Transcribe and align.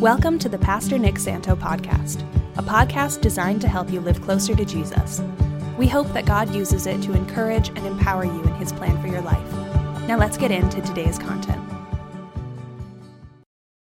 Welcome 0.00 0.38
to 0.38 0.48
the 0.48 0.58
Pastor 0.60 0.96
Nick 0.96 1.18
Santo 1.18 1.56
podcast, 1.56 2.22
a 2.56 2.62
podcast 2.62 3.20
designed 3.20 3.60
to 3.62 3.68
help 3.68 3.90
you 3.90 3.98
live 3.98 4.22
closer 4.22 4.54
to 4.54 4.64
Jesus. 4.64 5.20
We 5.76 5.88
hope 5.88 6.06
that 6.12 6.24
God 6.24 6.54
uses 6.54 6.86
it 6.86 7.02
to 7.02 7.14
encourage 7.14 7.70
and 7.70 7.84
empower 7.84 8.24
you 8.24 8.40
in 8.44 8.54
his 8.54 8.72
plan 8.72 9.02
for 9.02 9.08
your 9.08 9.22
life. 9.22 9.52
Now 10.06 10.16
let's 10.16 10.36
get 10.36 10.52
into 10.52 10.80
today's 10.82 11.18
content. 11.18 11.60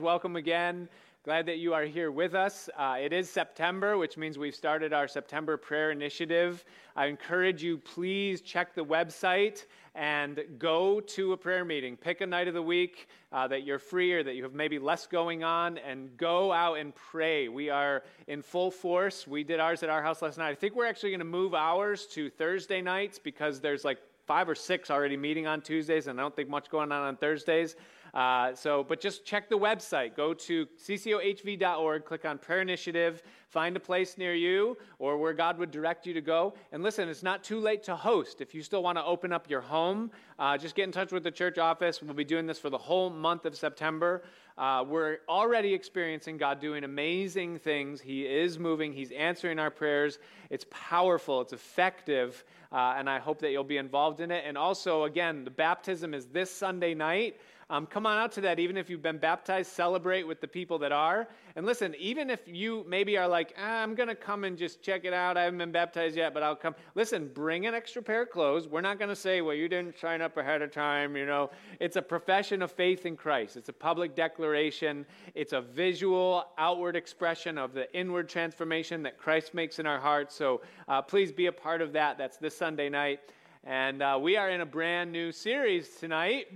Welcome 0.00 0.36
again. 0.36 0.88
Glad 1.22 1.44
that 1.44 1.58
you 1.58 1.74
are 1.74 1.84
here 1.84 2.10
with 2.10 2.34
us. 2.34 2.70
Uh, 2.78 2.96
it 2.98 3.12
is 3.12 3.28
September, 3.28 3.98
which 3.98 4.16
means 4.16 4.38
we've 4.38 4.54
started 4.54 4.94
our 4.94 5.06
September 5.06 5.58
prayer 5.58 5.90
initiative. 5.90 6.64
I 6.96 7.08
encourage 7.08 7.62
you, 7.62 7.76
please 7.76 8.40
check 8.40 8.74
the 8.74 8.82
website 8.82 9.66
and 9.94 10.40
go 10.58 10.98
to 10.98 11.34
a 11.34 11.36
prayer 11.36 11.62
meeting. 11.62 11.98
Pick 11.98 12.22
a 12.22 12.26
night 12.26 12.48
of 12.48 12.54
the 12.54 12.62
week 12.62 13.06
uh, 13.32 13.46
that 13.48 13.64
you're 13.64 13.78
free 13.78 14.14
or 14.14 14.22
that 14.22 14.34
you 14.34 14.42
have 14.44 14.54
maybe 14.54 14.78
less 14.78 15.06
going 15.06 15.44
on 15.44 15.76
and 15.76 16.16
go 16.16 16.52
out 16.52 16.78
and 16.78 16.94
pray. 16.94 17.48
We 17.48 17.68
are 17.68 18.02
in 18.26 18.40
full 18.40 18.70
force. 18.70 19.26
We 19.26 19.44
did 19.44 19.60
ours 19.60 19.82
at 19.82 19.90
our 19.90 20.02
house 20.02 20.22
last 20.22 20.38
night. 20.38 20.48
I 20.48 20.54
think 20.54 20.74
we're 20.74 20.86
actually 20.86 21.10
going 21.10 21.18
to 21.18 21.26
move 21.26 21.52
ours 21.52 22.06
to 22.12 22.30
Thursday 22.30 22.80
nights 22.80 23.18
because 23.18 23.60
there's 23.60 23.84
like 23.84 23.98
five 24.26 24.48
or 24.48 24.54
six 24.54 24.90
already 24.90 25.16
meeting 25.16 25.46
on 25.46 25.60
Tuesdays, 25.60 26.06
and 26.06 26.18
I 26.18 26.22
don't 26.22 26.34
think 26.34 26.48
much 26.48 26.70
going 26.70 26.92
on 26.92 27.02
on 27.02 27.16
Thursdays. 27.16 27.76
Uh, 28.14 28.54
so, 28.54 28.84
but 28.84 29.00
just 29.00 29.24
check 29.24 29.48
the 29.48 29.58
website. 29.58 30.16
Go 30.16 30.34
to 30.34 30.66
ccohv.org, 30.66 32.04
click 32.04 32.24
on 32.24 32.38
Prayer 32.38 32.60
Initiative, 32.60 33.22
find 33.48 33.76
a 33.76 33.80
place 33.80 34.16
near 34.16 34.34
you 34.34 34.76
or 34.98 35.18
where 35.18 35.32
God 35.32 35.58
would 35.58 35.70
direct 35.70 36.06
you 36.06 36.14
to 36.14 36.20
go. 36.20 36.54
And 36.72 36.82
listen, 36.82 37.08
it's 37.08 37.22
not 37.22 37.42
too 37.44 37.60
late 37.60 37.82
to 37.84 37.96
host. 37.96 38.40
If 38.40 38.54
you 38.54 38.62
still 38.62 38.82
want 38.82 38.98
to 38.98 39.04
open 39.04 39.32
up 39.32 39.50
your 39.50 39.60
home, 39.60 40.10
uh, 40.38 40.56
just 40.56 40.74
get 40.74 40.84
in 40.84 40.92
touch 40.92 41.12
with 41.12 41.24
the 41.24 41.30
church 41.30 41.58
office. 41.58 42.00
We'll 42.02 42.14
be 42.14 42.24
doing 42.24 42.46
this 42.46 42.58
for 42.58 42.70
the 42.70 42.78
whole 42.78 43.10
month 43.10 43.44
of 43.44 43.56
September. 43.56 44.22
Uh, 44.56 44.84
we're 44.86 45.18
already 45.28 45.72
experiencing 45.72 46.36
God 46.36 46.60
doing 46.60 46.84
amazing 46.84 47.58
things. 47.58 48.00
He 48.00 48.26
is 48.26 48.58
moving, 48.58 48.92
He's 48.92 49.10
answering 49.10 49.58
our 49.58 49.70
prayers. 49.70 50.18
It's 50.50 50.66
powerful, 50.70 51.40
it's 51.40 51.52
effective, 51.52 52.44
uh, 52.70 52.94
and 52.96 53.08
I 53.08 53.18
hope 53.20 53.38
that 53.40 53.52
you'll 53.52 53.64
be 53.64 53.78
involved 53.78 54.20
in 54.20 54.30
it. 54.30 54.44
And 54.46 54.58
also, 54.58 55.04
again, 55.04 55.44
the 55.44 55.50
baptism 55.50 56.12
is 56.12 56.26
this 56.26 56.50
Sunday 56.50 56.94
night. 56.94 57.40
Um, 57.70 57.86
come 57.86 58.04
on 58.04 58.18
out 58.18 58.32
to 58.32 58.40
that. 58.40 58.58
Even 58.58 58.76
if 58.76 58.90
you've 58.90 59.00
been 59.00 59.18
baptized, 59.18 59.70
celebrate 59.70 60.26
with 60.26 60.40
the 60.40 60.48
people 60.48 60.76
that 60.80 60.90
are. 60.90 61.28
And 61.54 61.64
listen, 61.64 61.94
even 62.00 62.28
if 62.28 62.40
you 62.48 62.84
maybe 62.88 63.16
are 63.16 63.28
like, 63.28 63.54
ah, 63.56 63.80
I'm 63.80 63.94
going 63.94 64.08
to 64.08 64.16
come 64.16 64.42
and 64.42 64.58
just 64.58 64.82
check 64.82 65.04
it 65.04 65.12
out. 65.12 65.36
I 65.36 65.44
haven't 65.44 65.58
been 65.60 65.70
baptized 65.70 66.16
yet, 66.16 66.34
but 66.34 66.42
I'll 66.42 66.56
come. 66.56 66.74
Listen, 66.96 67.30
bring 67.32 67.66
an 67.66 67.74
extra 67.74 68.02
pair 68.02 68.22
of 68.22 68.30
clothes. 68.30 68.66
We're 68.66 68.80
not 68.80 68.98
going 68.98 69.08
to 69.08 69.14
say, 69.14 69.40
well, 69.40 69.54
you 69.54 69.68
didn't 69.68 69.96
sign 70.00 70.20
up 70.20 70.36
ahead 70.36 70.62
of 70.62 70.72
time. 70.72 71.16
You 71.16 71.26
know, 71.26 71.52
it's 71.78 71.94
a 71.94 72.02
profession 72.02 72.60
of 72.60 72.72
faith 72.72 73.06
in 73.06 73.16
Christ. 73.16 73.56
It's 73.56 73.68
a 73.68 73.72
public 73.72 74.16
declaration. 74.16 75.06
It's 75.36 75.52
a 75.52 75.60
visual, 75.60 76.46
outward 76.58 76.96
expression 76.96 77.56
of 77.56 77.72
the 77.72 77.92
inward 77.96 78.28
transformation 78.28 79.00
that 79.04 79.16
Christ 79.16 79.54
makes 79.54 79.78
in 79.78 79.86
our 79.86 80.00
hearts. 80.00 80.34
So 80.34 80.62
uh, 80.88 81.02
please 81.02 81.30
be 81.30 81.46
a 81.46 81.52
part 81.52 81.82
of 81.82 81.92
that. 81.92 82.18
That's 82.18 82.36
this 82.36 82.56
Sunday 82.56 82.88
night. 82.88 83.20
And 83.62 84.02
uh, 84.02 84.18
we 84.20 84.36
are 84.36 84.50
in 84.50 84.60
a 84.60 84.66
brand 84.66 85.12
new 85.12 85.30
series 85.30 85.88
tonight 86.00 86.48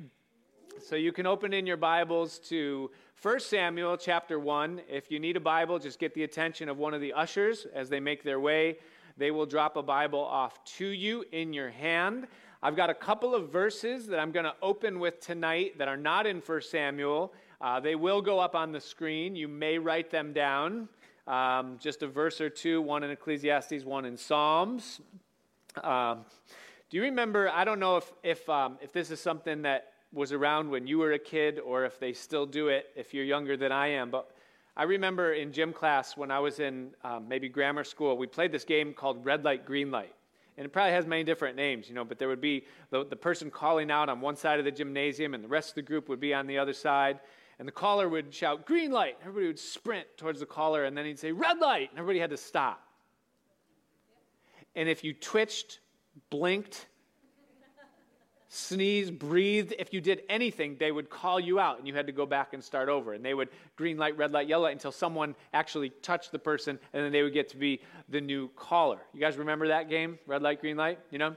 so 0.83 0.97
you 0.97 1.12
can 1.12 1.27
open 1.27 1.53
in 1.53 1.67
your 1.67 1.77
Bibles 1.77 2.39
to 2.39 2.91
1 3.22 3.41
Samuel 3.41 3.97
chapter 3.97 4.39
1. 4.39 4.83
If 4.89 5.11
you 5.11 5.19
need 5.19 5.36
a 5.36 5.41
Bible, 5.41 5.78
just 5.78 5.98
get 5.98 6.14
the 6.14 6.25
attention 6.25 6.69
of 6.69 6.78
one 6.78 6.94
of 6.94 7.00
the 7.00 7.12
ushers 7.12 7.66
as 7.75 7.89
they 7.89 8.00
make 8.00 8.22
their 8.22 8.41
way. 8.41 8.78
They 9.16 9.31
will 9.31 9.47
drop 9.47 9.77
a 9.77 9.83
Bible 9.83 10.20
off 10.20 10.64
to 10.77 10.86
you 10.86 11.25
in 11.33 11.53
your 11.53 11.70
hand. 11.70 12.27
I've 12.62 12.77
got 12.77 12.91
a 12.91 12.94
couple 12.94 13.34
of 13.34 13.50
verses 13.50 14.06
that 14.08 14.19
I'm 14.19 14.33
going 14.33 14.44
to 14.44 14.55
open 14.62 14.98
with 14.98 15.20
tonight 15.20 15.78
that 15.78 15.89
are 15.89 15.97
not 15.97 16.27
in 16.27 16.39
1 16.39 16.62
Samuel. 16.62 17.33
Uh, 17.61 17.81
they 17.81 17.94
will 17.94 18.20
go 18.20 18.38
up 18.38 18.55
on 18.55 18.72
the 18.72 18.81
screen. 18.81 19.36
You 19.36 19.48
may 19.48 19.78
write 19.78 20.11
them 20.11 20.33
down. 20.33 20.88
Um, 21.27 21.78
just 21.78 22.03
a 22.03 22.06
verse 22.06 22.41
or 22.41 22.50
two, 22.50 22.83
one 22.83 23.03
in 23.03 23.11
Ecclesiastes, 23.11 23.84
one 23.84 24.05
in 24.05 24.16
Psalms. 24.16 25.00
Um, 25.82 26.25
do 26.91 26.99
you 26.99 27.04
remember? 27.04 27.49
I 27.49 27.65
don't 27.65 27.81
know 27.81 27.97
if, 27.97 28.12
if, 28.22 28.49
um, 28.49 28.78
if 28.82 28.93
this 28.93 29.10
is 29.10 29.20
something 29.20 29.62
that 29.62 29.94
was 30.14 30.32
around 30.32 30.70
when 30.70 30.86
you 30.86 30.98
were 30.98 31.12
a 31.12 31.19
kid 31.19 31.58
or 31.58 31.84
if 31.84 31.98
they 31.98 32.12
still 32.12 32.47
do 32.47 32.69
it 32.69 32.86
if 32.94 33.12
you're 33.12 33.25
younger 33.25 33.56
than 33.56 33.72
I 33.72 33.88
am. 33.88 34.10
But 34.10 34.30
I 34.76 34.84
remember 34.84 35.32
in 35.32 35.52
gym 35.52 35.72
class 35.72 36.16
when 36.16 36.30
I 36.30 36.38
was 36.38 36.60
in 36.60 36.91
um, 37.02 37.28
maybe 37.28 37.48
grammar 37.48 37.84
school, 37.84 38.16
we 38.16 38.26
played 38.26 38.52
this 38.52 38.64
game 38.64 38.94
called 38.94 39.25
Red 39.25 39.44
Light, 39.44 39.66
Green 39.66 39.91
Light. 39.91 40.14
And 40.56 40.64
it 40.64 40.72
probably 40.72 40.92
has 40.92 41.04
many 41.04 41.25
different 41.25 41.56
names, 41.56 41.88
you 41.88 41.97
know, 41.97 42.04
but 42.04 42.19
there 42.19 42.28
would 42.28 42.41
be 42.41 42.64
the, 42.91 43.04
the 43.04 43.16
person 43.16 43.50
calling 43.50 43.91
out 43.91 44.08
on 44.08 44.20
one 44.20 44.36
side 44.36 44.60
of 44.60 44.64
the 44.64 44.70
gymnasium 44.70 45.34
and 45.34 45.42
the 45.42 45.48
rest 45.48 45.70
of 45.70 45.75
the 45.75 45.82
group 45.82 46.08
would 46.08 46.20
be 46.20 46.32
on 46.32 46.46
the 46.46 46.58
other 46.58 46.72
side. 46.72 47.19
And 47.58 47.66
the 47.66 47.72
caller 47.72 48.08
would 48.08 48.32
shout, 48.32 48.66
Green 48.66 48.92
light. 48.92 49.16
Everybody 49.20 49.48
would 49.48 49.58
sprint 49.58 50.06
towards 50.16 50.41
the 50.41 50.46
caller 50.46 50.84
and 50.84 50.96
then 50.96 51.06
he'd 51.06 51.19
say, 51.19 51.32
Red 51.32 51.58
light. 51.58 51.91
And 51.91 51.98
everybody 51.98 52.20
had 52.20 52.31
to 52.31 52.36
stop. 52.36 52.81
And 54.76 54.88
if 54.88 55.02
you 55.02 55.12
twitched, 55.12 55.81
blinked, 56.31 56.86
sneezed, 58.54 59.19
breathed, 59.19 59.75
if 59.78 59.92
you 59.92 60.00
did 60.00 60.22
anything, 60.28 60.76
they 60.78 60.92
would 60.92 61.10
call 61.10 61.41
you 61.41 61.59
out 61.59 61.78
and 61.78 61.88
you 61.88 61.94
had 61.94 62.06
to 62.06 62.12
go 62.12 62.26
back 62.26 62.54
and 62.54 62.62
start 62.62 62.88
over. 62.88 63.12
And 63.12 63.25
they 63.25 63.34
would 63.34 63.48
green 63.76 63.97
light, 63.97 64.16
red 64.16 64.32
light, 64.32 64.48
yellow 64.48 64.65
light 64.65 64.72
until 64.72 64.92
someone 64.92 65.34
actually 65.53 65.91
touched 65.91 66.32
the 66.32 66.38
person 66.38 66.78
and 66.93 67.04
then 67.04 67.12
they 67.12 67.22
would 67.22 67.32
get 67.34 67.48
to 67.50 67.56
be 67.56 67.81
the 68.09 68.20
new 68.20 68.48
caller. 68.56 69.00
You 69.12 69.20
guys 69.20 69.37
remember 69.37 69.69
that 69.69 69.88
game? 69.88 70.19
Red 70.26 70.43
light, 70.43 70.60
green 70.60 70.76
light? 70.76 70.98
You 71.10 71.19
know? 71.19 71.37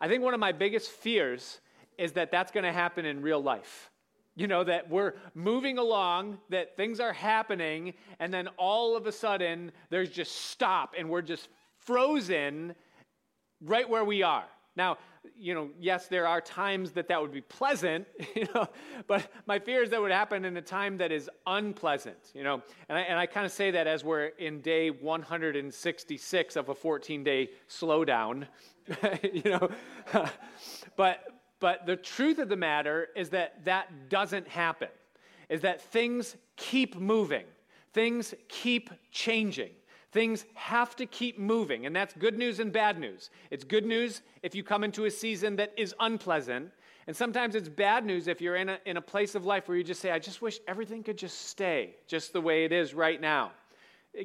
I 0.00 0.08
think 0.08 0.22
one 0.22 0.34
of 0.34 0.40
my 0.40 0.52
biggest 0.52 0.90
fears 0.90 1.60
is 1.98 2.12
that 2.12 2.30
that's 2.30 2.50
going 2.52 2.64
to 2.64 2.72
happen 2.72 3.04
in 3.04 3.22
real 3.22 3.42
life. 3.42 3.90
You 4.36 4.46
know, 4.46 4.64
that 4.64 4.88
we're 4.88 5.14
moving 5.34 5.76
along, 5.76 6.38
that 6.48 6.76
things 6.76 7.00
are 7.00 7.12
happening, 7.12 7.94
and 8.20 8.32
then 8.32 8.48
all 8.56 8.96
of 8.96 9.06
a 9.06 9.12
sudden 9.12 9.72
there's 9.90 10.10
just 10.10 10.34
stop 10.50 10.94
and 10.96 11.10
we're 11.10 11.22
just 11.22 11.48
frozen 11.78 12.74
right 13.60 13.88
where 13.88 14.04
we 14.04 14.22
are. 14.22 14.44
Now, 14.76 14.98
you 15.38 15.54
know, 15.54 15.70
yes, 15.78 16.06
there 16.06 16.26
are 16.26 16.40
times 16.40 16.92
that 16.92 17.08
that 17.08 17.20
would 17.20 17.32
be 17.32 17.40
pleasant, 17.40 18.06
you 18.34 18.46
know, 18.54 18.68
but 19.06 19.30
my 19.46 19.58
fear 19.58 19.82
is 19.82 19.90
that 19.90 20.00
would 20.00 20.12
happen 20.12 20.44
in 20.44 20.56
a 20.56 20.62
time 20.62 20.96
that 20.98 21.12
is 21.12 21.28
unpleasant, 21.46 22.30
you 22.34 22.42
know. 22.42 22.62
And 22.88 22.98
I, 22.98 23.02
and 23.02 23.18
I 23.18 23.26
kind 23.26 23.46
of 23.46 23.52
say 23.52 23.70
that 23.70 23.86
as 23.86 24.04
we're 24.04 24.26
in 24.38 24.60
day 24.60 24.90
166 24.90 26.56
of 26.56 26.68
a 26.68 26.74
14 26.74 27.24
day 27.24 27.50
slowdown, 27.68 28.46
you 29.32 29.50
know. 29.50 29.70
but, 30.96 31.24
but 31.58 31.86
the 31.86 31.96
truth 31.96 32.38
of 32.38 32.48
the 32.48 32.56
matter 32.56 33.08
is 33.16 33.30
that 33.30 33.64
that 33.64 34.08
doesn't 34.08 34.48
happen, 34.48 34.88
is 35.48 35.60
that 35.62 35.80
things 35.80 36.36
keep 36.56 36.96
moving, 36.96 37.44
things 37.92 38.34
keep 38.48 38.90
changing. 39.10 39.70
Things 40.12 40.44
have 40.54 40.96
to 40.96 41.06
keep 41.06 41.38
moving, 41.38 41.86
and 41.86 41.94
that's 41.94 42.14
good 42.14 42.36
news 42.36 42.58
and 42.58 42.72
bad 42.72 42.98
news. 42.98 43.30
It's 43.50 43.62
good 43.62 43.86
news 43.86 44.22
if 44.42 44.54
you 44.54 44.64
come 44.64 44.82
into 44.82 45.04
a 45.04 45.10
season 45.10 45.56
that 45.56 45.72
is 45.76 45.94
unpleasant, 46.00 46.72
and 47.06 47.16
sometimes 47.16 47.54
it's 47.54 47.68
bad 47.68 48.04
news 48.04 48.26
if 48.26 48.40
you're 48.40 48.56
in 48.56 48.68
a, 48.70 48.78
in 48.86 48.96
a 48.96 49.00
place 49.00 49.34
of 49.34 49.44
life 49.44 49.68
where 49.68 49.76
you 49.76 49.84
just 49.84 50.00
say, 50.00 50.10
I 50.10 50.18
just 50.18 50.42
wish 50.42 50.58
everything 50.66 51.02
could 51.02 51.16
just 51.16 51.46
stay 51.48 51.94
just 52.08 52.32
the 52.32 52.40
way 52.40 52.64
it 52.64 52.72
is 52.72 52.92
right 52.92 53.20
now. 53.20 53.52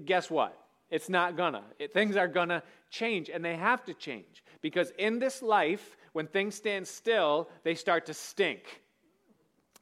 Guess 0.06 0.32
what? 0.32 0.58
It's 0.90 1.10
not 1.10 1.38
gonna. 1.38 1.64
It, 1.78 1.94
things 1.94 2.16
are 2.16 2.28
gonna 2.28 2.64
change, 2.90 3.30
and 3.30 3.46
they 3.46 3.56
have 3.56 3.84
to 3.86 3.94
change 3.94 4.44
because 4.62 4.92
in 4.98 5.20
this 5.20 5.44
life, 5.44 5.98
when 6.14 6.26
things 6.28 6.56
stand 6.56 6.88
still, 6.88 7.50
they 7.64 7.76
start 7.76 8.08
to 8.08 8.14
stink. 8.14 8.82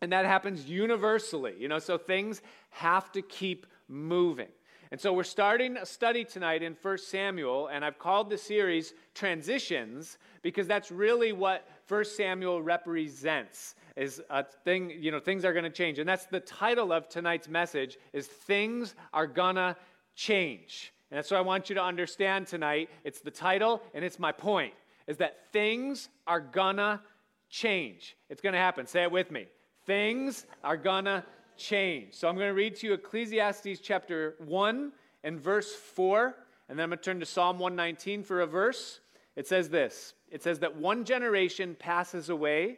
And 0.02 0.12
that 0.12 0.26
happens 0.26 0.66
universally, 0.66 1.56
you 1.58 1.70
know, 1.70 1.80
so 1.80 1.98
things 1.98 2.42
have 2.72 3.10
to 3.14 3.22
keep 3.22 3.68
moving. 3.88 4.50
And 4.94 5.02
so 5.02 5.12
we're 5.12 5.24
starting 5.24 5.76
a 5.78 5.88
study 5.88 6.24
tonight 6.24 6.62
in 6.62 6.78
1 6.80 6.98
Samuel, 7.00 7.66
and 7.66 7.84
I've 7.84 7.98
called 7.98 8.30
the 8.30 8.38
series 8.38 8.94
Transitions 9.16 10.20
because 10.44 10.68
that's 10.68 10.92
really 10.92 11.32
what 11.32 11.68
1 11.88 12.06
Samuel 12.06 12.62
represents. 12.62 13.74
Is 13.96 14.22
a 14.30 14.44
thing, 14.44 14.92
you 15.00 15.10
know, 15.10 15.20
things 15.20 15.46
are 15.46 15.52
going 15.52 15.64
to 15.64 15.72
change. 15.72 15.98
And 15.98 16.08
that's 16.08 16.28
the 16.28 16.40
title 16.40 16.94
of 16.94 17.10
tonight's 17.10 17.50
message 17.50 17.98
is 18.14 18.28
things 18.28 18.94
are 19.14 19.26
to 19.56 19.76
change. 20.14 20.94
And 21.10 21.18
that's 21.18 21.32
what 21.32 21.38
I 21.38 21.42
want 21.42 21.70
you 21.70 21.76
to 21.76 21.84
understand 21.84 22.46
tonight. 22.46 22.92
It's 23.04 23.20
the 23.20 23.32
title 23.32 23.82
and 23.96 24.06
it's 24.06 24.20
my 24.20 24.32
point 24.32 24.76
is 25.08 25.18
that 25.18 25.52
things 25.52 26.10
are 26.28 26.40
to 26.78 27.02
change. 27.50 28.16
It's 28.30 28.42
going 28.42 28.54
to 28.54 28.60
happen. 28.60 28.86
Say 28.86 29.02
it 29.02 29.12
with 29.12 29.32
me. 29.32 29.48
Things 29.88 30.46
are 30.64 30.78
to 31.06 31.24
change. 31.58 32.14
So 32.14 32.28
I'm 32.28 32.36
going 32.36 32.50
to 32.50 32.54
read 32.54 32.76
to 32.78 32.88
you 32.88 32.94
Ecclesiastes 32.94 33.80
chapter 33.82 34.36
1 34.40 34.92
and 35.24 35.40
verse 35.40 35.74
4, 35.74 36.36
and 36.70 36.78
then 36.78 36.84
I'm 36.84 36.90
going 36.90 37.00
to 37.00 37.04
turn 37.04 37.20
to 37.20 37.26
Psalm 37.26 37.60
119 37.60 38.24
for 38.24 38.42
a 38.42 38.48
verse. 38.48 39.00
It 39.36 39.48
says 39.48 39.70
this 39.70 40.14
It 40.32 40.44
says 40.44 40.60
that 40.60 40.76
one 40.76 41.06
generation 41.06 41.76
passes 41.78 42.30
away, 42.30 42.78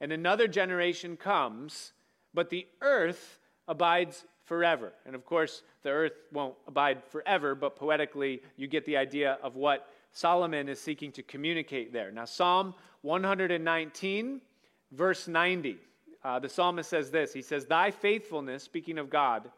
and 0.00 0.12
another 0.12 0.48
generation 0.48 1.16
comes, 1.16 1.92
but 2.34 2.50
the 2.50 2.66
earth 2.80 3.38
abides 3.68 4.24
forever. 4.44 4.92
And 5.04 5.14
of 5.14 5.24
course, 5.24 5.62
the 5.82 5.90
earth 5.90 6.12
won't 6.32 6.54
abide 6.66 7.02
forever, 7.04 7.54
but 7.54 7.76
poetically, 7.76 8.42
you 8.56 8.68
get 8.68 8.84
the 8.84 8.96
idea 8.96 9.38
of 9.42 9.56
what 9.56 9.88
Solomon 10.12 10.68
is 10.68 10.80
seeking 10.80 11.12
to 11.12 11.22
communicate 11.22 11.92
there. 11.92 12.10
Now, 12.10 12.24
Psalm 12.24 12.74
119, 13.02 14.40
verse 14.92 15.28
90. 15.28 15.78
Uh, 16.26 16.40
the 16.40 16.48
psalmist 16.48 16.90
says 16.90 17.12
this 17.12 17.32
He 17.32 17.40
says, 17.40 17.66
Thy 17.66 17.92
faithfulness, 17.92 18.64
speaking 18.64 18.98
of 18.98 19.08
God, 19.08 19.48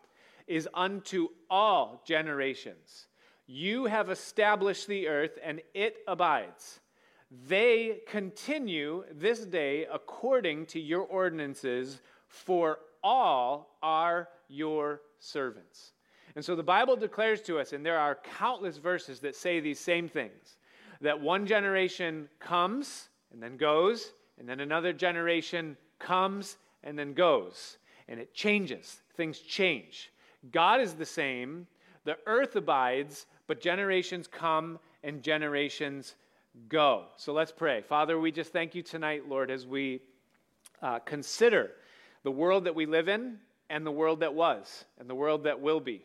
is 0.47 0.69
unto 0.75 1.29
all 1.49 2.03
generations. 2.07 3.07
You 3.47 3.87
have 3.87 4.11
established 4.11 4.87
the 4.87 5.09
earth, 5.09 5.39
and 5.43 5.63
it 5.73 5.97
abides. 6.07 6.81
They 7.49 8.01
continue 8.07 9.05
this 9.11 9.47
day 9.47 9.87
according 9.91 10.67
to 10.67 10.81
your 10.81 11.03
ordinances, 11.03 12.03
for 12.27 12.81
all 13.03 13.79
are 13.83 14.29
your 14.49 15.01
servants. 15.19 15.93
And 16.37 16.45
so 16.45 16.55
the 16.55 16.63
Bible 16.63 16.97
declares 16.97 17.41
to 17.43 17.59
us, 17.59 17.73
and 17.73 17.85
there 17.85 17.99
are 17.99 18.19
countless 18.39 18.77
verses 18.77 19.21
that 19.21 19.37
say 19.37 19.61
these 19.61 19.81
same 19.81 20.07
things, 20.07 20.59
that 21.01 21.19
one 21.19 21.47
generation 21.47 22.29
comes 22.39 23.09
and 23.33 23.43
then 23.43 23.57
goes, 23.57 24.13
and 24.39 24.47
then 24.47 24.61
another 24.61 24.93
generation 24.93 25.79
comes 25.99 26.57
and 26.83 26.99
then 26.99 27.15
goes. 27.15 27.79
And 28.09 28.19
it 28.19 28.35
changes. 28.35 29.01
Things 29.17 29.39
change. 29.39 30.11
God 30.53 30.81
is 30.81 30.95
the 30.95 31.07
same, 31.07 31.67
the 32.05 32.17
earth 32.27 32.57
abides, 32.57 33.27
but 33.47 33.61
generations 33.61 34.27
come 34.27 34.79
and 35.03 35.23
generations 35.23 36.15
go. 36.69 37.07
So 37.17 37.33
let's 37.33 37.53
pray. 37.53 37.83
Father, 37.83 38.19
we 38.19 38.33
just 38.33 38.53
thank 38.53 38.75
you 38.75 38.83
tonight, 38.83 39.29
Lord, 39.29 39.51
as 39.51 39.67
we 39.67 40.01
uh, 40.81 41.01
consider 41.01 41.71
the 42.23 42.31
world 42.31 42.65
that 42.65 42.75
we 42.75 42.87
live 42.87 43.09
in 43.09 43.37
and 43.69 43.85
the 43.85 43.91
world 43.91 44.21
that 44.21 44.35
was 44.35 44.85
and 44.99 45.09
the 45.09 45.15
world 45.15 45.45
that 45.45 45.61
will 45.61 45.81
be. 45.81 46.03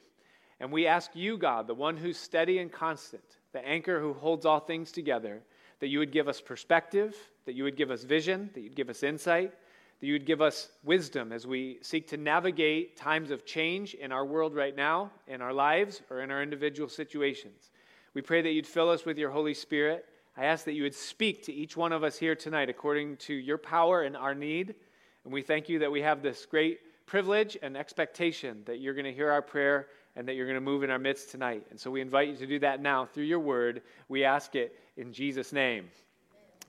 And 0.60 0.72
we 0.72 0.88
ask 0.88 1.12
you, 1.14 1.38
God, 1.38 1.68
the 1.68 1.74
one 1.74 1.98
who's 1.98 2.18
steady 2.18 2.60
and 2.60 2.72
constant, 2.72 3.24
the 3.52 3.66
anchor 3.66 4.00
who 4.00 4.14
holds 4.14 4.46
all 4.46 4.60
things 4.60 4.92
together, 4.92 5.42
that 5.80 5.88
you 5.88 6.00
would 6.00 6.12
give 6.12 6.28
us 6.28 6.40
perspective, 6.40 7.16
that 7.46 7.56
you 7.56 7.64
would 7.64 7.76
give 7.76 7.92
us 7.92 8.04
vision, 8.04 8.50
that 8.54 8.62
you'd 8.62 8.76
give 8.76 8.90
us 8.90 9.04
insight, 9.04 9.54
that 10.04 10.08
you 10.08 10.14
would 10.16 10.26
give 10.26 10.42
us 10.42 10.68
wisdom 10.84 11.32
as 11.32 11.48
we 11.48 11.78
seek 11.82 12.10
to 12.10 12.18
navigate 12.18 12.98
times 12.98 13.32
of 13.32 13.46
change 13.46 13.94
in 13.94 14.12
our 14.12 14.26
world 14.26 14.54
right 14.54 14.76
now, 14.76 15.10
in 15.30 15.42
our 15.42 15.54
lives, 15.54 16.02
or 16.10 16.20
in 16.20 16.30
our 16.30 16.44
individual 16.44 16.90
situations. 16.90 17.72
We 18.14 18.22
pray 18.22 18.42
that 18.42 18.50
you'd 18.50 18.68
fill 18.68 18.90
us 18.90 19.06
with 19.06 19.18
your 19.18 19.30
Holy 19.30 19.54
Spirit. 19.54 20.04
I 20.36 20.44
ask 20.44 20.66
that 20.66 20.74
you 20.74 20.84
would 20.84 20.94
speak 20.94 21.46
to 21.46 21.54
each 21.54 21.78
one 21.78 21.94
of 21.94 22.04
us 22.04 22.18
here 22.18 22.36
tonight 22.36 22.70
according 22.70 23.16
to 23.16 23.34
your 23.34 23.58
power 23.58 24.02
and 24.02 24.18
our 24.18 24.36
need. 24.36 24.76
And 25.24 25.32
we 25.32 25.42
thank 25.42 25.70
you 25.70 25.80
that 25.80 25.90
we 25.90 26.02
have 26.02 26.22
this 26.22 26.46
great 26.46 26.80
privilege 27.06 27.58
and 27.64 27.78
expectation 27.78 28.62
that 28.66 28.82
you're 28.82 28.96
going 28.96 29.06
to 29.06 29.14
hear 29.14 29.32
our 29.32 29.42
prayer 29.42 29.88
and 30.18 30.28
that 30.28 30.34
you're 30.34 30.48
going 30.48 30.56
to 30.56 30.60
move 30.60 30.84
in 30.84 30.90
our 30.90 31.00
midst 31.00 31.32
tonight. 31.32 31.66
And 31.70 31.80
so 31.80 31.90
we 31.90 32.02
invite 32.02 32.28
you 32.28 32.36
to 32.36 32.46
do 32.46 32.60
that 32.60 32.82
now 32.82 33.06
through 33.06 33.24
your 33.24 33.40
word. 33.40 33.82
We 34.10 34.26
ask 34.26 34.54
it 34.56 34.78
in 34.98 35.14
Jesus' 35.14 35.54
name. 35.54 35.86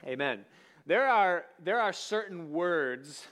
Amen. 0.06 0.44
There 0.86 1.06
are, 1.06 1.44
there 1.62 1.80
are 1.80 1.92
certain 1.92 2.50
words 2.50 3.26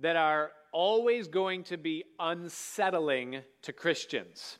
that 0.00 0.16
are 0.16 0.50
always 0.72 1.28
going 1.28 1.64
to 1.64 1.76
be 1.76 2.04
unsettling 2.18 3.40
to 3.62 3.72
Christians. 3.72 4.58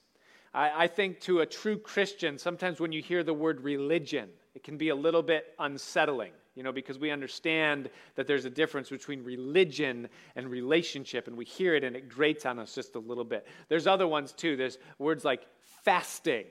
I, 0.55 0.85
I 0.85 0.87
think 0.87 1.21
to 1.21 1.41
a 1.41 1.47
true 1.47 1.79
Christian, 1.79 2.39
sometimes 2.39 2.81
when 2.81 2.93
you 2.93 3.03
hear 3.03 3.23
the 3.23 3.35
word 3.35 3.61
religion, 3.63 4.31
it 4.55 4.63
can 4.63 4.79
be 4.79 4.89
a 4.89 4.95
little 4.95 5.23
bit 5.23 5.47
unsettling 5.59 6.33
you 6.55 6.63
know, 6.63 6.73
because 6.73 6.99
we 6.99 7.11
understand 7.11 7.91
that 8.15 8.27
there's 8.27 8.45
a 8.45 8.51
difference 8.51 8.89
between 8.89 9.25
religion 9.25 10.09
and 10.37 10.49
relationship, 10.49 11.27
and 11.27 11.37
we 11.37 11.45
hear 11.45 11.75
it 11.75 11.83
and 11.83 11.97
it 11.97 12.09
grates 12.09 12.47
on 12.47 12.59
us 12.59 12.75
just 12.75 12.95
a 12.95 12.99
little 12.99 13.25
bit. 13.25 13.47
There's 13.69 13.87
other 13.87 14.07
ones 14.07 14.33
too. 14.33 14.57
There's 14.57 14.79
words 14.99 15.25
like 15.25 15.47
fasting. 15.85 16.45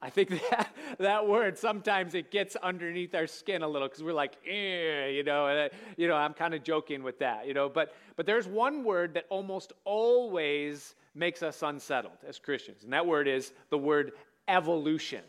I 0.00 0.10
think 0.10 0.28
that, 0.50 0.74
that 0.98 1.26
word 1.26 1.58
sometimes 1.58 2.14
it 2.14 2.30
gets 2.30 2.56
underneath 2.56 3.14
our 3.14 3.26
skin 3.26 3.62
a 3.62 3.68
little 3.68 3.88
because 3.88 4.02
we're 4.02 4.12
like, 4.12 4.36
eh, 4.46 5.08
you 5.08 5.24
know, 5.24 5.48
and, 5.48 5.70
you 5.96 6.08
know, 6.08 6.14
I'm 6.14 6.34
kind 6.34 6.54
of 6.54 6.62
joking 6.62 7.02
with 7.02 7.18
that, 7.18 7.46
you 7.46 7.54
know. 7.54 7.68
But 7.68 7.94
but 8.16 8.26
there's 8.26 8.46
one 8.46 8.84
word 8.84 9.14
that 9.14 9.26
almost 9.28 9.72
always 9.84 10.94
makes 11.14 11.42
us 11.42 11.62
unsettled 11.62 12.18
as 12.26 12.38
Christians, 12.38 12.84
and 12.84 12.92
that 12.92 13.06
word 13.06 13.28
is 13.28 13.52
the 13.70 13.78
word 13.78 14.12
evolution. 14.46 15.22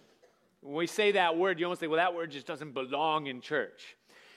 When 0.62 0.76
we 0.76 0.88
say 0.88 1.14
that 1.14 1.38
word, 1.38 1.60
you 1.60 1.66
almost 1.66 1.80
think, 1.80 1.92
well, 1.92 2.00
that 2.00 2.14
word 2.14 2.32
just 2.32 2.46
doesn't 2.46 2.74
belong 2.74 3.28
in 3.28 3.40
church. 3.42 3.96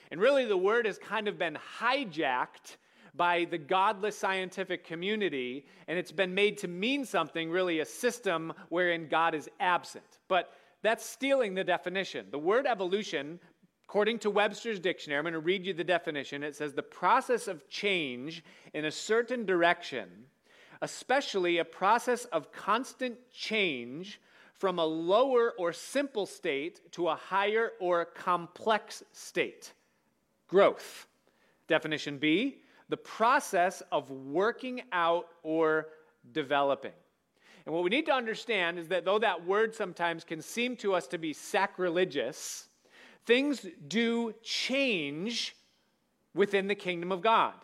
And 0.09 0.21
really, 0.21 0.45
the 0.45 0.57
word 0.57 0.85
has 0.85 0.97
kind 0.97 1.27
of 1.27 1.37
been 1.37 1.57
hijacked 1.79 2.77
by 3.15 3.45
the 3.45 3.57
godless 3.57 4.17
scientific 4.17 4.83
community, 4.83 5.65
and 5.87 5.99
it's 5.99 6.11
been 6.11 6.33
made 6.33 6.57
to 6.59 6.67
mean 6.67 7.05
something, 7.05 7.49
really, 7.49 7.79
a 7.79 7.85
system 7.85 8.53
wherein 8.69 9.07
God 9.07 9.35
is 9.35 9.49
absent. 9.59 10.19
But 10.27 10.51
that's 10.81 11.05
stealing 11.05 11.53
the 11.53 11.63
definition. 11.63 12.25
The 12.31 12.39
word 12.39 12.65
evolution, 12.65 13.39
according 13.87 14.19
to 14.19 14.29
Webster's 14.29 14.79
dictionary, 14.79 15.19
I'm 15.19 15.23
going 15.23 15.33
to 15.33 15.39
read 15.39 15.65
you 15.65 15.73
the 15.73 15.83
definition. 15.83 16.43
It 16.43 16.55
says 16.55 16.73
the 16.73 16.81
process 16.81 17.47
of 17.47 17.69
change 17.69 18.43
in 18.73 18.85
a 18.85 18.91
certain 18.91 19.45
direction, 19.45 20.09
especially 20.81 21.59
a 21.59 21.65
process 21.65 22.25
of 22.25 22.51
constant 22.51 23.17
change 23.31 24.19
from 24.55 24.79
a 24.79 24.85
lower 24.85 25.51
or 25.57 25.71
simple 25.71 26.25
state 26.25 26.91
to 26.93 27.09
a 27.09 27.15
higher 27.15 27.71
or 27.79 28.05
complex 28.05 29.03
state 29.11 29.73
growth. 30.47 31.07
Definition 31.67 32.17
B, 32.17 32.57
the 32.93 32.97
process 32.97 33.81
of 33.91 34.11
working 34.11 34.83
out 34.91 35.25
or 35.41 35.87
developing. 36.31 36.91
And 37.65 37.73
what 37.73 37.83
we 37.83 37.89
need 37.89 38.05
to 38.05 38.13
understand 38.13 38.77
is 38.77 38.87
that 38.89 39.03
though 39.03 39.17
that 39.17 39.47
word 39.47 39.73
sometimes 39.73 40.23
can 40.23 40.43
seem 40.43 40.75
to 40.75 40.93
us 40.93 41.07
to 41.07 41.17
be 41.17 41.33
sacrilegious, 41.33 42.67
things 43.25 43.65
do 43.87 44.31
change 44.43 45.55
within 46.35 46.67
the 46.67 46.75
kingdom 46.75 47.11
of 47.11 47.23
God 47.23 47.55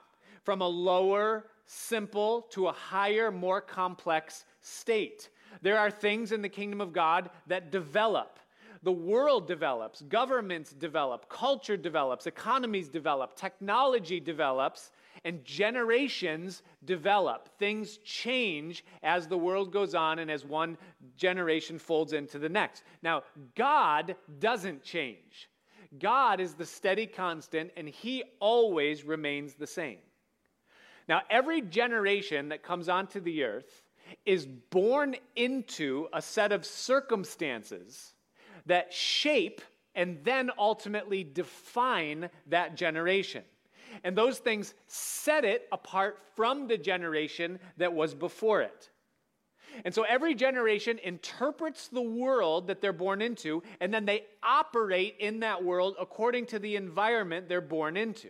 from 0.45 0.61
a 0.61 0.67
lower, 0.67 1.45
simple 1.67 2.47
to 2.49 2.67
a 2.67 2.71
higher, 2.71 3.29
more 3.29 3.61
complex 3.61 4.45
state. 4.61 5.29
There 5.61 5.77
are 5.77 5.91
things 5.91 6.31
in 6.31 6.41
the 6.41 6.49
kingdom 6.49 6.81
of 6.81 6.91
God 6.91 7.29
that 7.45 7.71
develop 7.71 8.39
the 8.83 8.91
world 8.91 9.47
develops, 9.47 10.01
governments 10.03 10.71
develop, 10.71 11.27
culture 11.29 11.75
develops, 11.75 12.27
economies 12.27 12.87
develop, 12.87 13.35
technology 13.35 14.19
develops, 14.19 14.91
and 15.23 15.43
generations 15.43 16.61
develop. 16.85 17.49
Things 17.57 17.97
change 17.97 18.85
as 19.03 19.27
the 19.27 19.37
world 19.37 19.71
goes 19.71 19.95
on 19.95 20.19
and 20.19 20.29
as 20.29 20.45
one 20.45 20.77
generation 21.17 21.79
folds 21.79 22.13
into 22.13 22.39
the 22.39 22.49
next. 22.49 22.83
Now, 23.01 23.23
God 23.55 24.15
doesn't 24.39 24.83
change. 24.83 25.49
God 25.97 26.39
is 26.39 26.53
the 26.53 26.65
steady 26.65 27.07
constant, 27.07 27.71
and 27.75 27.87
He 27.87 28.23
always 28.39 29.03
remains 29.03 29.55
the 29.55 29.67
same. 29.67 29.97
Now, 31.07 31.21
every 31.29 31.61
generation 31.61 32.49
that 32.49 32.61
comes 32.61 32.87
onto 32.87 33.19
the 33.19 33.43
earth 33.43 33.83
is 34.25 34.45
born 34.45 35.15
into 35.35 36.07
a 36.13 36.21
set 36.21 36.51
of 36.51 36.65
circumstances 36.65 38.13
that 38.67 38.93
shape 38.93 39.61
and 39.95 40.19
then 40.23 40.51
ultimately 40.57 41.23
define 41.23 42.29
that 42.47 42.75
generation. 42.75 43.43
And 44.03 44.17
those 44.17 44.39
things 44.39 44.73
set 44.87 45.45
it 45.45 45.67
apart 45.71 46.19
from 46.35 46.67
the 46.67 46.77
generation 46.77 47.59
that 47.77 47.93
was 47.93 48.13
before 48.13 48.61
it. 48.61 48.89
And 49.85 49.93
so 49.93 50.03
every 50.03 50.35
generation 50.35 50.99
interprets 51.03 51.87
the 51.87 52.01
world 52.01 52.67
that 52.67 52.81
they're 52.81 52.91
born 52.91 53.21
into, 53.21 53.63
and 53.79 53.93
then 53.93 54.05
they 54.05 54.25
operate 54.43 55.15
in 55.19 55.41
that 55.41 55.63
world 55.63 55.95
according 55.99 56.47
to 56.47 56.59
the 56.59 56.75
environment 56.75 57.47
they're 57.47 57.61
born 57.61 57.95
into. 57.95 58.29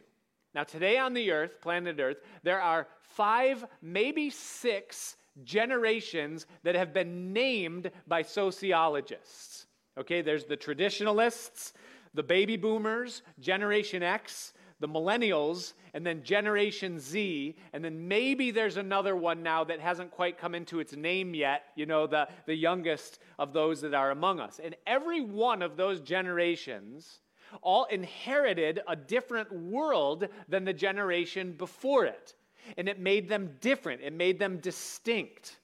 Now, 0.53 0.63
today 0.63 0.97
on 0.97 1.13
the 1.13 1.31
earth, 1.31 1.61
planet 1.61 1.99
Earth, 1.99 2.17
there 2.43 2.61
are 2.61 2.87
five, 3.01 3.65
maybe 3.81 4.29
six 4.29 5.15
generations 5.43 6.45
that 6.63 6.75
have 6.75 6.93
been 6.93 7.31
named 7.31 7.91
by 8.07 8.23
sociologists. 8.23 9.67
Okay, 9.97 10.21
there's 10.21 10.45
the 10.45 10.57
traditionalists, 10.57 11.73
the 12.13 12.23
baby 12.23 12.57
boomers, 12.57 13.21
Generation 13.39 14.01
X, 14.01 14.53
the 14.79 14.87
millennials, 14.87 15.73
and 15.93 16.05
then 16.05 16.23
Generation 16.23 16.99
Z, 16.99 17.55
and 17.73 17.83
then 17.83 18.07
maybe 18.07 18.51
there's 18.51 18.77
another 18.77 19.15
one 19.15 19.43
now 19.43 19.63
that 19.63 19.79
hasn't 19.79 20.11
quite 20.11 20.37
come 20.37 20.55
into 20.55 20.79
its 20.79 20.95
name 20.95 21.33
yet, 21.33 21.65
you 21.75 21.85
know, 21.85 22.07
the, 22.07 22.27
the 22.45 22.55
youngest 22.55 23.19
of 23.37 23.53
those 23.53 23.81
that 23.81 23.93
are 23.93 24.11
among 24.11 24.39
us. 24.39 24.59
And 24.63 24.75
every 24.87 25.21
one 25.21 25.61
of 25.61 25.75
those 25.75 25.99
generations 25.99 27.19
all 27.61 27.85
inherited 27.85 28.81
a 28.87 28.95
different 28.95 29.51
world 29.51 30.27
than 30.47 30.65
the 30.65 30.73
generation 30.73 31.53
before 31.53 32.05
it. 32.05 32.35
And 32.77 32.87
it 32.87 32.99
made 32.99 33.27
them 33.27 33.55
different, 33.61 34.01
it 34.01 34.13
made 34.13 34.39
them 34.39 34.57
distinct. 34.57 35.59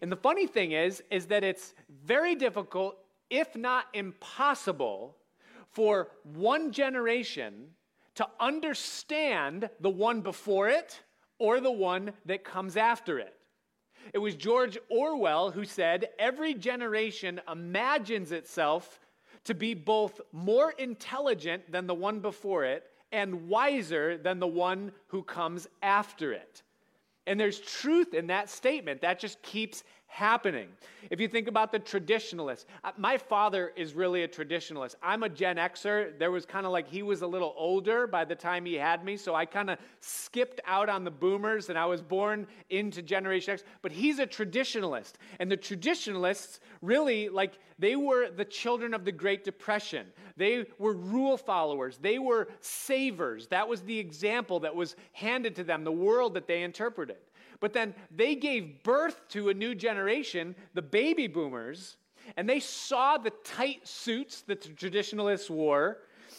And 0.00 0.10
the 0.10 0.16
funny 0.16 0.46
thing 0.46 0.72
is, 0.72 1.02
is 1.10 1.26
that 1.26 1.44
it's 1.44 1.74
very 2.04 2.34
difficult 2.34 2.96
if 3.30 3.54
not 3.54 3.86
impossible, 3.94 5.16
for 5.70 6.08
one 6.24 6.72
generation 6.72 7.68
to 8.20 8.28
understand 8.38 9.70
the 9.80 9.88
one 9.88 10.20
before 10.20 10.68
it 10.68 11.00
or 11.38 11.58
the 11.58 11.72
one 11.72 12.12
that 12.26 12.44
comes 12.44 12.76
after 12.76 13.18
it. 13.18 13.32
It 14.12 14.18
was 14.18 14.34
George 14.34 14.76
Orwell 14.90 15.50
who 15.50 15.64
said, 15.64 16.10
Every 16.18 16.52
generation 16.52 17.40
imagines 17.50 18.30
itself 18.30 19.00
to 19.44 19.54
be 19.54 19.72
both 19.72 20.20
more 20.32 20.72
intelligent 20.72 21.72
than 21.72 21.86
the 21.86 21.94
one 21.94 22.20
before 22.20 22.66
it 22.66 22.84
and 23.10 23.48
wiser 23.48 24.18
than 24.18 24.38
the 24.38 24.46
one 24.46 24.92
who 25.06 25.22
comes 25.22 25.66
after 25.80 26.34
it. 26.34 26.62
And 27.26 27.40
there's 27.40 27.58
truth 27.58 28.12
in 28.12 28.26
that 28.26 28.50
statement. 28.50 29.00
That 29.00 29.18
just 29.18 29.42
keeps 29.42 29.82
happening. 30.10 30.68
If 31.08 31.20
you 31.20 31.28
think 31.28 31.46
about 31.46 31.70
the 31.70 31.78
traditionalists, 31.78 32.66
uh, 32.84 32.90
my 32.98 33.16
father 33.16 33.72
is 33.76 33.94
really 33.94 34.24
a 34.24 34.28
traditionalist. 34.28 34.96
I'm 35.02 35.22
a 35.22 35.28
Gen 35.28 35.56
Xer. 35.56 36.18
There 36.18 36.32
was 36.32 36.44
kind 36.44 36.66
of 36.66 36.72
like 36.72 36.88
he 36.88 37.02
was 37.02 37.22
a 37.22 37.26
little 37.26 37.54
older 37.56 38.08
by 38.08 38.24
the 38.24 38.34
time 38.34 38.66
he 38.66 38.74
had 38.74 39.04
me, 39.04 39.16
so 39.16 39.34
I 39.34 39.46
kind 39.46 39.70
of 39.70 39.78
skipped 40.00 40.60
out 40.66 40.88
on 40.88 41.04
the 41.04 41.10
boomers 41.10 41.68
and 41.68 41.78
I 41.78 41.86
was 41.86 42.02
born 42.02 42.46
into 42.70 43.02
Generation 43.02 43.54
X. 43.54 43.62
But 43.82 43.92
he's 43.92 44.18
a 44.18 44.26
traditionalist. 44.26 45.12
And 45.38 45.50
the 45.50 45.56
traditionalists 45.56 46.60
really, 46.82 47.28
like, 47.28 47.58
they 47.78 47.94
were 47.96 48.30
the 48.30 48.44
children 48.44 48.92
of 48.92 49.04
the 49.04 49.12
Great 49.12 49.44
Depression. 49.44 50.06
They 50.36 50.66
were 50.78 50.94
rule 50.94 51.36
followers, 51.36 51.98
they 51.98 52.18
were 52.18 52.48
savers. 52.60 53.46
That 53.46 53.68
was 53.68 53.82
the 53.82 53.98
example 53.98 54.60
that 54.60 54.74
was 54.74 54.96
handed 55.12 55.54
to 55.56 55.64
them, 55.64 55.84
the 55.84 55.92
world 55.92 56.34
that 56.34 56.48
they 56.48 56.62
interpreted. 56.62 57.16
But 57.60 57.72
then 57.74 57.94
they 58.10 58.34
gave 58.34 58.82
birth 58.82 59.28
to 59.30 59.50
a 59.50 59.54
new 59.54 59.74
generation, 59.74 60.56
the 60.74 60.82
baby 60.82 61.26
boomers, 61.26 61.96
and 62.36 62.48
they 62.48 62.60
saw 62.60 63.18
the 63.18 63.32
tight 63.44 63.86
suits 63.86 64.42
that 64.42 64.62
the 64.62 64.70
traditionalists 64.70 65.50
wore, 65.50 65.98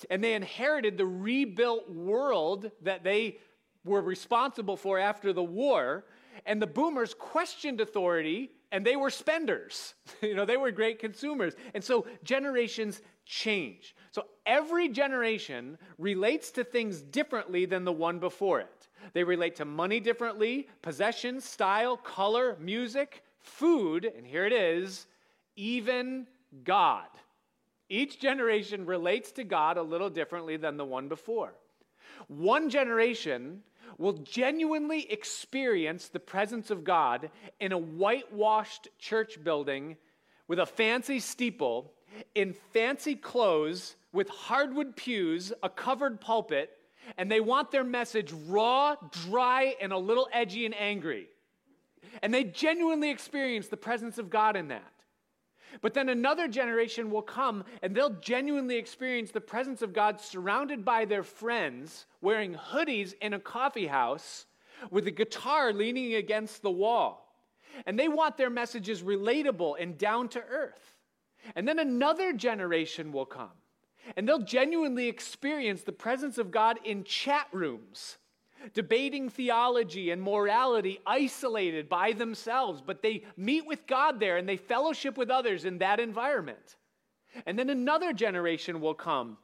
and 0.10 0.24
they 0.24 0.34
inherited 0.34 0.98
the 0.98 1.06
rebuilt 1.06 1.90
world 1.90 2.72
that 2.82 3.04
they 3.04 3.38
were 3.86 4.02
responsible 4.02 4.78
for 4.78 5.00
after 5.00 5.34
the 5.34 5.44
war. 5.44 6.06
And 6.46 6.62
the 6.62 6.68
boomers 6.68 7.14
questioned 7.14 7.82
authority 7.82 8.52
and 8.72 8.86
they 8.86 8.96
were 8.96 9.10
spenders. 9.10 9.96
you 10.22 10.34
know, 10.34 10.46
they 10.46 10.58
were 10.58 10.72
great 10.72 11.00
consumers. 11.00 11.54
And 11.74 11.84
so 11.84 12.06
generations 12.24 13.02
change. 13.26 13.96
So 14.12 14.26
every 14.46 14.90
generation 14.90 15.78
relates 15.98 16.52
to 16.52 16.64
things 16.64 17.02
differently 17.02 17.66
than 17.66 17.84
the 17.84 17.92
one 17.92 18.20
before 18.20 18.62
it. 18.62 18.81
They 19.14 19.24
relate 19.24 19.56
to 19.58 19.66
money 19.66 20.00
differently, 20.00 20.68
possessions, 20.82 21.46
style, 21.46 21.98
color, 21.98 22.58
music, 22.60 23.24
food, 23.40 24.06
and 24.06 24.26
here 24.26 24.46
it 24.46 24.54
is, 24.54 25.08
even 25.56 26.28
God. 26.64 27.08
Each 27.90 28.20
generation 28.20 28.86
relates 28.86 29.32
to 29.34 29.44
God 29.44 29.78
a 29.78 29.84
little 29.84 30.10
differently 30.10 30.58
than 30.58 30.78
the 30.78 30.86
one 30.86 31.08
before. 31.10 31.54
One 32.28 32.70
generation 32.70 33.64
will 33.98 34.14
genuinely 34.14 35.12
experience 35.12 36.08
the 36.08 36.20
presence 36.20 36.72
of 36.72 36.84
God 36.84 37.30
in 37.60 37.72
a 37.72 37.78
whitewashed 37.78 38.88
church 38.98 39.44
building 39.44 39.98
with 40.48 40.60
a 40.60 40.66
fancy 40.66 41.20
steeple, 41.20 41.94
in 42.36 42.54
fancy 42.74 43.16
clothes, 43.16 43.96
with 44.14 44.30
hardwood 44.30 44.96
pews, 44.96 45.54
a 45.64 45.70
covered 45.70 46.20
pulpit, 46.20 46.78
and 47.18 47.32
they 47.32 47.40
want 47.40 47.72
their 47.72 47.84
message 47.84 48.32
raw, 48.48 48.96
dry, 49.28 49.76
and 49.82 49.92
a 49.92 49.98
little 49.98 50.28
edgy 50.32 50.66
and 50.66 50.76
angry. 50.76 51.28
And 52.22 52.34
they 52.34 52.44
genuinely 52.44 53.10
experience 53.10 53.68
the 53.68 53.78
presence 53.78 54.18
of 54.18 54.30
God 54.30 54.56
in 54.56 54.70
that. 54.70 54.94
But 55.82 55.94
then 55.94 56.10
another 56.10 56.48
generation 56.48 57.10
will 57.10 57.22
come 57.22 57.64
and 57.82 57.96
they'll 57.96 58.20
genuinely 58.20 58.78
experience 58.78 59.32
the 59.32 59.40
presence 59.40 59.82
of 59.82 59.94
God 59.94 60.20
surrounded 60.20 60.84
by 60.84 61.06
their 61.06 61.24
friends, 61.24 62.06
wearing 62.20 62.56
hoodies 62.56 63.14
in 63.22 63.34
a 63.34 63.40
coffee 63.40 63.88
house 63.88 64.46
with 64.90 65.08
a 65.08 65.12
guitar 65.12 65.72
leaning 65.72 66.16
against 66.16 66.62
the 66.62 66.72
wall. 66.72 67.34
And 67.86 67.98
they 67.98 68.10
want 68.10 68.36
their 68.36 68.50
messages 68.50 69.02
relatable 69.02 69.76
and 69.80 69.98
down 69.98 70.28
to 70.30 70.42
earth. 70.42 70.98
And 71.56 71.66
then 71.66 71.80
another 71.80 72.34
generation 72.34 73.14
will 73.14 73.26
come 73.26 73.52
and 74.16 74.28
they'll 74.28 74.40
genuinely 74.40 75.08
experience 75.08 75.84
the 75.84 75.92
presence 75.92 76.38
of 76.38 76.52
God 76.52 76.80
in 76.84 77.04
chat 77.04 77.48
rooms, 77.52 78.18
debating 78.74 79.30
theology 79.30 80.12
and 80.12 80.22
morality 80.22 81.00
isolated 81.06 81.90
by 81.90 82.14
themselves, 82.14 82.82
but 82.86 83.02
they 83.02 83.24
meet 83.38 83.66
with 83.66 83.88
God 83.88 84.20
there 84.20 84.38
and 84.38 84.48
they 84.48 84.58
fellowship 84.58 85.18
with 85.18 85.30
others 85.30 85.66
in 85.66 85.80
that 85.80 86.00
environment. 86.00 86.78
And 87.46 87.58
then 87.58 87.70
another 87.70 88.14
generation 88.14 88.82
will 88.82 88.94
come 88.94 89.38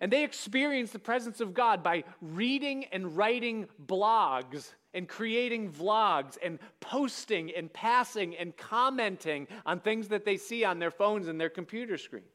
and 0.00 0.12
they 0.12 0.24
experience 0.24 0.90
the 0.90 0.98
presence 0.98 1.40
of 1.40 1.54
God 1.54 1.82
by 1.82 2.04
reading 2.20 2.86
and 2.86 3.16
writing 3.16 3.66
blogs 3.86 4.72
and 4.94 5.08
creating 5.08 5.70
vlogs 5.72 6.38
and 6.42 6.58
posting 6.80 7.52
and 7.54 7.72
passing 7.72 8.36
and 8.36 8.56
commenting 8.56 9.46
on 9.64 9.80
things 9.80 10.08
that 10.08 10.24
they 10.24 10.36
see 10.36 10.64
on 10.64 10.78
their 10.78 10.90
phones 10.90 11.28
and 11.28 11.40
their 11.40 11.50
computer 11.50 11.98
screens. 11.98 12.26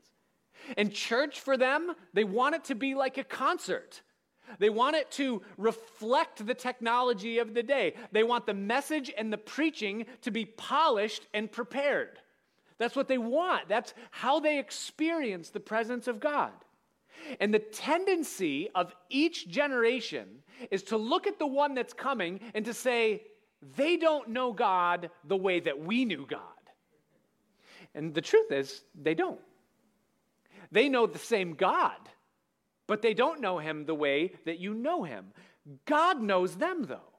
And 0.77 0.93
church 0.93 1.39
for 1.39 1.57
them, 1.57 1.93
they 2.13 2.23
want 2.23 2.55
it 2.55 2.63
to 2.65 2.75
be 2.75 2.95
like 2.95 3.17
a 3.17 3.23
concert. 3.23 4.01
They 4.59 4.69
want 4.69 4.95
it 4.95 5.09
to 5.11 5.41
reflect 5.57 6.45
the 6.45 6.53
technology 6.53 7.39
of 7.39 7.53
the 7.53 7.63
day. 7.63 7.95
They 8.11 8.23
want 8.23 8.45
the 8.45 8.53
message 8.53 9.11
and 9.17 9.31
the 9.31 9.37
preaching 9.37 10.05
to 10.21 10.31
be 10.31 10.45
polished 10.45 11.27
and 11.33 11.51
prepared. 11.51 12.19
That's 12.77 12.95
what 12.95 13.07
they 13.07 13.17
want. 13.17 13.69
That's 13.69 13.93
how 14.09 14.39
they 14.39 14.59
experience 14.59 15.49
the 15.49 15.59
presence 15.59 16.07
of 16.07 16.19
God. 16.19 16.51
And 17.39 17.53
the 17.53 17.59
tendency 17.59 18.69
of 18.73 18.95
each 19.09 19.47
generation 19.47 20.27
is 20.71 20.83
to 20.83 20.97
look 20.97 21.27
at 21.27 21.39
the 21.39 21.47
one 21.47 21.75
that's 21.75 21.93
coming 21.93 22.39
and 22.55 22.65
to 22.65 22.73
say, 22.73 23.23
they 23.75 23.97
don't 23.97 24.29
know 24.29 24.51
God 24.51 25.11
the 25.23 25.37
way 25.37 25.59
that 25.59 25.79
we 25.79 26.05
knew 26.05 26.25
God. 26.27 26.41
And 27.93 28.13
the 28.13 28.21
truth 28.21 28.51
is, 28.51 28.81
they 28.99 29.13
don't. 29.13 29.39
They 30.71 30.89
know 30.89 31.05
the 31.05 31.19
same 31.19 31.53
God, 31.53 31.97
but 32.87 33.01
they 33.01 33.13
don't 33.13 33.41
know 33.41 33.59
him 33.59 33.85
the 33.85 33.95
way 33.95 34.33
that 34.45 34.59
you 34.59 34.73
know 34.73 35.03
him. 35.03 35.33
God 35.85 36.21
knows 36.21 36.55
them, 36.55 36.85
though, 36.85 37.13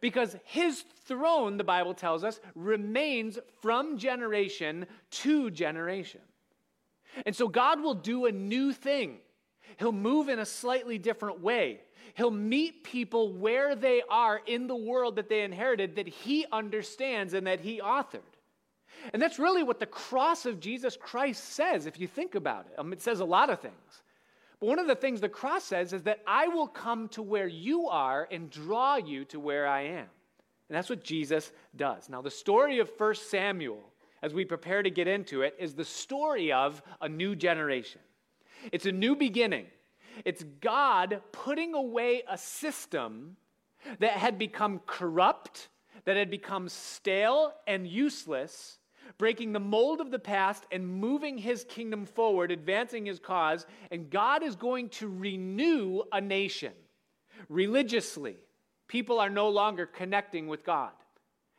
because 0.00 0.36
his 0.44 0.84
throne, 1.06 1.56
the 1.56 1.64
Bible 1.64 1.94
tells 1.94 2.24
us, 2.24 2.40
remains 2.54 3.38
from 3.62 3.98
generation 3.98 4.86
to 5.10 5.50
generation. 5.50 6.20
And 7.24 7.34
so 7.34 7.48
God 7.48 7.80
will 7.80 7.94
do 7.94 8.26
a 8.26 8.32
new 8.32 8.72
thing. 8.72 9.18
He'll 9.78 9.92
move 9.92 10.28
in 10.28 10.38
a 10.38 10.46
slightly 10.46 10.98
different 10.98 11.40
way. 11.40 11.80
He'll 12.14 12.30
meet 12.30 12.84
people 12.84 13.32
where 13.32 13.74
they 13.74 14.02
are 14.08 14.40
in 14.46 14.66
the 14.66 14.76
world 14.76 15.16
that 15.16 15.28
they 15.28 15.42
inherited, 15.42 15.96
that 15.96 16.08
he 16.08 16.46
understands 16.52 17.34
and 17.34 17.46
that 17.46 17.60
he 17.60 17.80
authored. 17.80 18.20
And 19.12 19.20
that's 19.20 19.38
really 19.38 19.62
what 19.62 19.80
the 19.80 19.86
cross 19.86 20.46
of 20.46 20.60
Jesus 20.60 20.96
Christ 20.96 21.44
says, 21.52 21.86
if 21.86 21.98
you 22.00 22.06
think 22.06 22.34
about 22.34 22.66
it. 22.66 22.78
Um, 22.78 22.92
it 22.92 23.00
says 23.00 23.20
a 23.20 23.24
lot 23.24 23.50
of 23.50 23.60
things. 23.60 24.02
But 24.60 24.68
one 24.68 24.78
of 24.78 24.86
the 24.86 24.94
things 24.94 25.20
the 25.20 25.28
cross 25.28 25.64
says 25.64 25.92
is 25.92 26.02
that 26.04 26.20
I 26.26 26.48
will 26.48 26.66
come 26.66 27.08
to 27.10 27.22
where 27.22 27.46
you 27.46 27.88
are 27.88 28.26
and 28.30 28.50
draw 28.50 28.96
you 28.96 29.24
to 29.26 29.40
where 29.40 29.66
I 29.66 29.82
am. 29.82 30.06
And 30.68 30.76
that's 30.76 30.90
what 30.90 31.04
Jesus 31.04 31.52
does. 31.76 32.08
Now, 32.08 32.22
the 32.22 32.30
story 32.30 32.78
of 32.80 32.90
1 32.96 33.14
Samuel, 33.14 33.84
as 34.22 34.34
we 34.34 34.44
prepare 34.44 34.82
to 34.82 34.90
get 34.90 35.06
into 35.06 35.42
it, 35.42 35.54
is 35.58 35.74
the 35.74 35.84
story 35.84 36.52
of 36.52 36.82
a 37.00 37.08
new 37.08 37.36
generation. 37.36 38.00
It's 38.72 38.86
a 38.86 38.92
new 38.92 39.14
beginning. 39.14 39.66
It's 40.24 40.42
God 40.60 41.20
putting 41.30 41.74
away 41.74 42.22
a 42.28 42.38
system 42.38 43.36
that 44.00 44.12
had 44.12 44.38
become 44.38 44.80
corrupt, 44.86 45.68
that 46.04 46.16
had 46.16 46.30
become 46.30 46.68
stale 46.68 47.52
and 47.66 47.86
useless, 47.86 48.78
breaking 49.18 49.52
the 49.52 49.60
mold 49.60 50.00
of 50.00 50.10
the 50.10 50.18
past 50.18 50.66
and 50.70 50.86
moving 50.86 51.38
his 51.38 51.64
kingdom 51.64 52.06
forward, 52.06 52.50
advancing 52.50 53.06
his 53.06 53.18
cause. 53.18 53.66
And 53.90 54.10
God 54.10 54.42
is 54.42 54.56
going 54.56 54.88
to 54.90 55.08
renew 55.08 56.02
a 56.12 56.20
nation 56.20 56.72
religiously. 57.48 58.36
People 58.88 59.18
are 59.18 59.30
no 59.30 59.48
longer 59.48 59.86
connecting 59.86 60.46
with 60.46 60.64
God. 60.64 60.92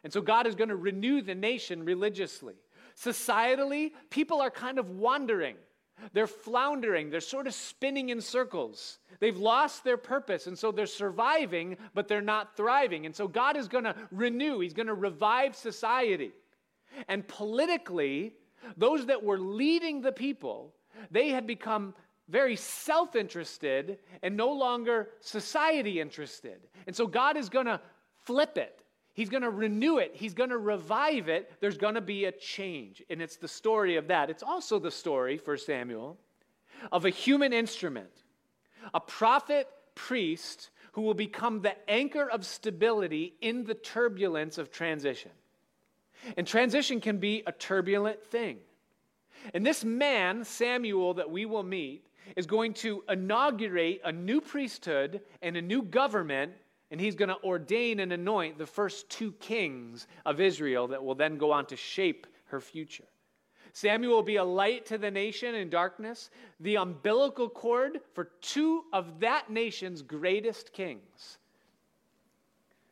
And 0.03 0.13
so 0.13 0.21
God 0.21 0.47
is 0.47 0.55
going 0.55 0.69
to 0.69 0.75
renew 0.75 1.21
the 1.21 1.35
nation 1.35 1.83
religiously. 1.83 2.55
Societally, 2.95 3.91
people 4.09 4.41
are 4.41 4.51
kind 4.51 4.79
of 4.79 4.89
wandering. 4.89 5.55
They're 6.13 6.27
floundering. 6.27 7.09
They're 7.09 7.21
sort 7.21 7.47
of 7.47 7.53
spinning 7.53 8.09
in 8.09 8.21
circles. 8.21 8.99
They've 9.19 9.37
lost 9.37 9.83
their 9.83 9.97
purpose. 9.97 10.47
And 10.47 10.57
so 10.57 10.71
they're 10.71 10.85
surviving, 10.85 11.77
but 11.93 12.07
they're 12.07 12.21
not 12.21 12.55
thriving. 12.55 13.05
And 13.05 13.15
so 13.15 13.27
God 13.27 13.57
is 13.57 13.67
going 13.67 13.83
to 13.83 13.95
renew, 14.11 14.59
He's 14.59 14.73
going 14.73 14.87
to 14.87 14.93
revive 14.93 15.55
society. 15.55 16.31
And 17.07 17.27
politically, 17.27 18.33
those 18.75 19.05
that 19.07 19.23
were 19.23 19.39
leading 19.39 20.01
the 20.01 20.11
people, 20.11 20.73
they 21.11 21.29
had 21.29 21.47
become 21.47 21.93
very 22.29 22.55
self 22.55 23.15
interested 23.15 23.99
and 24.21 24.35
no 24.35 24.51
longer 24.51 25.09
society 25.21 25.99
interested. 25.99 26.67
And 26.85 26.95
so 26.95 27.07
God 27.07 27.37
is 27.37 27.49
going 27.49 27.67
to 27.67 27.79
flip 28.25 28.57
it. 28.57 28.83
He's 29.13 29.29
going 29.29 29.43
to 29.43 29.49
renew 29.49 29.97
it. 29.97 30.11
He's 30.13 30.35
going 30.35 30.51
to 30.51 30.59
revive 30.59 31.27
it. 31.27 31.51
There's 31.59 31.77
going 31.77 31.95
to 31.95 32.01
be 32.01 32.25
a 32.25 32.31
change. 32.31 33.01
And 33.09 33.21
it's 33.21 33.37
the 33.37 33.47
story 33.47 33.95
of 33.95 34.07
that. 34.09 34.29
It's 34.29 34.43
also 34.43 34.77
the 34.77 34.91
story, 34.91 35.37
for 35.37 35.57
Samuel, 35.57 36.19
of 36.91 37.05
a 37.05 37.09
human 37.09 37.51
instrument, 37.51 38.11
a 38.93 38.99
prophet 38.99 39.67
priest 39.95 40.69
who 40.91 41.01
will 41.01 41.15
become 41.15 41.61
the 41.61 41.75
anchor 41.89 42.29
of 42.29 42.45
stability 42.45 43.33
in 43.41 43.63
the 43.63 43.73
turbulence 43.73 44.59
of 44.59 44.71
transition. 44.71 45.31
And 46.35 46.45
transition 46.45 46.99
can 46.99 47.17
be 47.17 47.43
a 47.45 47.51
turbulent 47.51 48.23
thing. 48.23 48.57
And 49.53 49.65
this 49.65 49.85
man, 49.85 50.43
Samuel, 50.43 51.13
that 51.15 51.29
we 51.29 51.45
will 51.45 51.63
meet, 51.63 52.05
is 52.35 52.45
going 52.45 52.73
to 52.73 53.03
inaugurate 53.07 54.01
a 54.03 54.11
new 54.11 54.41
priesthood 54.41 55.21
and 55.41 55.55
a 55.55 55.61
new 55.61 55.81
government 55.81 56.53
and 56.89 57.01
he's 57.01 57.15
going 57.15 57.29
to 57.29 57.43
ordain 57.43 57.99
and 57.99 58.13
anoint 58.13 58.57
the 58.57 58.65
first 58.65 59.09
two 59.09 59.33
kings 59.33 60.07
of 60.25 60.39
Israel 60.39 60.87
that 60.87 61.03
will 61.03 61.15
then 61.15 61.37
go 61.37 61.51
on 61.51 61.65
to 61.67 61.75
shape 61.75 62.27
her 62.45 62.61
future. 62.61 63.03
Samuel 63.73 64.15
will 64.15 64.23
be 64.23 64.37
a 64.37 64.43
light 64.43 64.85
to 64.87 64.97
the 64.97 65.11
nation 65.11 65.53
in 65.53 65.69
darkness, 65.69 66.29
the 66.59 66.75
umbilical 66.75 67.49
cord 67.49 67.99
for 68.13 68.31
two 68.41 68.85
of 68.93 69.19
that 69.19 69.49
nation's 69.49 70.01
greatest 70.01 70.73
kings. 70.73 71.37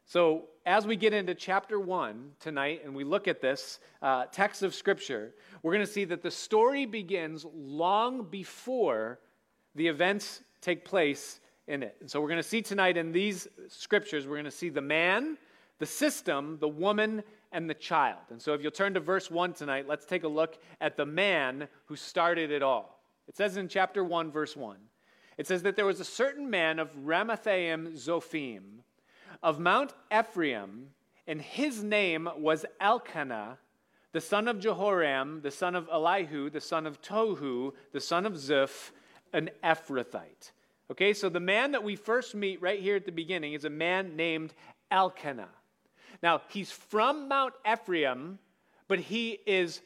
So, 0.06 0.50
as 0.66 0.88
we 0.88 0.96
get 0.96 1.14
into 1.14 1.36
chapter 1.36 1.80
one 1.80 2.32
tonight 2.40 2.82
and 2.84 2.96
we 2.96 3.04
look 3.04 3.28
at 3.28 3.40
this 3.40 3.80
uh, 4.02 4.26
text 4.32 4.64
of 4.64 4.74
Scripture, 4.74 5.34
we're 5.62 5.74
going 5.74 5.86
to 5.86 5.92
see 5.92 6.06
that 6.06 6.24
the 6.24 6.32
story 6.32 6.86
begins 6.86 7.46
long 7.54 8.24
before 8.24 9.20
the 9.76 9.88
events 9.88 10.42
take 10.62 10.84
place 10.84 11.40
in 11.68 11.84
it. 11.84 11.96
And 12.00 12.10
so, 12.10 12.20
we're 12.20 12.30
going 12.30 12.42
to 12.42 12.44
see 12.44 12.62
tonight 12.62 12.98
in 12.98 13.12
these 13.12 13.48
scriptures, 13.68 14.26
we're 14.26 14.36
going 14.36 14.46
to 14.46 14.52
see 14.52 14.70
the 14.70 14.82
man, 14.82 15.38
the 15.80 15.86
system, 15.86 16.58
the 16.60 16.68
woman, 16.68 17.24
and 17.52 17.70
the 17.70 17.74
child. 17.74 18.22
And 18.30 18.42
so, 18.42 18.54
if 18.54 18.62
you'll 18.62 18.72
turn 18.72 18.94
to 18.96 19.00
verse 19.00 19.30
1 19.30 19.54
tonight, 19.54 19.88
let's 19.88 20.06
take 20.06 20.24
a 20.24 20.28
look 20.28 20.58
at 20.82 20.98
the 20.98 21.06
man 21.06 21.68
who 21.86 21.96
started 21.96 22.52
it 22.52 22.64
all. 22.64 23.00
It 23.28 23.36
says 23.36 23.58
in 23.58 23.68
chapter 23.68 24.04
1, 24.04 24.32
verse 24.32 24.56
1, 24.56 24.78
it 25.38 25.48
says 25.48 25.64
that 25.64 25.76
there 25.76 25.86
was 25.86 26.00
a 26.00 26.06
certain 26.06 26.50
man 26.50 26.80
of 26.80 26.96
Ramathaim 26.96 27.94
Zophim, 27.94 28.84
of 29.42 29.60
Mount 29.60 29.94
Ephraim, 30.12 30.88
and 31.28 31.42
his 31.42 31.84
name 31.84 32.30
was 32.38 32.66
Elkanah, 32.80 33.58
the 34.12 34.22
son 34.22 34.48
of 34.48 34.60
Jehoram, 34.60 35.42
the 35.42 35.52
son 35.52 35.76
of 35.76 35.90
Elihu, 35.92 36.50
the 36.50 36.62
son 36.62 36.86
of 36.86 37.02
Tohu, 37.02 37.74
the 37.92 38.00
son 38.00 38.26
of 38.26 38.38
Ziph, 38.38 38.94
an 39.34 39.50
Ephrathite. 39.64 40.52
Okay, 40.92 41.14
so 41.14 41.30
the 41.30 41.40
man 41.40 41.72
that 41.72 41.84
we 41.84 41.96
first 41.96 42.36
meet 42.36 42.62
right 42.62 42.80
here 42.80 42.96
at 42.96 43.06
the 43.06 43.12
beginning 43.12 43.54
is 43.54 43.66
a 43.66 43.70
man 43.70 44.16
named 44.16 44.54
Elkanah. 44.92 45.50
Now, 46.22 46.42
he's 46.50 46.72
from 46.72 47.28
Mount 47.28 47.54
Ephraim, 47.70 48.40
but 48.88 49.00
he 49.00 49.40
is 49.46 49.82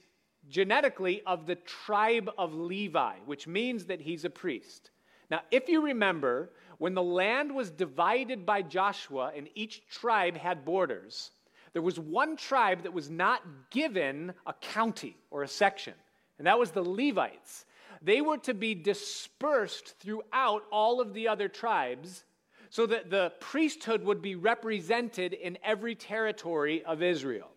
genetically 0.49 1.21
of 1.25 1.45
the 1.45 1.55
tribe 1.55 2.29
of 2.37 2.53
Levi, 2.53 3.15
which 3.25 3.47
means 3.47 3.85
that 3.85 4.01
he's 4.01 4.25
a 4.25 4.29
priest. 4.29 4.91
Now, 5.31 5.41
if 5.51 5.69
you 5.69 5.81
remember, 5.81 6.51
when 6.79 6.95
the 6.95 7.03
land 7.03 7.53
was 7.53 7.69
divided 7.69 8.45
by 8.45 8.63
Joshua 8.63 9.31
and 9.35 9.47
each 9.53 9.87
tribe 9.89 10.35
had 10.35 10.65
borders, 10.65 11.29
there 11.73 11.81
was 11.81 11.99
one 11.99 12.35
tribe 12.35 12.83
that 12.83 12.93
was 12.93 13.09
not 13.09 13.43
given 13.69 14.33
a 14.47 14.53
county 14.53 15.15
or 15.29 15.43
a 15.43 15.47
section, 15.47 15.93
and 16.39 16.47
that 16.47 16.57
was 16.57 16.71
the 16.71 16.81
Levites. 16.81 17.65
They 18.01 18.21
were 18.21 18.37
to 18.39 18.53
be 18.53 18.73
dispersed 18.73 19.95
throughout 19.99 20.63
all 20.71 21.01
of 21.01 21.13
the 21.13 21.27
other 21.27 21.49
tribes 21.49 22.23
so 22.69 22.85
that 22.85 23.09
the 23.09 23.33
priesthood 23.39 24.03
would 24.03 24.21
be 24.21 24.35
represented 24.35 25.33
in 25.33 25.57
every 25.63 25.95
territory 25.95 26.83
of 26.85 27.03
Israel. 27.03 27.49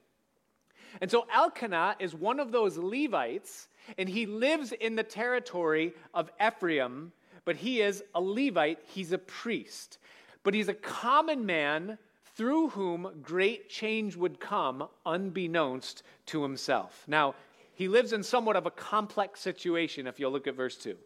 And 1.01 1.11
so 1.11 1.27
Elkanah 1.33 1.97
is 2.01 2.15
one 2.15 2.41
of 2.41 2.51
those 2.51 2.77
Levites, 2.77 3.69
and 3.97 4.09
he 4.09 4.27
lives 4.27 4.73
in 4.73 4.97
the 4.97 5.03
territory 5.03 5.95
of 6.13 6.31
Ephraim, 6.45 7.13
but 7.45 7.57
he 7.57 7.81
is 7.81 8.03
a 8.15 8.21
Levite, 8.21 8.79
he's 8.87 9.13
a 9.13 9.19
priest. 9.19 9.99
But 10.45 10.55
he's 10.55 10.69
a 10.69 10.75
common 10.75 11.47
man 11.47 11.99
through 12.35 12.71
whom 12.71 13.21
great 13.23 13.69
change 13.69 14.17
would 14.17 14.41
come 14.41 14.89
unbeknownst 15.05 16.03
to 16.27 16.43
himself. 16.43 17.05
Now, 17.07 17.35
he 17.75 17.89
lives 17.89 18.13
in 18.13 18.23
somewhat 18.23 18.57
of 18.57 18.67
a 18.67 18.71
complex 18.71 19.41
situation 19.41 20.07
if 20.07 20.19
you'll 20.19 20.33
look 20.33 20.47
at 20.47 20.55
verse 20.55 20.77
2. 20.77 20.97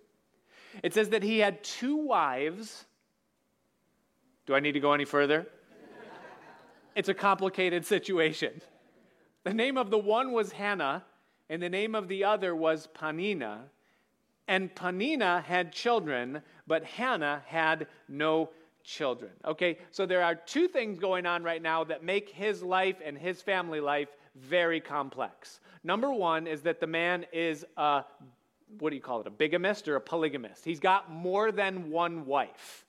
It 0.82 0.94
says 0.94 1.10
that 1.10 1.22
he 1.22 1.38
had 1.38 1.64
two 1.64 1.96
wives 1.96 2.86
do 4.46 4.54
I 4.54 4.60
need 4.60 4.72
to 4.72 4.80
go 4.80 4.92
any 4.92 5.04
further? 5.04 5.46
it's 6.94 7.08
a 7.08 7.14
complicated 7.14 7.84
situation. 7.84 8.62
The 9.44 9.52
name 9.52 9.76
of 9.76 9.90
the 9.90 9.98
one 9.98 10.32
was 10.32 10.52
Hannah, 10.52 11.04
and 11.50 11.60
the 11.60 11.68
name 11.68 11.94
of 11.94 12.08
the 12.08 12.24
other 12.24 12.54
was 12.54 12.86
Peninnah. 12.94 13.64
And 14.48 14.74
Peninnah 14.74 15.42
had 15.46 15.72
children, 15.72 16.42
but 16.66 16.84
Hannah 16.84 17.42
had 17.46 17.86
no 18.08 18.50
children. 18.84 19.32
Okay, 19.44 19.78
so 19.90 20.06
there 20.06 20.22
are 20.22 20.34
two 20.34 20.68
things 20.68 20.98
going 20.98 21.26
on 21.26 21.42
right 21.42 21.60
now 21.60 21.82
that 21.84 22.04
make 22.04 22.30
his 22.30 22.62
life 22.62 22.96
and 23.04 23.18
his 23.18 23.42
family 23.42 23.80
life 23.80 24.08
very 24.36 24.80
complex. 24.80 25.60
Number 25.82 26.12
one 26.12 26.46
is 26.46 26.62
that 26.62 26.80
the 26.80 26.86
man 26.86 27.26
is 27.32 27.64
a, 27.76 28.04
what 28.78 28.90
do 28.90 28.96
you 28.96 29.02
call 29.02 29.20
it, 29.20 29.26
a 29.26 29.30
bigamist 29.30 29.88
or 29.88 29.96
a 29.96 30.00
polygamist? 30.00 30.64
He's 30.64 30.80
got 30.80 31.10
more 31.10 31.50
than 31.50 31.90
one 31.90 32.26
wife. 32.26 32.84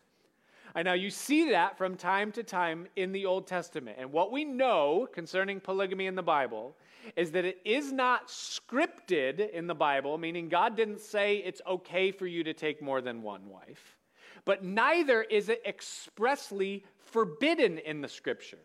And 0.76 0.86
now 0.86 0.93
you 0.93 1.10
see 1.10 1.50
that 1.52 1.78
from 1.78 1.96
time 1.96 2.32
to 2.34 2.43
time 2.43 2.88
in 2.96 3.12
the 3.12 3.26
Old 3.26 3.48
Testament. 3.48 3.98
And 4.00 4.12
what 4.12 4.32
we 4.32 4.46
know 4.46 5.08
concerning 5.12 5.60
polygamy 5.60 6.06
in 6.06 6.13
the 6.13 6.22
Bible 6.22 6.76
is 7.15 7.32
that 7.32 7.46
it 7.46 7.60
is 7.65 7.91
not 7.91 8.28
scripted 8.28 9.50
in 9.52 9.67
the 9.67 9.76
Bible, 9.76 10.17
meaning 10.17 10.50
God 10.50 10.76
didn't 10.76 11.02
say 11.02 11.38
it's 11.38 11.62
okay 11.67 12.12
for 12.12 12.28
you 12.28 12.43
to 12.43 12.54
take 12.54 12.82
more 12.82 13.02
than 13.02 13.22
one 13.22 13.48
wife, 13.50 13.98
but 14.46 14.63
neither 14.63 15.22
is 15.24 15.50
it 15.50 15.62
expressly 15.65 16.86
forbidden 16.98 17.78
in 17.78 18.02
the 18.02 18.08
scripture. 18.08 18.60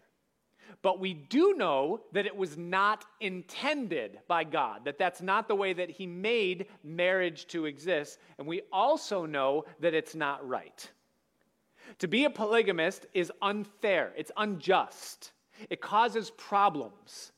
But 0.81 1.01
we 1.01 1.15
do 1.15 1.55
know 1.55 2.01
that 2.13 2.27
it 2.27 2.37
was 2.37 2.57
not 2.57 3.05
intended 3.21 4.19
by 4.27 4.45
God, 4.45 4.85
that 4.85 4.99
that's 4.99 5.21
not 5.21 5.47
the 5.47 5.55
way 5.55 5.73
that 5.73 5.91
He 5.91 6.07
made 6.07 6.67
marriage 6.83 7.47
to 7.49 7.67
exist. 7.67 8.19
And 8.39 8.47
we 8.47 8.63
also 8.73 9.27
know 9.27 9.65
that 9.81 9.95
it's 9.95 10.15
not 10.15 10.47
right. 10.49 10.91
To 11.99 12.09
be 12.09 12.25
a 12.25 12.31
polygamist 12.31 13.07
is 13.13 13.31
unfair, 13.43 14.13
it's 14.17 14.33
unjust, 14.37 15.33
it 15.69 15.81
causes 15.81 16.31
problems, 16.31 17.32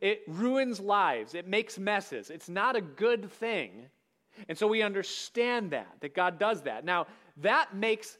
it 0.00 0.22
ruins 0.26 0.80
lives, 0.80 1.34
it 1.34 1.46
makes 1.46 1.78
messes. 1.78 2.30
It's 2.30 2.48
not 2.48 2.76
a 2.76 2.80
good 2.80 3.30
thing. 3.30 3.86
And 4.48 4.56
so 4.56 4.66
we 4.66 4.82
understand 4.82 5.70
that, 5.72 5.96
that 6.00 6.14
God 6.14 6.38
does 6.38 6.62
that. 6.62 6.84
Now, 6.84 7.06
that 7.38 7.74
makes 7.74 8.16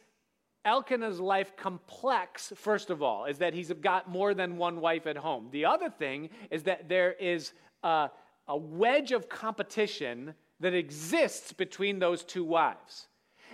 Elkanah's 0.64 1.18
life 1.18 1.56
complex, 1.56 2.52
first 2.54 2.90
of 2.90 3.02
all, 3.02 3.24
is 3.24 3.38
that 3.38 3.54
he's 3.54 3.72
got 3.80 4.08
more 4.08 4.34
than 4.34 4.56
one 4.56 4.80
wife 4.80 5.06
at 5.06 5.16
home. 5.16 5.48
The 5.50 5.64
other 5.64 5.90
thing 5.90 6.30
is 6.50 6.62
that 6.64 6.88
there 6.88 7.12
is 7.14 7.52
a, 7.82 8.10
a 8.46 8.56
wedge 8.56 9.12
of 9.12 9.28
competition 9.28 10.34
that 10.60 10.74
exists 10.74 11.52
between 11.52 11.98
those 11.98 12.22
two 12.22 12.44
wives 12.44 13.08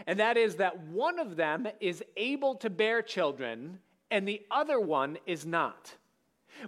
and 0.06 0.20
that 0.20 0.36
is 0.36 0.56
that 0.56 0.78
one 0.86 1.18
of 1.18 1.36
them 1.36 1.66
is 1.80 2.02
able 2.16 2.54
to 2.56 2.70
bear 2.70 3.02
children 3.02 3.78
and 4.10 4.26
the 4.26 4.42
other 4.50 4.80
one 4.80 5.18
is 5.26 5.44
not. 5.44 5.94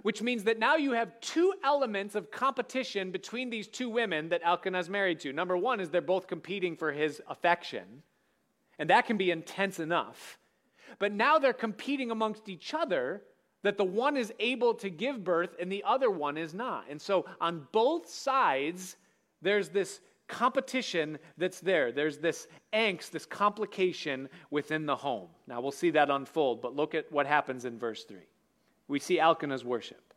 Which 0.03 0.21
means 0.21 0.43
that 0.45 0.59
now 0.59 0.75
you 0.75 0.93
have 0.93 1.19
two 1.19 1.53
elements 1.63 2.15
of 2.15 2.31
competition 2.31 3.11
between 3.11 3.49
these 3.49 3.67
two 3.67 3.89
women 3.89 4.29
that 4.29 4.41
Elkanah 4.43 4.79
is 4.79 4.89
married 4.89 5.19
to. 5.21 5.33
Number 5.33 5.57
one 5.57 5.79
is 5.79 5.89
they're 5.89 6.01
both 6.01 6.27
competing 6.27 6.75
for 6.75 6.91
his 6.91 7.21
affection, 7.27 8.03
and 8.79 8.89
that 8.89 9.05
can 9.05 9.17
be 9.17 9.31
intense 9.31 9.79
enough. 9.79 10.37
But 10.99 11.11
now 11.11 11.39
they're 11.39 11.53
competing 11.53 12.11
amongst 12.11 12.49
each 12.49 12.73
other 12.73 13.23
that 13.63 13.77
the 13.77 13.83
one 13.83 14.17
is 14.17 14.33
able 14.39 14.73
to 14.75 14.89
give 14.89 15.23
birth 15.23 15.55
and 15.59 15.71
the 15.71 15.83
other 15.85 16.09
one 16.09 16.37
is 16.37 16.53
not. 16.53 16.85
And 16.89 16.99
so 16.99 17.25
on 17.39 17.67
both 17.71 18.09
sides, 18.09 18.97
there's 19.41 19.69
this 19.69 20.01
competition 20.27 21.19
that's 21.37 21.59
there. 21.59 21.91
There's 21.91 22.17
this 22.17 22.47
angst, 22.73 23.11
this 23.11 23.25
complication 23.25 24.29
within 24.49 24.85
the 24.85 24.95
home. 24.95 25.27
Now 25.47 25.61
we'll 25.61 25.71
see 25.71 25.91
that 25.91 26.09
unfold, 26.09 26.61
but 26.61 26.75
look 26.75 26.95
at 26.95 27.11
what 27.11 27.27
happens 27.27 27.65
in 27.65 27.77
verse 27.77 28.03
3. 28.05 28.17
We 28.91 28.99
see 28.99 29.19
Elkanah's 29.19 29.63
worship. 29.63 30.13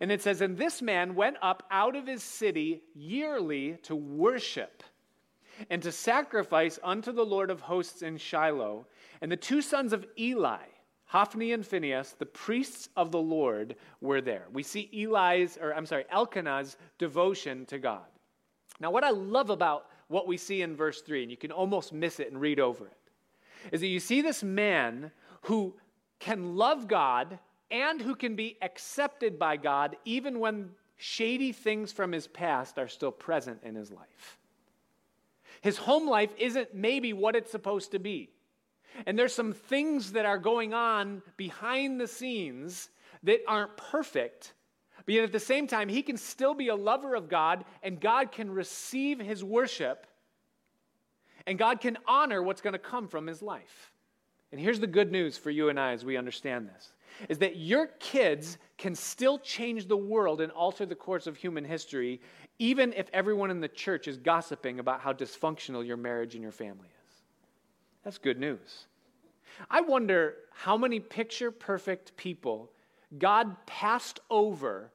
And 0.00 0.10
it 0.10 0.20
says, 0.20 0.40
And 0.40 0.56
this 0.56 0.82
man 0.82 1.14
went 1.14 1.36
up 1.40 1.62
out 1.70 1.94
of 1.94 2.06
his 2.06 2.22
city 2.22 2.82
yearly 2.94 3.78
to 3.84 3.94
worship 3.94 4.82
and 5.70 5.80
to 5.82 5.92
sacrifice 5.92 6.78
unto 6.82 7.12
the 7.12 7.24
Lord 7.24 7.50
of 7.50 7.60
hosts 7.60 8.02
in 8.02 8.16
Shiloh. 8.16 8.86
And 9.20 9.30
the 9.30 9.36
two 9.36 9.62
sons 9.62 9.92
of 9.92 10.04
Eli, 10.18 10.64
Hophni 11.04 11.52
and 11.52 11.64
Phinehas, 11.64 12.16
the 12.18 12.26
priests 12.26 12.88
of 12.96 13.12
the 13.12 13.20
Lord, 13.20 13.76
were 14.00 14.20
there. 14.20 14.46
We 14.52 14.64
see 14.64 14.90
Eli's, 14.92 15.56
or 15.56 15.72
I'm 15.72 15.86
sorry, 15.86 16.04
Elkanah's 16.10 16.76
devotion 16.98 17.66
to 17.66 17.78
God. 17.78 18.06
Now, 18.80 18.90
what 18.90 19.04
I 19.04 19.10
love 19.10 19.50
about 19.50 19.86
what 20.08 20.26
we 20.26 20.36
see 20.36 20.62
in 20.62 20.74
verse 20.74 21.02
3, 21.02 21.22
and 21.22 21.30
you 21.30 21.36
can 21.36 21.52
almost 21.52 21.92
miss 21.92 22.18
it 22.18 22.32
and 22.32 22.40
read 22.40 22.58
over 22.58 22.86
it, 22.86 22.96
is 23.70 23.80
that 23.80 23.86
you 23.86 24.00
see 24.00 24.22
this 24.22 24.42
man 24.42 25.12
who 25.42 25.74
can 26.18 26.56
love 26.56 26.88
God 26.88 27.38
and 27.72 28.00
who 28.00 28.14
can 28.14 28.36
be 28.36 28.56
accepted 28.62 29.38
by 29.38 29.56
God 29.56 29.96
even 30.04 30.38
when 30.38 30.70
shady 30.96 31.50
things 31.50 31.90
from 31.90 32.12
his 32.12 32.28
past 32.28 32.78
are 32.78 32.86
still 32.86 33.10
present 33.10 33.60
in 33.64 33.74
his 33.74 33.90
life. 33.90 34.38
His 35.62 35.78
home 35.78 36.08
life 36.08 36.30
isn't 36.38 36.74
maybe 36.74 37.12
what 37.12 37.34
it's 37.34 37.50
supposed 37.50 37.92
to 37.92 37.98
be. 37.98 38.30
And 39.06 39.18
there's 39.18 39.34
some 39.34 39.52
things 39.52 40.12
that 40.12 40.26
are 40.26 40.38
going 40.38 40.74
on 40.74 41.22
behind 41.36 42.00
the 42.00 42.06
scenes 42.06 42.90
that 43.22 43.40
aren't 43.48 43.76
perfect, 43.76 44.52
but 45.06 45.14
yet 45.14 45.24
at 45.24 45.32
the 45.32 45.40
same 45.40 45.66
time, 45.66 45.88
he 45.88 46.02
can 46.02 46.16
still 46.16 46.54
be 46.54 46.68
a 46.68 46.74
lover 46.74 47.14
of 47.14 47.28
God, 47.28 47.64
and 47.82 48.00
God 48.00 48.32
can 48.32 48.50
receive 48.50 49.18
his 49.18 49.42
worship, 49.42 50.06
and 51.46 51.58
God 51.58 51.80
can 51.80 51.96
honor 52.06 52.42
what's 52.42 52.60
going 52.60 52.74
to 52.74 52.78
come 52.78 53.08
from 53.08 53.26
his 53.26 53.42
life. 53.42 53.92
and 54.50 54.60
here's 54.60 54.80
the 54.80 54.86
good 54.86 55.10
news 55.10 55.38
for 55.38 55.50
you 55.50 55.70
and 55.70 55.80
I 55.80 55.92
as 55.92 56.04
we 56.04 56.16
understand 56.16 56.68
this, 56.68 56.92
is 57.28 57.38
that 57.38 57.56
your 57.56 57.86
kids 57.98 58.58
can 58.78 58.94
still 58.94 59.38
change 59.38 59.86
the 59.86 59.96
world 59.96 60.40
and 60.40 60.50
alter 60.52 60.86
the 60.86 60.94
course 60.94 61.26
of 61.26 61.36
human 61.36 61.64
history, 61.64 62.20
even 62.58 62.92
if 62.94 63.08
everyone 63.12 63.50
in 63.50 63.60
the 63.60 63.68
church 63.68 64.08
is 64.08 64.16
gossiping 64.16 64.78
about 64.78 65.00
how 65.00 65.12
dysfunctional 65.12 65.86
your 65.86 65.96
marriage 65.96 66.34
and 66.34 66.42
your 66.42 66.52
family 66.52 66.88
is. 66.88 67.14
That's 68.04 68.18
good 68.18 68.38
news. 68.38 68.86
I 69.70 69.80
wonder 69.80 70.36
how 70.52 70.76
many 70.76 71.00
picture 71.00 71.50
perfect 71.50 72.16
people 72.16 72.70
God 73.18 73.56
passed 73.66 74.20
over 74.30 74.90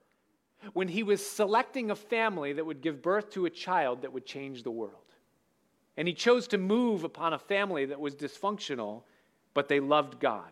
when 0.74 0.88
he 0.88 1.04
was 1.04 1.26
selecting 1.26 1.92
a 1.92 1.96
family 1.96 2.54
that 2.54 2.66
would 2.66 2.82
give 2.82 3.02
birth 3.02 3.30
to 3.32 3.46
a 3.46 3.50
child 3.50 4.02
that 4.02 4.12
would 4.12 4.26
change 4.26 4.64
the 4.64 4.72
world. 4.72 4.94
And 5.98 6.08
he 6.08 6.14
chose 6.14 6.48
to 6.50 6.58
move 6.58 7.04
upon 7.04 7.34
a 7.34 7.40
family 7.40 7.86
that 7.86 8.00
was 8.00 8.16
dysfunctional, 8.16 9.04
but 9.54 9.68
they 9.68 9.80
loved 9.80 10.20
God. 10.20 10.52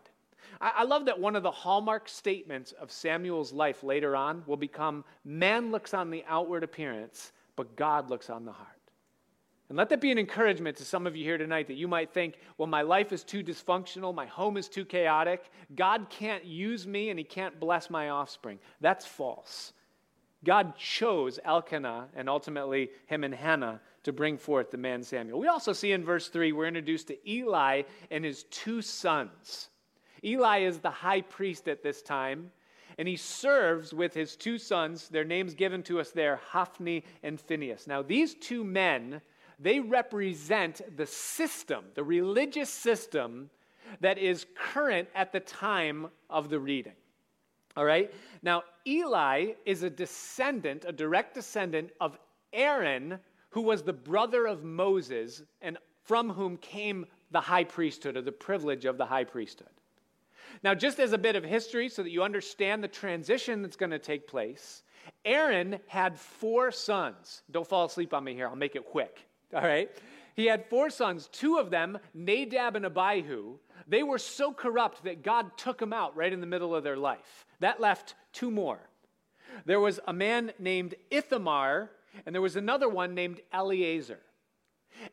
I, 0.60 0.72
I 0.78 0.84
love 0.84 1.06
that 1.06 1.18
one 1.18 1.36
of 1.36 1.42
the 1.42 1.50
hallmark 1.50 2.08
statements 2.08 2.72
of 2.72 2.90
Samuel's 2.90 3.52
life 3.52 3.82
later 3.82 4.16
on 4.16 4.42
will 4.46 4.56
become 4.56 5.04
man 5.24 5.70
looks 5.70 5.94
on 5.94 6.10
the 6.10 6.24
outward 6.28 6.64
appearance, 6.64 7.32
but 7.56 7.76
God 7.76 8.10
looks 8.10 8.30
on 8.30 8.44
the 8.44 8.52
heart. 8.52 8.70
And 9.68 9.76
let 9.76 9.88
that 9.88 10.00
be 10.00 10.12
an 10.12 10.18
encouragement 10.18 10.76
to 10.76 10.84
some 10.84 11.06
of 11.06 11.16
you 11.16 11.24
here 11.24 11.38
tonight 11.38 11.66
that 11.66 11.74
you 11.74 11.88
might 11.88 12.12
think, 12.12 12.38
well, 12.56 12.68
my 12.68 12.82
life 12.82 13.12
is 13.12 13.24
too 13.24 13.42
dysfunctional, 13.42 14.14
my 14.14 14.26
home 14.26 14.56
is 14.56 14.68
too 14.68 14.84
chaotic, 14.84 15.50
God 15.74 16.08
can't 16.08 16.44
use 16.44 16.86
me 16.86 17.10
and 17.10 17.18
he 17.18 17.24
can't 17.24 17.58
bless 17.58 17.90
my 17.90 18.10
offspring. 18.10 18.60
That's 18.80 19.04
false. 19.04 19.72
God 20.44 20.76
chose 20.76 21.40
Elkanah 21.44 22.08
and 22.14 22.28
ultimately 22.28 22.90
him 23.06 23.24
and 23.24 23.34
Hannah 23.34 23.80
to 24.04 24.12
bring 24.12 24.38
forth 24.38 24.70
the 24.70 24.78
man 24.78 25.02
Samuel. 25.02 25.40
We 25.40 25.48
also 25.48 25.72
see 25.72 25.90
in 25.90 26.04
verse 26.04 26.28
3, 26.28 26.52
we're 26.52 26.66
introduced 26.66 27.08
to 27.08 27.28
Eli 27.28 27.82
and 28.12 28.24
his 28.24 28.44
two 28.44 28.80
sons. 28.80 29.68
Eli 30.24 30.60
is 30.60 30.78
the 30.78 30.90
high 30.90 31.20
priest 31.20 31.68
at 31.68 31.82
this 31.82 32.02
time, 32.02 32.50
and 32.98 33.06
he 33.06 33.16
serves 33.16 33.92
with 33.92 34.14
his 34.14 34.36
two 34.36 34.58
sons. 34.58 35.08
Their 35.08 35.24
names 35.24 35.54
given 35.54 35.82
to 35.84 36.00
us 36.00 36.10
there, 36.10 36.40
Hophni 36.50 37.04
and 37.22 37.40
Phinehas. 37.40 37.86
Now, 37.86 38.02
these 38.02 38.34
two 38.34 38.64
men, 38.64 39.20
they 39.58 39.80
represent 39.80 40.80
the 40.96 41.06
system, 41.06 41.84
the 41.94 42.04
religious 42.04 42.70
system 42.70 43.50
that 44.00 44.18
is 44.18 44.46
current 44.56 45.08
at 45.14 45.32
the 45.32 45.40
time 45.40 46.08
of 46.30 46.48
the 46.48 46.58
reading. 46.58 46.94
All 47.76 47.84
right? 47.84 48.12
Now, 48.42 48.62
Eli 48.86 49.52
is 49.66 49.82
a 49.82 49.90
descendant, 49.90 50.84
a 50.86 50.92
direct 50.92 51.34
descendant 51.34 51.90
of 52.00 52.18
Aaron, 52.52 53.18
who 53.50 53.60
was 53.60 53.82
the 53.82 53.92
brother 53.92 54.46
of 54.46 54.64
Moses, 54.64 55.42
and 55.60 55.76
from 56.02 56.30
whom 56.30 56.56
came 56.56 57.04
the 57.30 57.40
high 57.40 57.64
priesthood, 57.64 58.16
or 58.16 58.22
the 58.22 58.32
privilege 58.32 58.86
of 58.86 58.96
the 58.96 59.04
high 59.04 59.24
priesthood. 59.24 59.68
Now, 60.62 60.74
just 60.74 60.98
as 60.98 61.12
a 61.12 61.18
bit 61.18 61.36
of 61.36 61.44
history, 61.44 61.88
so 61.88 62.02
that 62.02 62.10
you 62.10 62.22
understand 62.22 62.82
the 62.82 62.88
transition 62.88 63.62
that's 63.62 63.76
going 63.76 63.90
to 63.90 63.98
take 63.98 64.26
place, 64.26 64.82
Aaron 65.24 65.78
had 65.86 66.18
four 66.18 66.70
sons. 66.70 67.42
Don't 67.50 67.66
fall 67.66 67.86
asleep 67.86 68.14
on 68.14 68.24
me 68.24 68.34
here, 68.34 68.48
I'll 68.48 68.56
make 68.56 68.76
it 68.76 68.84
quick. 68.84 69.26
All 69.54 69.62
right? 69.62 69.90
He 70.34 70.46
had 70.46 70.66
four 70.68 70.90
sons, 70.90 71.28
two 71.32 71.56
of 71.56 71.70
them, 71.70 71.98
Nadab 72.12 72.76
and 72.76 72.84
Abihu. 72.84 73.58
They 73.88 74.02
were 74.02 74.18
so 74.18 74.52
corrupt 74.52 75.04
that 75.04 75.22
God 75.22 75.56
took 75.56 75.78
them 75.78 75.92
out 75.92 76.16
right 76.16 76.32
in 76.32 76.40
the 76.40 76.46
middle 76.46 76.74
of 76.74 76.84
their 76.84 76.96
life. 76.96 77.46
That 77.60 77.80
left 77.80 78.14
two 78.32 78.50
more. 78.50 78.80
There 79.64 79.80
was 79.80 79.98
a 80.06 80.12
man 80.12 80.52
named 80.58 80.94
Ithamar, 81.10 81.90
and 82.26 82.34
there 82.34 82.42
was 82.42 82.56
another 82.56 82.88
one 82.88 83.14
named 83.14 83.40
Eleazar. 83.52 84.20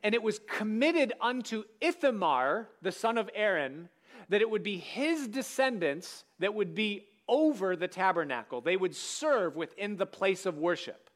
And 0.01 0.13
it 0.13 0.23
was 0.23 0.39
committed 0.39 1.13
unto 1.21 1.63
Ithamar, 1.79 2.69
the 2.81 2.91
son 2.91 3.17
of 3.17 3.29
Aaron, 3.33 3.89
that 4.29 4.41
it 4.41 4.49
would 4.49 4.63
be 4.63 4.77
his 4.77 5.27
descendants 5.27 6.23
that 6.39 6.53
would 6.53 6.75
be 6.75 7.07
over 7.27 7.75
the 7.75 7.87
tabernacle. 7.87 8.61
They 8.61 8.77
would 8.77 8.95
serve 8.95 9.55
within 9.55 9.95
the 9.95 10.05
place 10.05 10.45
of 10.45 10.57
worship. 10.57 11.09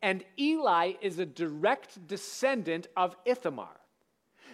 And 0.00 0.24
Eli 0.38 0.92
is 1.00 1.18
a 1.18 1.26
direct 1.26 2.06
descendant 2.06 2.86
of 2.96 3.16
Ithamar. 3.24 3.80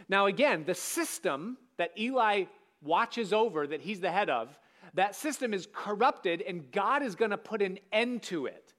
Now, 0.08 0.26
again, 0.26 0.64
the 0.64 0.74
system 0.74 1.58
that 1.76 1.92
Eli 1.98 2.44
watches 2.82 3.32
over, 3.32 3.66
that 3.66 3.80
he's 3.80 4.00
the 4.00 4.10
head 4.10 4.30
of, 4.30 4.58
that 4.94 5.14
system 5.14 5.52
is 5.52 5.68
corrupted 5.72 6.42
and 6.42 6.70
God 6.72 7.02
is 7.02 7.14
going 7.14 7.30
to 7.30 7.38
put 7.38 7.60
an 7.60 7.78
end 7.92 8.22
to 8.24 8.46
it. 8.46 8.72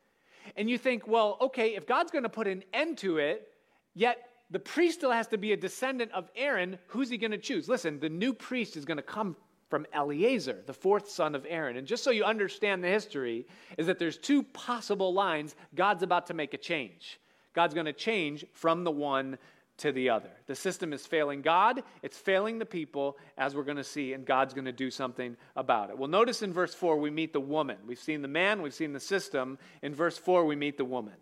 And 0.55 0.69
you 0.69 0.77
think, 0.77 1.07
well, 1.07 1.37
okay, 1.41 1.75
if 1.75 1.85
God's 1.85 2.11
going 2.11 2.23
to 2.23 2.29
put 2.29 2.47
an 2.47 2.63
end 2.73 2.97
to 2.99 3.17
it, 3.17 3.47
yet 3.93 4.28
the 4.51 4.59
priest 4.59 4.99
still 4.99 5.11
has 5.11 5.27
to 5.27 5.37
be 5.37 5.53
a 5.53 5.57
descendant 5.57 6.11
of 6.11 6.29
Aaron, 6.35 6.77
who's 6.87 7.09
he 7.09 7.17
going 7.17 7.31
to 7.31 7.37
choose? 7.37 7.69
Listen, 7.69 7.99
the 7.99 8.09
new 8.09 8.33
priest 8.33 8.77
is 8.77 8.85
going 8.85 8.97
to 8.97 9.03
come 9.03 9.35
from 9.69 9.85
Eleazar, 9.93 10.63
the 10.65 10.73
fourth 10.73 11.09
son 11.09 11.35
of 11.35 11.45
Aaron. 11.47 11.77
And 11.77 11.85
just 11.85 12.03
so 12.03 12.09
you 12.09 12.23
understand 12.23 12.83
the 12.83 12.87
history, 12.87 13.45
is 13.77 13.85
that 13.85 13.99
there's 13.99 14.17
two 14.17 14.41
possible 14.41 15.13
lines. 15.13 15.55
God's 15.75 16.01
about 16.01 16.25
to 16.27 16.33
make 16.33 16.55
a 16.55 16.57
change. 16.57 17.19
God's 17.53 17.73
going 17.73 17.85
to 17.85 17.93
change 17.93 18.45
from 18.53 18.83
the 18.83 18.91
one 18.91 19.37
to 19.77 19.91
the 19.91 20.09
other. 20.09 20.31
The 20.47 20.55
system 20.55 20.91
is 20.91 21.05
failing 21.05 21.41
God, 21.41 21.83
it's 22.01 22.17
failing 22.17 22.59
the 22.59 22.65
people, 22.65 23.17
as 23.37 23.55
we're 23.55 23.63
going 23.63 23.77
to 23.77 23.83
see, 23.83 24.13
and 24.13 24.25
God's 24.25 24.53
going 24.53 24.65
to 24.65 24.73
do 24.73 24.91
something 24.91 25.37
about 25.55 25.89
it. 25.89 25.97
Well, 25.97 26.09
notice 26.09 26.41
in 26.41 26.51
verse 26.51 26.73
4, 26.73 26.97
we 26.97 27.09
meet 27.09 27.31
the 27.31 27.39
woman. 27.39 27.77
We've 27.85 27.99
seen 27.99 28.21
the 28.21 28.27
man, 28.27 28.61
we've 28.61 28.73
seen 28.73 28.91
the 28.91 28.99
system. 28.99 29.57
In 29.81 29.95
verse 29.95 30.17
4, 30.17 30.45
we 30.45 30.55
meet 30.55 30.77
the 30.77 30.85
woman. 30.85 31.13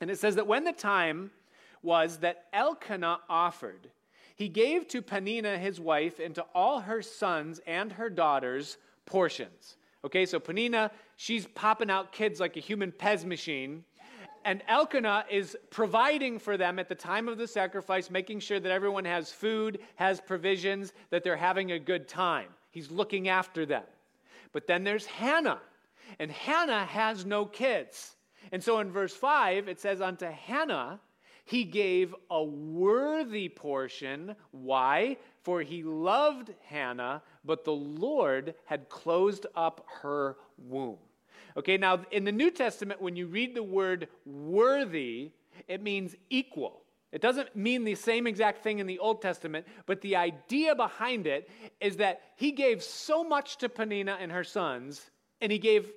And 0.00 0.10
it 0.10 0.18
says 0.18 0.36
that 0.36 0.46
when 0.46 0.64
the 0.64 0.72
time 0.72 1.30
was 1.82 2.18
that 2.18 2.46
Elkanah 2.52 3.20
offered, 3.28 3.90
he 4.36 4.48
gave 4.48 4.88
to 4.88 5.02
Peninnah 5.02 5.58
his 5.58 5.80
wife 5.80 6.18
and 6.18 6.34
to 6.34 6.46
all 6.54 6.80
her 6.80 7.02
sons 7.02 7.60
and 7.66 7.92
her 7.92 8.08
daughters 8.08 8.78
portions. 9.04 9.76
Okay, 10.04 10.24
so 10.24 10.40
Peninnah, 10.40 10.90
she's 11.16 11.46
popping 11.48 11.90
out 11.90 12.12
kids 12.12 12.40
like 12.40 12.56
a 12.56 12.60
human 12.60 12.90
Pez 12.90 13.24
machine 13.24 13.84
and 14.44 14.62
Elkanah 14.68 15.26
is 15.30 15.56
providing 15.70 16.38
for 16.38 16.56
them 16.56 16.78
at 16.78 16.88
the 16.88 16.94
time 16.94 17.28
of 17.28 17.36
the 17.36 17.46
sacrifice, 17.46 18.10
making 18.10 18.40
sure 18.40 18.58
that 18.58 18.72
everyone 18.72 19.04
has 19.04 19.30
food, 19.30 19.80
has 19.96 20.20
provisions, 20.20 20.92
that 21.10 21.22
they're 21.22 21.36
having 21.36 21.72
a 21.72 21.78
good 21.78 22.08
time. 22.08 22.48
He's 22.70 22.90
looking 22.90 23.28
after 23.28 23.66
them. 23.66 23.84
But 24.52 24.66
then 24.66 24.82
there's 24.82 25.06
Hannah, 25.06 25.60
and 26.18 26.30
Hannah 26.30 26.84
has 26.86 27.26
no 27.26 27.44
kids. 27.44 28.16
And 28.50 28.62
so 28.62 28.78
in 28.80 28.90
verse 28.90 29.14
5, 29.14 29.68
it 29.68 29.78
says, 29.78 30.00
Unto 30.00 30.26
Hannah 30.26 31.00
he 31.50 31.64
gave 31.64 32.14
a 32.30 32.44
worthy 32.44 33.48
portion. 33.48 34.36
Why? 34.52 35.16
For 35.42 35.62
he 35.62 35.82
loved 35.82 36.54
Hannah, 36.64 37.24
but 37.44 37.64
the 37.64 37.72
Lord 37.72 38.54
had 38.66 38.88
closed 38.88 39.46
up 39.56 39.84
her 40.00 40.36
womb. 40.56 40.98
Okay, 41.56 41.76
now 41.76 42.04
in 42.12 42.22
the 42.22 42.30
New 42.30 42.52
Testament, 42.52 43.02
when 43.02 43.16
you 43.16 43.26
read 43.26 43.56
the 43.56 43.64
word 43.64 44.06
worthy, 44.24 45.32
it 45.66 45.82
means 45.82 46.14
equal. 46.28 46.82
It 47.10 47.20
doesn't 47.20 47.56
mean 47.56 47.82
the 47.82 47.96
same 47.96 48.28
exact 48.28 48.62
thing 48.62 48.78
in 48.78 48.86
the 48.86 49.00
Old 49.00 49.20
Testament, 49.20 49.66
but 49.86 50.00
the 50.02 50.14
idea 50.14 50.76
behind 50.76 51.26
it 51.26 51.50
is 51.80 51.96
that 51.96 52.20
he 52.36 52.52
gave 52.52 52.80
so 52.80 53.24
much 53.24 53.58
to 53.58 53.68
Peninnah 53.68 54.18
and 54.20 54.30
her 54.30 54.44
sons, 54.44 55.10
and 55.40 55.50
he 55.50 55.58
gave 55.58 55.90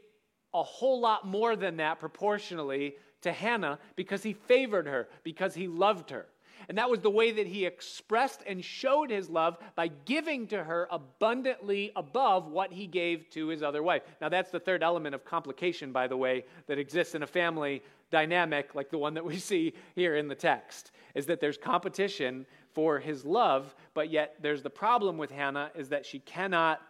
a 0.55 0.63
whole 0.63 0.99
lot 0.99 1.27
more 1.27 1.55
than 1.55 1.77
that 1.77 1.99
proportionally 1.99 2.95
to 3.23 3.31
Hannah 3.31 3.79
because 3.95 4.23
he 4.23 4.33
favored 4.33 4.88
her, 4.88 5.07
because 5.23 5.55
he 5.55 5.67
loved 5.67 6.09
her. 6.12 6.27
And 6.69 6.77
that 6.77 6.89
was 6.89 7.01
the 7.01 7.09
way 7.09 7.31
that 7.31 7.47
he 7.47 7.65
expressed 7.65 8.41
and 8.47 8.63
showed 8.63 9.09
his 9.09 9.29
love 9.29 9.57
by 9.75 9.89
giving 10.05 10.47
to 10.47 10.63
her 10.63 10.88
abundantly 10.91 11.91
above 11.95 12.47
what 12.47 12.71
he 12.71 12.88
gave 12.88 13.29
to 13.31 13.47
his 13.47 13.62
other 13.62 13.83
wife. 13.83 14.03
Now, 14.21 14.29
that's 14.29 14.51
the 14.51 14.59
third 14.59 14.83
element 14.83 15.15
of 15.15 15.25
complication, 15.25 15.91
by 15.91 16.07
the 16.07 16.17
way, 16.17 16.45
that 16.67 16.79
exists 16.79 17.15
in 17.15 17.23
a 17.23 17.27
family 17.27 17.81
dynamic 18.12 18.75
like 18.75 18.89
the 18.89 18.97
one 18.97 19.13
that 19.15 19.25
we 19.25 19.38
see 19.51 19.73
here 19.95 20.15
in 20.15 20.27
the 20.27 20.36
text, 20.36 20.91
is 21.15 21.25
that 21.25 21.39
there's 21.39 21.57
competition 21.57 22.45
for 22.71 22.99
his 22.99 23.25
love, 23.25 23.75
but 23.93 24.09
yet 24.09 24.36
there's 24.41 24.63
the 24.63 24.69
problem 24.69 25.17
with 25.17 25.31
Hannah 25.31 25.71
is 25.75 25.89
that 25.89 26.05
she 26.05 26.19
cannot 26.19 26.81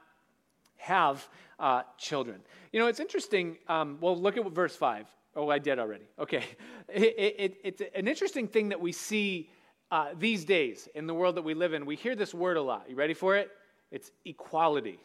have 0.77 1.27
uh, 1.59 1.83
children. 1.97 2.41
You 2.71 2.79
know, 2.79 2.87
it's 2.87 2.99
interesting. 2.99 3.57
Um, 3.67 3.97
well, 4.01 4.17
look 4.17 4.37
at 4.37 4.49
verse 4.51 4.75
5. 4.75 5.07
Oh, 5.35 5.49
I 5.49 5.59
did 5.59 5.79
already. 5.79 6.05
Okay. 6.19 6.43
It, 6.89 7.35
it, 7.39 7.57
it's 7.63 7.81
an 7.95 8.07
interesting 8.07 8.47
thing 8.47 8.69
that 8.69 8.79
we 8.79 8.91
see 8.91 9.49
uh, 9.89 10.09
these 10.19 10.43
days 10.45 10.89
in 10.93 11.07
the 11.07 11.13
world 11.13 11.35
that 11.35 11.43
we 11.43 11.53
live 11.53 11.73
in, 11.73 11.85
we 11.85 11.95
hear 11.95 12.15
this 12.15 12.33
word 12.33 12.57
a 12.57 12.61
lot. 12.61 12.85
You 12.89 12.95
ready 12.95 13.13
for 13.13 13.37
it? 13.37 13.49
It's 13.89 14.11
equality. 14.25 14.99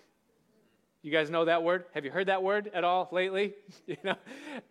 You 1.03 1.13
guys 1.13 1.31
know 1.31 1.45
that 1.45 1.63
word? 1.63 1.85
Have 1.95 2.05
you 2.05 2.11
heard 2.11 2.27
that 2.27 2.43
word 2.43 2.71
at 2.75 2.85
all 2.85 3.09
lately? 3.13 3.55
you 3.87 3.97
know, 4.03 4.17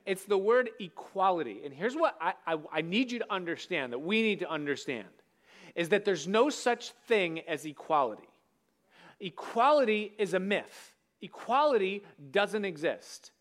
it's 0.06 0.26
the 0.26 0.38
word 0.38 0.70
equality. 0.80 1.62
And 1.64 1.74
here's 1.74 1.96
what 1.96 2.16
I, 2.20 2.34
I, 2.46 2.58
I 2.72 2.82
need 2.82 3.12
you 3.12 3.20
to 3.20 3.34
understand 3.34 3.94
that 3.94 4.00
we 4.00 4.22
need 4.22 4.40
to 4.40 4.50
understand 4.50 5.08
is 5.76 5.90
that 5.90 6.04
there's 6.04 6.28
no 6.28 6.50
such 6.50 6.92
thing 7.08 7.40
as 7.48 7.66
equality. 7.66 8.28
Equality 9.20 10.14
is 10.18 10.34
a 10.34 10.40
myth. 10.40 10.94
Equality 11.22 12.04
doesn't 12.32 12.66
exist. 12.66 13.32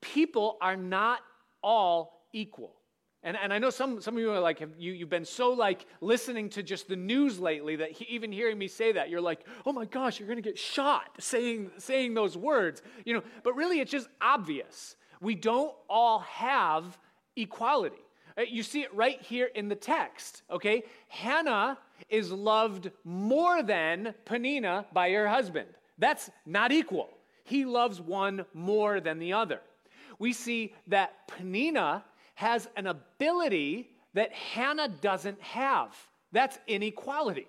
People 0.00 0.58
are 0.60 0.76
not 0.76 1.20
all 1.66 2.22
equal. 2.32 2.72
And, 3.24 3.36
and 3.36 3.52
I 3.52 3.58
know 3.58 3.70
some, 3.70 4.00
some 4.00 4.14
of 4.14 4.20
you 4.20 4.30
are 4.30 4.38
like, 4.38 4.60
have, 4.60 4.70
you, 4.78 4.92
you've 4.92 5.10
been 5.10 5.24
so 5.24 5.50
like 5.50 5.84
listening 6.00 6.48
to 6.50 6.62
just 6.62 6.86
the 6.86 6.94
news 6.94 7.40
lately 7.40 7.74
that 7.76 7.90
he, 7.90 8.04
even 8.04 8.30
hearing 8.30 8.56
me 8.56 8.68
say 8.68 8.92
that, 8.92 9.10
you're 9.10 9.20
like, 9.20 9.40
oh 9.66 9.72
my 9.72 9.84
gosh, 9.84 10.20
you're 10.20 10.28
going 10.28 10.40
to 10.40 10.48
get 10.48 10.56
shot 10.56 11.10
saying, 11.18 11.72
saying 11.78 12.14
those 12.14 12.36
words. 12.36 12.82
You 13.04 13.14
know, 13.14 13.22
but 13.42 13.56
really 13.56 13.80
it's 13.80 13.90
just 13.90 14.08
obvious. 14.20 14.94
We 15.20 15.34
don't 15.34 15.74
all 15.90 16.20
have 16.20 16.96
equality. 17.34 17.96
Uh, 18.38 18.42
you 18.42 18.62
see 18.62 18.82
it 18.82 18.94
right 18.94 19.20
here 19.20 19.50
in 19.56 19.68
the 19.68 19.74
text, 19.74 20.42
okay? 20.48 20.84
Hannah 21.08 21.78
is 22.08 22.30
loved 22.30 22.92
more 23.02 23.62
than 23.64 24.14
Peninnah 24.24 24.86
by 24.92 25.10
her 25.10 25.26
husband. 25.26 25.68
That's 25.98 26.30
not 26.44 26.70
equal. 26.70 27.08
He 27.42 27.64
loves 27.64 28.00
one 28.00 28.44
more 28.54 29.00
than 29.00 29.18
the 29.18 29.32
other. 29.32 29.60
We 30.18 30.32
see 30.32 30.74
that 30.86 31.28
Peninnah 31.28 32.04
has 32.34 32.68
an 32.76 32.86
ability 32.86 33.90
that 34.14 34.32
Hannah 34.32 34.88
doesn't 34.88 35.40
have. 35.42 35.94
That's 36.32 36.58
inequality. 36.66 37.46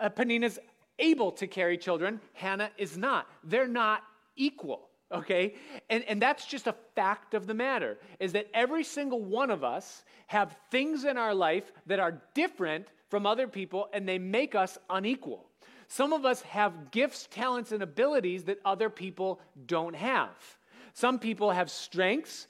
Uh, 0.00 0.08
Peninnah's 0.08 0.58
able 0.98 1.32
to 1.32 1.46
carry 1.46 1.76
children, 1.76 2.20
Hannah 2.34 2.70
is 2.78 2.96
not. 2.96 3.26
They're 3.44 3.68
not 3.68 4.02
equal 4.36 4.88
okay 5.12 5.54
and, 5.90 6.02
and 6.04 6.20
that's 6.20 6.46
just 6.46 6.66
a 6.66 6.74
fact 6.94 7.34
of 7.34 7.46
the 7.46 7.54
matter 7.54 7.98
is 8.18 8.32
that 8.32 8.48
every 8.54 8.82
single 8.82 9.22
one 9.22 9.50
of 9.50 9.62
us 9.62 10.04
have 10.26 10.56
things 10.70 11.04
in 11.04 11.18
our 11.18 11.34
life 11.34 11.70
that 11.86 12.00
are 12.00 12.22
different 12.34 12.88
from 13.10 13.26
other 13.26 13.46
people 13.46 13.88
and 13.92 14.08
they 14.08 14.18
make 14.18 14.54
us 14.54 14.78
unequal 14.88 15.44
some 15.88 16.14
of 16.14 16.24
us 16.24 16.40
have 16.42 16.90
gifts 16.90 17.28
talents 17.30 17.72
and 17.72 17.82
abilities 17.82 18.44
that 18.44 18.58
other 18.64 18.88
people 18.88 19.38
don't 19.66 19.94
have 19.94 20.30
some 20.92 21.18
people 21.18 21.50
have 21.50 21.70
strengths 21.70 22.46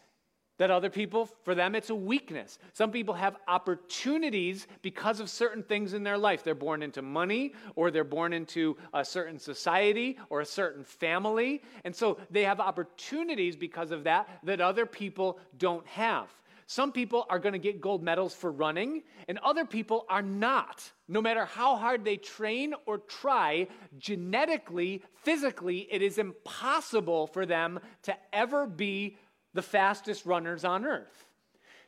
that 0.59 0.71
other 0.71 0.91
people, 0.91 1.29
for 1.43 1.55
them, 1.55 1.75
it's 1.75 1.91
a 1.91 1.95
weakness. 1.95 2.59
Some 2.73 2.93
people 2.93 3.15
have 3.15 3.37
opportunities 3.49 4.69
because 4.83 5.19
of 5.19 5.29
certain 5.29 5.63
things 5.63 5.93
in 5.93 6.05
their 6.05 6.19
life. 6.19 6.45
They're 6.45 6.55
born 6.55 6.83
into 6.83 7.03
money, 7.03 7.55
or 7.75 7.91
they're 7.91 8.05
born 8.05 8.33
into 8.33 8.77
a 8.95 9.05
certain 9.05 9.39
society 9.39 10.19
or 10.31 10.41
a 10.41 10.47
certain 10.47 10.85
family. 10.85 11.63
And 11.85 11.97
so 11.97 12.19
they 12.31 12.45
have 12.45 12.61
opportunities 12.61 13.57
because 13.57 13.91
of 13.91 14.05
that 14.05 14.29
that 14.45 14.61
other 14.61 14.87
people 14.87 15.41
don't 15.59 15.87
have. 15.87 16.29
Some 16.73 16.91
people 16.91 17.27
are 17.29 17.39
going 17.39 17.53
to 17.53 17.59
get 17.59 17.83
gold 17.83 18.03
medals 18.03 18.33
for 18.33 18.51
running, 18.51 19.03
and 19.29 19.37
other 19.41 19.67
people 19.67 20.07
are 20.09 20.23
not. 20.23 20.91
No 21.07 21.21
matter 21.21 21.45
how 21.45 21.77
hard 21.77 22.03
they 22.03 22.17
train 22.17 22.73
or 22.87 22.97
try, 22.97 23.69
genetically, 23.99 25.03
physically, 25.17 25.87
it 25.91 26.01
is 26.01 26.17
impossible 26.17 27.27
for 27.27 27.45
them 27.45 27.79
to 28.05 28.17
ever 28.33 28.67
be 28.67 29.19
the 29.53 29.61
fastest 29.61 30.25
runners 30.25 30.65
on 30.65 30.87
earth. 30.87 31.27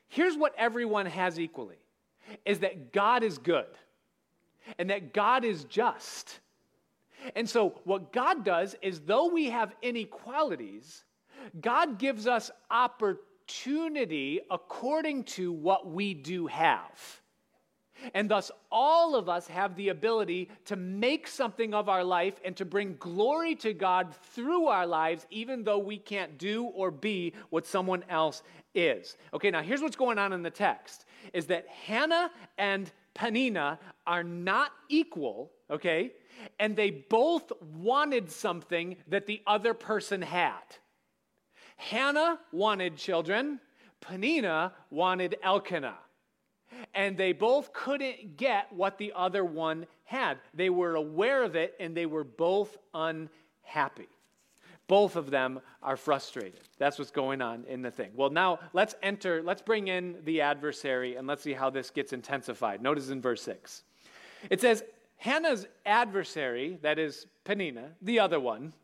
Here's 0.08 0.36
what 0.36 0.54
everyone 0.58 1.06
has 1.06 1.40
equally 1.40 1.78
is 2.44 2.58
that 2.58 2.92
God 2.92 3.22
is 3.22 3.38
good 3.38 3.78
and 4.78 4.90
that 4.90 5.14
God 5.14 5.46
is 5.46 5.64
just. 5.64 6.40
And 7.34 7.48
so, 7.48 7.80
what 7.84 8.12
God 8.12 8.44
does 8.44 8.76
is, 8.82 9.00
though 9.00 9.28
we 9.28 9.46
have 9.46 9.74
inequalities, 9.80 11.04
God 11.58 11.98
gives 11.98 12.26
us 12.26 12.50
opportunity 13.44 14.40
according 14.50 15.24
to 15.24 15.52
what 15.52 15.86
we 15.86 16.14
do 16.14 16.46
have. 16.46 17.20
And 18.12 18.28
thus, 18.28 18.50
all 18.72 19.14
of 19.14 19.28
us 19.28 19.46
have 19.46 19.76
the 19.76 19.90
ability 19.90 20.50
to 20.66 20.76
make 20.76 21.28
something 21.28 21.72
of 21.72 21.88
our 21.88 22.02
life 22.02 22.34
and 22.44 22.56
to 22.56 22.64
bring 22.64 22.96
glory 22.98 23.54
to 23.56 23.72
God 23.72 24.14
through 24.34 24.66
our 24.66 24.86
lives, 24.86 25.26
even 25.30 25.62
though 25.62 25.78
we 25.78 25.98
can't 25.98 26.36
do 26.36 26.64
or 26.64 26.90
be 26.90 27.32
what 27.50 27.66
someone 27.66 28.04
else 28.08 28.42
is. 28.74 29.16
Okay, 29.32 29.50
now 29.50 29.62
here's 29.62 29.80
what's 29.80 29.96
going 29.96 30.18
on 30.18 30.32
in 30.32 30.42
the 30.42 30.50
text 30.50 31.06
is 31.32 31.46
that 31.46 31.68
Hannah 31.68 32.30
and 32.58 32.90
Peninnah 33.14 33.78
are 34.06 34.24
not 34.24 34.72
equal, 34.88 35.52
okay? 35.70 36.12
And 36.58 36.76
they 36.76 36.90
both 36.90 37.52
wanted 37.76 38.30
something 38.30 38.96
that 39.08 39.26
the 39.26 39.40
other 39.46 39.72
person 39.72 40.20
had. 40.20 40.62
Hannah 41.76 42.38
wanted 42.52 42.96
children, 42.96 43.60
Peninnah 44.00 44.72
wanted 44.90 45.36
Elkanah 45.42 45.98
and 46.94 47.16
they 47.16 47.32
both 47.32 47.72
couldn't 47.72 48.36
get 48.36 48.72
what 48.72 48.98
the 48.98 49.12
other 49.14 49.44
one 49.44 49.86
had. 50.04 50.38
They 50.52 50.70
were 50.70 50.96
aware 50.96 51.42
of 51.42 51.56
it 51.56 51.74
and 51.80 51.96
they 51.96 52.06
were 52.06 52.24
both 52.24 52.76
unhappy. 52.92 54.08
Both 54.86 55.16
of 55.16 55.30
them 55.30 55.60
are 55.82 55.96
frustrated. 55.96 56.60
That's 56.78 56.98
what's 56.98 57.10
going 57.10 57.40
on 57.40 57.64
in 57.66 57.80
the 57.80 57.90
thing. 57.90 58.10
Well, 58.14 58.28
now 58.28 58.58
let's 58.74 58.94
enter, 59.02 59.42
let's 59.42 59.62
bring 59.62 59.88
in 59.88 60.16
the 60.24 60.42
adversary 60.42 61.16
and 61.16 61.26
let's 61.26 61.42
see 61.42 61.54
how 61.54 61.70
this 61.70 61.90
gets 61.90 62.12
intensified. 62.12 62.82
Notice 62.82 63.08
in 63.08 63.22
verse 63.22 63.42
6. 63.42 63.82
It 64.50 64.60
says, 64.60 64.84
Hannah's 65.16 65.66
adversary, 65.86 66.78
that 66.82 66.98
is 66.98 67.26
Peninnah, 67.44 67.92
the 68.02 68.20
other 68.20 68.38
one, 68.38 68.74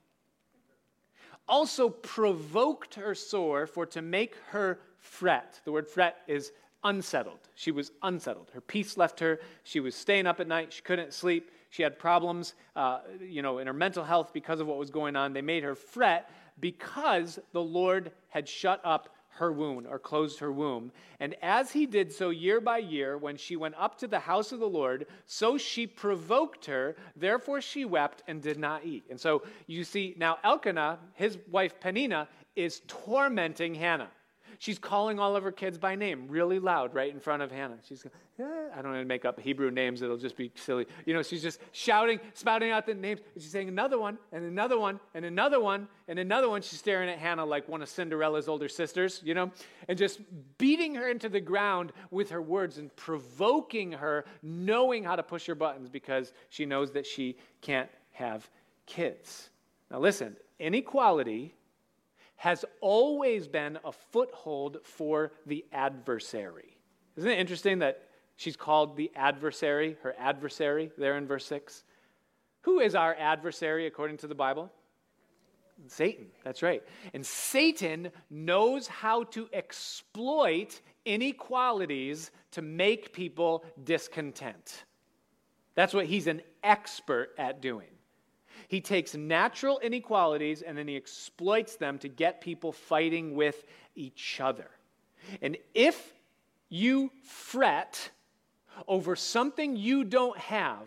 also 1.50 1.90
provoked 1.90 2.94
her 2.94 3.14
sore 3.14 3.66
for 3.66 3.84
to 3.86 4.00
make 4.00 4.36
her 4.50 4.80
fret. 4.98 5.60
The 5.64 5.72
word 5.72 5.88
fret 5.88 6.18
is 6.26 6.52
unsettled. 6.84 7.40
She 7.54 7.72
was 7.72 7.92
unsettled. 8.02 8.50
Her 8.54 8.60
peace 8.60 8.96
left 8.96 9.20
her. 9.20 9.40
She 9.64 9.80
was 9.80 9.94
staying 9.94 10.26
up 10.26 10.40
at 10.40 10.48
night. 10.48 10.72
She 10.72 10.82
couldn't 10.82 11.12
sleep. 11.12 11.50
She 11.68 11.82
had 11.82 11.98
problems, 11.98 12.54
uh, 12.74 13.00
you 13.20 13.42
know, 13.42 13.58
in 13.58 13.66
her 13.66 13.72
mental 13.72 14.04
health 14.04 14.32
because 14.32 14.60
of 14.60 14.66
what 14.66 14.78
was 14.78 14.90
going 14.90 15.16
on. 15.16 15.32
They 15.32 15.42
made 15.42 15.62
her 15.62 15.74
fret 15.74 16.30
because 16.58 17.38
the 17.52 17.62
Lord 17.62 18.12
had 18.28 18.48
shut 18.48 18.80
up 18.84 19.14
her 19.30 19.52
womb 19.52 19.86
or 19.88 19.98
closed 19.98 20.38
her 20.40 20.52
womb. 20.52 20.92
And 21.18 21.34
as 21.42 21.72
he 21.72 21.86
did 21.86 22.12
so 22.12 22.30
year 22.30 22.60
by 22.60 22.78
year, 22.78 23.16
when 23.16 23.36
she 23.36 23.56
went 23.56 23.74
up 23.78 23.98
to 23.98 24.06
the 24.06 24.18
house 24.18 24.52
of 24.52 24.60
the 24.60 24.68
Lord, 24.68 25.06
so 25.26 25.56
she 25.56 25.86
provoked 25.86 26.66
her. 26.66 26.96
Therefore 27.16 27.60
she 27.60 27.84
wept 27.84 28.22
and 28.28 28.42
did 28.42 28.58
not 28.58 28.84
eat. 28.84 29.04
And 29.10 29.18
so 29.18 29.42
you 29.66 29.84
see 29.84 30.14
now 30.18 30.38
Elkanah, 30.44 30.98
his 31.14 31.38
wife 31.50 31.80
Peninnah, 31.80 32.28
is 32.56 32.82
tormenting 32.86 33.74
Hannah. 33.74 34.10
She's 34.60 34.78
calling 34.78 35.18
all 35.18 35.36
of 35.36 35.42
her 35.42 35.52
kids 35.52 35.78
by 35.78 35.94
name 35.94 36.26
really 36.28 36.58
loud 36.58 36.94
right 36.94 37.10
in 37.10 37.18
front 37.18 37.40
of 37.40 37.50
Hannah. 37.50 37.78
She's 37.82 38.02
going, 38.02 38.12
eh, 38.40 38.68
I 38.76 38.82
don't 38.82 38.92
want 38.92 39.02
to 39.02 39.06
make 39.06 39.24
up 39.24 39.40
Hebrew 39.40 39.70
names, 39.70 40.02
it'll 40.02 40.18
just 40.18 40.36
be 40.36 40.52
silly. 40.54 40.84
You 41.06 41.14
know, 41.14 41.22
she's 41.22 41.40
just 41.40 41.60
shouting, 41.72 42.20
spouting 42.34 42.70
out 42.70 42.84
the 42.84 42.92
names. 42.92 43.20
She's 43.36 43.50
saying 43.50 43.68
another 43.68 43.98
one, 43.98 44.18
and 44.32 44.44
another 44.44 44.78
one, 44.78 45.00
and 45.14 45.24
another 45.24 45.60
one, 45.60 45.88
and 46.08 46.18
another 46.18 46.50
one. 46.50 46.60
She's 46.60 46.78
staring 46.78 47.08
at 47.08 47.18
Hannah 47.18 47.46
like 47.46 47.70
one 47.70 47.80
of 47.80 47.88
Cinderella's 47.88 48.48
older 48.48 48.68
sisters, 48.68 49.22
you 49.24 49.32
know, 49.32 49.50
and 49.88 49.96
just 49.96 50.20
beating 50.58 50.94
her 50.94 51.08
into 51.08 51.30
the 51.30 51.40
ground 51.40 51.94
with 52.10 52.28
her 52.28 52.42
words 52.42 52.76
and 52.76 52.94
provoking 52.96 53.92
her, 53.92 54.26
knowing 54.42 55.02
how 55.02 55.16
to 55.16 55.22
push 55.22 55.46
her 55.46 55.54
buttons 55.54 55.88
because 55.88 56.34
she 56.50 56.66
knows 56.66 56.90
that 56.90 57.06
she 57.06 57.38
can't 57.62 57.88
have 58.12 58.46
kids. 58.84 59.48
Now, 59.90 60.00
listen, 60.00 60.36
inequality 60.58 61.54
has 62.40 62.64
always 62.80 63.46
been 63.46 63.78
a 63.84 63.92
foothold 63.92 64.78
for 64.82 65.30
the 65.44 65.62
adversary. 65.72 66.74
Isn't 67.16 67.28
it 67.28 67.38
interesting 67.38 67.80
that 67.80 68.08
she's 68.36 68.56
called 68.56 68.96
the 68.96 69.10
adversary, 69.14 69.98
her 70.02 70.14
adversary, 70.18 70.90
there 70.96 71.18
in 71.18 71.26
verse 71.26 71.44
6? 71.44 71.84
Who 72.62 72.80
is 72.80 72.94
our 72.94 73.14
adversary 73.14 73.86
according 73.86 74.16
to 74.18 74.26
the 74.26 74.34
Bible? 74.34 74.72
Satan, 75.86 76.28
that's 76.42 76.62
right. 76.62 76.82
And 77.12 77.26
Satan 77.26 78.10
knows 78.30 78.86
how 78.86 79.24
to 79.24 79.46
exploit 79.52 80.80
inequalities 81.04 82.30
to 82.52 82.62
make 82.62 83.12
people 83.12 83.66
discontent. 83.84 84.84
That's 85.74 85.92
what 85.92 86.06
he's 86.06 86.26
an 86.26 86.40
expert 86.64 87.34
at 87.36 87.60
doing. 87.60 87.90
He 88.70 88.80
takes 88.80 89.16
natural 89.16 89.80
inequalities 89.80 90.62
and 90.62 90.78
then 90.78 90.86
he 90.86 90.94
exploits 90.94 91.74
them 91.74 91.98
to 91.98 92.08
get 92.08 92.40
people 92.40 92.70
fighting 92.70 93.34
with 93.34 93.64
each 93.96 94.40
other. 94.40 94.70
And 95.42 95.56
if 95.74 96.12
you 96.68 97.10
fret 97.24 98.10
over 98.86 99.16
something 99.16 99.74
you 99.74 100.04
don't 100.04 100.38
have, 100.38 100.86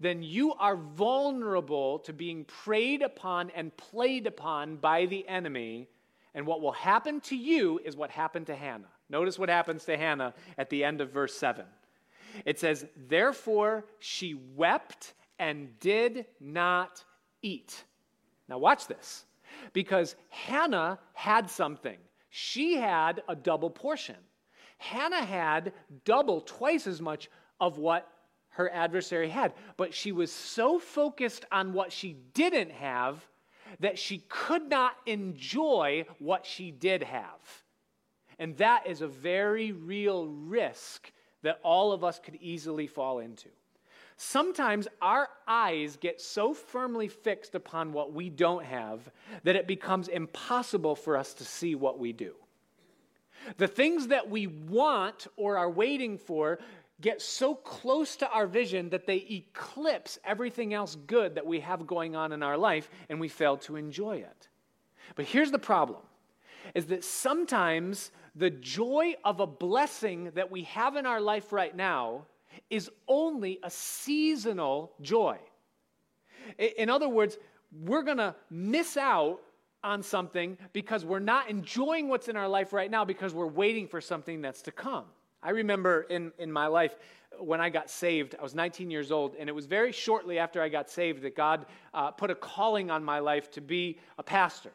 then 0.00 0.22
you 0.22 0.54
are 0.54 0.76
vulnerable 0.76 1.98
to 1.98 2.14
being 2.14 2.46
preyed 2.46 3.02
upon 3.02 3.50
and 3.50 3.76
played 3.76 4.26
upon 4.26 4.76
by 4.76 5.04
the 5.04 5.28
enemy. 5.28 5.88
And 6.34 6.46
what 6.46 6.62
will 6.62 6.72
happen 6.72 7.20
to 7.20 7.36
you 7.36 7.80
is 7.84 7.98
what 7.98 8.12
happened 8.12 8.46
to 8.46 8.56
Hannah. 8.56 8.88
Notice 9.10 9.38
what 9.38 9.50
happens 9.50 9.84
to 9.84 9.98
Hannah 9.98 10.32
at 10.56 10.70
the 10.70 10.82
end 10.82 11.02
of 11.02 11.10
verse 11.10 11.36
7. 11.36 11.66
It 12.46 12.58
says, 12.58 12.86
Therefore 12.96 13.84
she 13.98 14.32
wept 14.56 15.12
and 15.38 15.78
did 15.80 16.26
not 16.40 17.04
eat. 17.42 17.84
Now, 18.48 18.58
watch 18.58 18.86
this, 18.86 19.24
because 19.72 20.16
Hannah 20.28 20.98
had 21.12 21.48
something. 21.50 21.98
She 22.30 22.76
had 22.76 23.22
a 23.28 23.36
double 23.36 23.70
portion. 23.70 24.16
Hannah 24.78 25.24
had 25.24 25.72
double, 26.04 26.40
twice 26.40 26.86
as 26.86 27.00
much 27.00 27.30
of 27.60 27.78
what 27.78 28.08
her 28.50 28.70
adversary 28.72 29.28
had, 29.28 29.52
but 29.76 29.94
she 29.94 30.12
was 30.12 30.30
so 30.30 30.78
focused 30.78 31.44
on 31.50 31.72
what 31.72 31.92
she 31.92 32.16
didn't 32.34 32.70
have 32.70 33.26
that 33.80 33.98
she 33.98 34.24
could 34.28 34.68
not 34.68 34.96
enjoy 35.06 36.04
what 36.18 36.46
she 36.46 36.70
did 36.70 37.02
have. 37.02 37.40
And 38.38 38.56
that 38.58 38.86
is 38.86 39.00
a 39.00 39.08
very 39.08 39.72
real 39.72 40.26
risk 40.26 41.10
that 41.42 41.60
all 41.62 41.92
of 41.92 42.04
us 42.04 42.18
could 42.18 42.36
easily 42.36 42.86
fall 42.86 43.18
into. 43.18 43.48
Sometimes 44.16 44.86
our 45.02 45.28
eyes 45.46 45.96
get 45.96 46.20
so 46.20 46.54
firmly 46.54 47.08
fixed 47.08 47.54
upon 47.54 47.92
what 47.92 48.12
we 48.12 48.30
don't 48.30 48.64
have 48.64 49.10
that 49.42 49.56
it 49.56 49.66
becomes 49.66 50.08
impossible 50.08 50.94
for 50.94 51.16
us 51.16 51.34
to 51.34 51.44
see 51.44 51.74
what 51.74 51.98
we 51.98 52.12
do. 52.12 52.34
The 53.56 53.68
things 53.68 54.08
that 54.08 54.30
we 54.30 54.46
want 54.46 55.26
or 55.36 55.58
are 55.58 55.70
waiting 55.70 56.16
for 56.16 56.58
get 57.00 57.20
so 57.20 57.54
close 57.56 58.16
to 58.16 58.30
our 58.30 58.46
vision 58.46 58.90
that 58.90 59.06
they 59.06 59.16
eclipse 59.16 60.18
everything 60.24 60.72
else 60.72 60.96
good 61.06 61.34
that 61.34 61.46
we 61.46 61.60
have 61.60 61.86
going 61.86 62.14
on 62.14 62.32
in 62.32 62.42
our 62.42 62.56
life 62.56 62.88
and 63.08 63.20
we 63.20 63.28
fail 63.28 63.56
to 63.58 63.76
enjoy 63.76 64.18
it. 64.18 64.48
But 65.16 65.26
here's 65.26 65.50
the 65.50 65.58
problem 65.58 66.00
is 66.74 66.86
that 66.86 67.04
sometimes 67.04 68.10
the 68.34 68.50
joy 68.50 69.14
of 69.24 69.40
a 69.40 69.46
blessing 69.46 70.30
that 70.34 70.50
we 70.50 70.62
have 70.62 70.96
in 70.96 71.04
our 71.04 71.20
life 71.20 71.52
right 71.52 71.76
now 71.76 72.26
is 72.70 72.90
only 73.08 73.58
a 73.62 73.70
seasonal 73.70 74.92
joy. 75.00 75.38
In 76.58 76.90
other 76.90 77.08
words, 77.08 77.38
we're 77.72 78.02
going 78.02 78.18
to 78.18 78.34
miss 78.50 78.96
out 78.96 79.40
on 79.82 80.02
something 80.02 80.56
because 80.72 81.04
we're 81.04 81.18
not 81.18 81.50
enjoying 81.50 82.08
what's 82.08 82.28
in 82.28 82.36
our 82.36 82.48
life 82.48 82.72
right 82.72 82.90
now 82.90 83.04
because 83.04 83.34
we're 83.34 83.46
waiting 83.46 83.86
for 83.86 84.00
something 84.00 84.40
that's 84.40 84.62
to 84.62 84.72
come. 84.72 85.04
I 85.42 85.50
remember 85.50 86.02
in, 86.02 86.32
in 86.38 86.50
my 86.50 86.68
life 86.68 86.96
when 87.38 87.60
I 87.60 87.68
got 87.68 87.90
saved, 87.90 88.34
I 88.38 88.42
was 88.42 88.54
19 88.54 88.90
years 88.90 89.12
old, 89.12 89.34
and 89.38 89.48
it 89.48 89.52
was 89.52 89.66
very 89.66 89.92
shortly 89.92 90.38
after 90.38 90.62
I 90.62 90.68
got 90.68 90.88
saved 90.88 91.22
that 91.22 91.36
God 91.36 91.66
uh, 91.92 92.10
put 92.10 92.30
a 92.30 92.34
calling 92.34 92.90
on 92.90 93.04
my 93.04 93.18
life 93.18 93.50
to 93.52 93.60
be 93.60 93.98
a 94.18 94.22
pastor. 94.22 94.72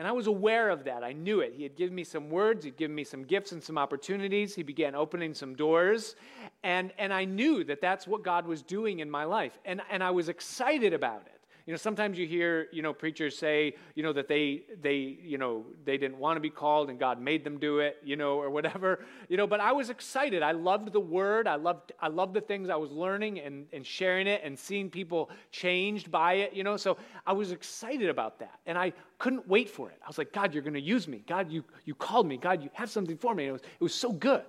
And 0.00 0.08
I 0.08 0.12
was 0.12 0.28
aware 0.28 0.70
of 0.70 0.84
that. 0.84 1.04
I 1.04 1.12
knew 1.12 1.40
it. 1.40 1.52
He 1.54 1.62
had 1.62 1.76
given 1.76 1.94
me 1.94 2.04
some 2.04 2.30
words, 2.30 2.64
he'd 2.64 2.78
given 2.78 2.94
me 2.94 3.04
some 3.04 3.22
gifts 3.22 3.52
and 3.52 3.62
some 3.62 3.76
opportunities. 3.76 4.54
He 4.54 4.62
began 4.62 4.94
opening 4.94 5.34
some 5.34 5.54
doors. 5.54 6.16
And, 6.62 6.90
and 6.96 7.12
I 7.12 7.26
knew 7.26 7.64
that 7.64 7.82
that's 7.82 8.06
what 8.06 8.22
God 8.22 8.46
was 8.46 8.62
doing 8.62 9.00
in 9.00 9.10
my 9.10 9.24
life. 9.24 9.58
And, 9.66 9.82
and 9.90 10.02
I 10.02 10.10
was 10.10 10.30
excited 10.30 10.94
about 10.94 11.26
it. 11.26 11.39
You 11.66 11.72
know, 11.72 11.76
sometimes 11.76 12.18
you 12.18 12.26
hear, 12.26 12.68
you 12.72 12.82
know, 12.82 12.92
preachers 12.92 13.36
say, 13.36 13.74
you 13.94 14.02
know, 14.02 14.12
that 14.12 14.28
they, 14.28 14.62
they, 14.80 15.18
you 15.22 15.38
know, 15.38 15.64
they 15.84 15.98
didn't 15.98 16.18
want 16.18 16.36
to 16.36 16.40
be 16.40 16.50
called 16.50 16.90
and 16.90 16.98
God 16.98 17.20
made 17.20 17.44
them 17.44 17.58
do 17.58 17.80
it, 17.80 17.98
you 18.02 18.16
know, 18.16 18.40
or 18.40 18.50
whatever, 18.50 19.04
you 19.28 19.36
know, 19.36 19.46
but 19.46 19.60
I 19.60 19.72
was 19.72 19.90
excited. 19.90 20.42
I 20.42 20.52
loved 20.52 20.92
the 20.92 21.00
word. 21.00 21.46
I 21.46 21.56
loved, 21.56 21.92
I 22.00 22.08
loved 22.08 22.34
the 22.34 22.40
things 22.40 22.70
I 22.70 22.76
was 22.76 22.90
learning 22.90 23.40
and, 23.40 23.66
and 23.72 23.86
sharing 23.86 24.26
it 24.26 24.40
and 24.44 24.58
seeing 24.58 24.90
people 24.90 25.30
changed 25.52 26.10
by 26.10 26.34
it, 26.34 26.52
you 26.52 26.64
know, 26.64 26.76
so 26.76 26.96
I 27.26 27.32
was 27.32 27.52
excited 27.52 28.08
about 28.08 28.38
that. 28.40 28.58
And 28.66 28.78
I 28.78 28.92
couldn't 29.18 29.46
wait 29.46 29.68
for 29.68 29.90
it. 29.90 29.98
I 30.04 30.08
was 30.08 30.18
like, 30.18 30.32
God, 30.32 30.54
you're 30.54 30.62
going 30.62 30.74
to 30.74 30.80
use 30.80 31.06
me. 31.06 31.22
God, 31.26 31.50
you, 31.50 31.64
you 31.84 31.94
called 31.94 32.26
me. 32.26 32.36
God, 32.36 32.62
you 32.62 32.70
have 32.72 32.90
something 32.90 33.16
for 33.16 33.34
me. 33.34 33.44
And 33.44 33.50
it 33.50 33.52
was, 33.52 33.62
it 33.62 33.82
was 33.82 33.94
so 33.94 34.12
good. 34.12 34.44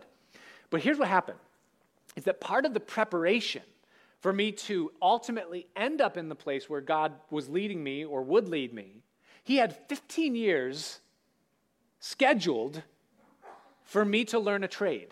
But 0.70 0.82
here's 0.82 0.98
what 0.98 1.08
happened 1.08 1.38
is 2.16 2.24
that 2.26 2.42
part 2.42 2.66
of 2.66 2.74
the 2.74 2.80
preparation 2.80 3.62
for 4.22 4.32
me 4.32 4.52
to 4.52 4.92
ultimately 5.02 5.68
end 5.76 6.00
up 6.00 6.16
in 6.16 6.30
the 6.30 6.36
place 6.36 6.70
where 6.70 6.80
God 6.80 7.14
was 7.32 7.50
leading 7.50 7.84
me 7.84 8.06
or 8.06 8.22
would 8.22 8.48
lead 8.48 8.74
me, 8.74 9.02
He 9.44 9.58
had 9.58 9.76
15 9.90 10.36
years 10.36 11.00
scheduled 12.00 12.84
for 13.84 14.06
me 14.06 14.24
to 14.26 14.40
learn 14.40 14.64
a 14.64 14.68
trade. 14.68 15.10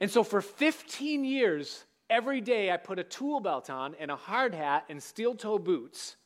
And 0.00 0.10
so 0.10 0.24
for 0.24 0.40
15 0.40 1.24
years, 1.24 1.84
every 2.08 2.40
day 2.40 2.72
I 2.72 2.78
put 2.78 2.98
a 2.98 3.04
tool 3.04 3.40
belt 3.40 3.68
on 3.68 3.94
and 4.00 4.10
a 4.10 4.16
hard 4.16 4.54
hat 4.54 4.86
and 4.88 5.02
steel 5.02 5.34
toe 5.34 5.58
boots. 5.58 6.16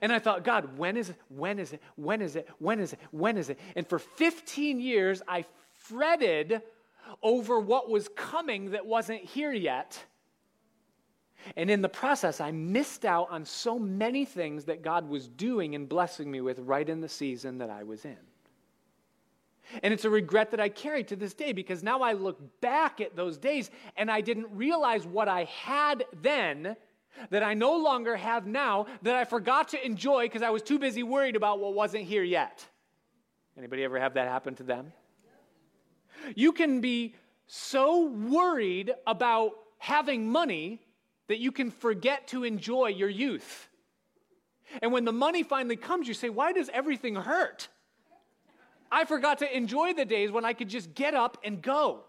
And 0.00 0.10
I 0.10 0.18
thought, 0.18 0.42
God, 0.42 0.78
when 0.78 0.96
is 0.96 1.10
it? 1.10 1.16
When 1.28 1.58
is 1.58 1.74
it? 1.74 1.82
When 1.96 2.22
is 2.22 2.34
it? 2.36 2.48
When 2.58 2.80
is 2.80 2.94
it? 2.94 2.98
When 3.10 3.36
is 3.36 3.50
it? 3.50 3.60
And 3.76 3.86
for 3.86 3.98
15 3.98 4.80
years, 4.80 5.20
I 5.28 5.44
fretted 5.74 6.62
over 7.22 7.60
what 7.60 7.90
was 7.90 8.08
coming 8.16 8.70
that 8.70 8.86
wasn't 8.86 9.20
here 9.20 9.52
yet 9.52 10.02
and 11.56 11.70
in 11.70 11.82
the 11.82 11.88
process, 11.88 12.40
I 12.40 12.50
missed 12.50 13.04
out 13.04 13.28
on 13.30 13.44
so 13.44 13.78
many 13.78 14.24
things 14.24 14.64
that 14.64 14.82
God 14.82 15.08
was 15.08 15.28
doing 15.28 15.74
and 15.74 15.88
blessing 15.88 16.30
me 16.30 16.40
with 16.40 16.58
right 16.60 16.88
in 16.88 17.00
the 17.00 17.08
season 17.08 17.58
that 17.58 17.70
I 17.70 17.82
was 17.82 18.04
in. 18.04 18.16
And 19.82 19.94
it's 19.94 20.04
a 20.04 20.10
regret 20.10 20.50
that 20.50 20.60
I 20.60 20.68
carry 20.68 21.04
to 21.04 21.16
this 21.16 21.34
day 21.34 21.52
because 21.52 21.82
now 21.82 22.00
I 22.00 22.12
look 22.12 22.60
back 22.60 23.00
at 23.00 23.16
those 23.16 23.38
days 23.38 23.70
and 23.96 24.10
I 24.10 24.20
didn't 24.20 24.48
realize 24.52 25.06
what 25.06 25.28
I 25.28 25.44
had 25.44 26.04
then 26.22 26.76
that 27.30 27.42
I 27.42 27.54
no 27.54 27.76
longer 27.76 28.16
have 28.16 28.46
now 28.46 28.86
that 29.02 29.14
I 29.14 29.24
forgot 29.24 29.68
to 29.68 29.84
enjoy 29.84 30.24
because 30.26 30.42
I 30.42 30.50
was 30.50 30.62
too 30.62 30.78
busy 30.78 31.02
worried 31.02 31.36
about 31.36 31.60
what 31.60 31.74
wasn't 31.74 32.04
here 32.04 32.24
yet. 32.24 32.66
Anybody 33.56 33.84
ever 33.84 33.98
have 33.98 34.14
that 34.14 34.28
happen 34.28 34.54
to 34.56 34.64
them? 34.64 34.92
You 36.34 36.52
can 36.52 36.80
be 36.80 37.14
so 37.46 38.06
worried 38.06 38.92
about 39.06 39.52
having 39.78 40.30
money 40.30 40.80
that 41.28 41.38
you 41.38 41.52
can 41.52 41.70
forget 41.70 42.28
to 42.28 42.44
enjoy 42.44 42.88
your 42.88 43.08
youth. 43.08 43.68
And 44.82 44.92
when 44.92 45.04
the 45.04 45.12
money 45.12 45.42
finally 45.42 45.76
comes, 45.76 46.08
you 46.08 46.14
say, 46.14 46.28
Why 46.28 46.52
does 46.52 46.68
everything 46.72 47.14
hurt? 47.14 47.68
I 48.90 49.04
forgot 49.04 49.38
to 49.38 49.56
enjoy 49.56 49.94
the 49.94 50.04
days 50.04 50.30
when 50.30 50.44
I 50.44 50.52
could 50.52 50.68
just 50.68 50.94
get 50.94 51.14
up 51.14 51.38
and 51.42 51.60
go. 51.60 52.04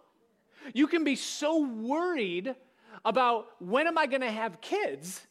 You 0.74 0.88
can 0.88 1.04
be 1.04 1.16
so 1.16 1.66
worried 1.66 2.56
about 3.04 3.48
when 3.60 3.88
am 3.88 3.98
I 3.98 4.06
going 4.08 4.22
to 4.22 4.32
have 4.32 4.62
kids 4.62 5.26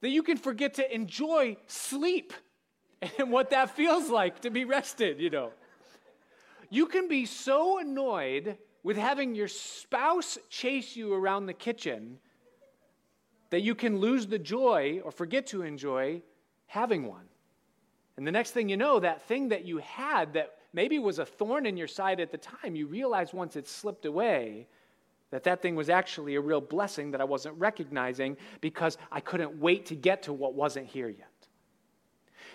that 0.00 0.10
you 0.10 0.22
can 0.22 0.36
forget 0.36 0.74
to 0.74 0.94
enjoy 0.94 1.56
sleep 1.66 2.32
and 3.18 3.30
what 3.30 3.50
that 3.50 3.76
feels 3.76 4.08
like 4.08 4.40
to 4.40 4.50
be 4.50 4.64
rested, 4.64 5.20
you 5.20 5.30
know. 5.30 5.52
You 6.70 6.86
can 6.86 7.08
be 7.08 7.26
so 7.26 7.78
annoyed 7.78 8.56
with 8.82 8.96
having 8.96 9.34
your 9.34 9.48
spouse 9.48 10.38
chase 10.50 10.96
you 10.96 11.14
around 11.14 11.46
the 11.46 11.54
kitchen 11.54 12.18
that 13.54 13.62
you 13.62 13.76
can 13.76 13.98
lose 13.98 14.26
the 14.26 14.36
joy 14.36 15.00
or 15.04 15.12
forget 15.12 15.46
to 15.46 15.62
enjoy 15.62 16.20
having 16.66 17.06
one. 17.06 17.28
And 18.16 18.26
the 18.26 18.32
next 18.32 18.50
thing 18.50 18.68
you 18.68 18.76
know, 18.76 18.98
that 18.98 19.22
thing 19.28 19.50
that 19.50 19.64
you 19.64 19.78
had 19.78 20.32
that 20.32 20.56
maybe 20.72 20.98
was 20.98 21.20
a 21.20 21.24
thorn 21.24 21.64
in 21.64 21.76
your 21.76 21.86
side 21.86 22.18
at 22.18 22.32
the 22.32 22.36
time, 22.36 22.74
you 22.74 22.88
realize 22.88 23.32
once 23.32 23.54
it 23.54 23.68
slipped 23.68 24.06
away 24.06 24.66
that 25.30 25.44
that 25.44 25.62
thing 25.62 25.76
was 25.76 25.88
actually 25.88 26.34
a 26.34 26.40
real 26.40 26.60
blessing 26.60 27.12
that 27.12 27.20
I 27.20 27.24
wasn't 27.24 27.56
recognizing 27.56 28.36
because 28.60 28.98
I 29.12 29.20
couldn't 29.20 29.56
wait 29.60 29.86
to 29.86 29.94
get 29.94 30.24
to 30.24 30.32
what 30.32 30.54
wasn't 30.54 30.88
here 30.88 31.08
yet. 31.08 31.28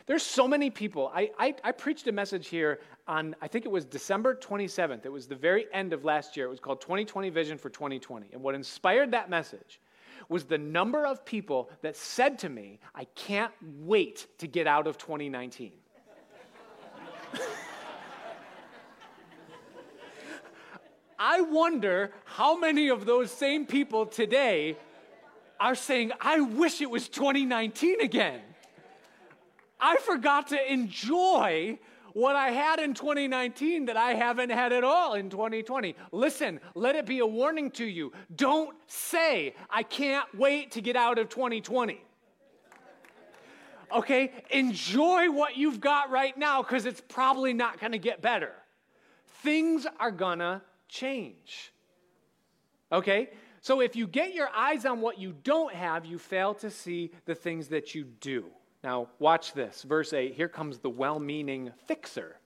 There's 0.06 0.24
so 0.24 0.50
many 0.50 0.70
people. 0.70 1.10
I, 1.16 1.32
I, 1.40 1.56
I, 1.64 1.72
preached 1.72 2.08
a 2.08 2.12
message 2.12 2.50
here 2.50 2.82
on, 3.08 3.38
I 3.42 3.48
think 3.48 3.64
it 3.64 3.72
was 3.72 3.86
December 3.86 4.36
27th. 4.36 5.06
It 5.06 5.12
was 5.14 5.28
the 5.28 5.36
very 5.36 5.68
end 5.72 5.94
of 5.94 6.04
last 6.04 6.36
year. 6.36 6.48
It 6.48 6.50
was 6.50 6.60
called 6.60 6.82
2020 6.82 7.30
Vision 7.30 7.58
for 7.58 7.70
2020. 7.70 8.32
And 8.34 8.42
what 8.42 8.54
inspired 8.54 9.12
that 9.12 9.30
message 9.30 9.80
was 10.30 10.46
the 10.46 10.58
number 10.58 11.06
of 11.06 11.26
people 11.26 11.70
that 11.82 11.98
said 11.98 12.40
to 12.40 12.50
me, 12.50 12.80
I 12.96 13.06
can't 13.16 13.52
wait 13.62 14.28
to 14.38 14.48
get 14.48 14.68
out 14.68 14.88
of 14.88 14.98
2019. 14.98 15.74
I 21.22 21.42
wonder 21.42 22.14
how 22.24 22.58
many 22.58 22.88
of 22.88 23.06
those 23.06 23.30
same 23.30 23.66
people 23.66 24.06
today 24.06 24.78
are 25.60 25.76
saying, 25.76 26.14
I 26.22 26.40
wish 26.40 26.80
it 26.80 26.90
was 26.90 27.10
2019 27.10 28.00
again. 28.00 28.40
I 29.82 29.98
forgot 29.98 30.48
to 30.50 30.72
enjoy 30.72 31.80
what 32.14 32.36
I 32.36 32.52
had 32.52 32.80
in 32.80 32.94
2019 32.94 33.86
that 33.86 33.98
I 33.98 34.14
haven't 34.14 34.50
had 34.50 34.74
at 34.74 34.84
all 34.84 35.14
in 35.14 35.30
2020. 35.30 35.96
Listen, 36.12 36.60
let 36.76 36.96
it 36.96 37.06
be 37.06 37.20
a 37.20 37.26
warning 37.26 37.72
to 37.72 37.86
you. 37.86 38.12
Don't 38.36 38.76
say, 38.88 39.56
I 39.70 39.84
can't 39.84 40.28
wait 40.38 40.72
to 40.72 40.82
get 40.82 40.96
out 40.96 41.18
of 41.18 41.30
2020. 41.30 42.02
Okay? 43.92 44.32
Enjoy 44.52 45.32
what 45.32 45.58
you've 45.58 45.80
got 45.80 46.12
right 46.12 46.38
now 46.38 46.62
because 46.62 46.86
it's 46.86 47.02
probably 47.02 47.54
not 47.54 47.80
going 47.80 47.92
to 47.92 48.00
get 48.00 48.22
better. 48.22 48.54
Things 49.44 49.88
are 50.00 50.12
going 50.12 50.40
to 50.40 50.62
change. 50.88 51.72
Okay? 52.92 53.30
So 53.62 53.82
if 53.82 53.96
you 53.96 54.08
get 54.08 54.34
your 54.34 54.50
eyes 54.56 54.86
on 54.86 55.02
what 55.02 55.20
you 55.20 55.36
don't 55.44 55.74
have, 55.74 56.06
you 56.06 56.18
fail 56.18 56.54
to 56.56 56.70
see 56.70 57.12
the 57.26 57.36
things 57.36 57.68
that 57.70 57.94
you 57.94 58.06
do. 58.06 58.46
Now, 58.84 59.08
watch 59.20 59.54
this. 59.54 59.84
Verse 59.84 60.14
8. 60.14 60.34
Here 60.34 60.48
comes 60.48 60.80
the 60.80 60.90
well 60.90 61.20
meaning 61.20 61.72
fixer. 61.86 62.38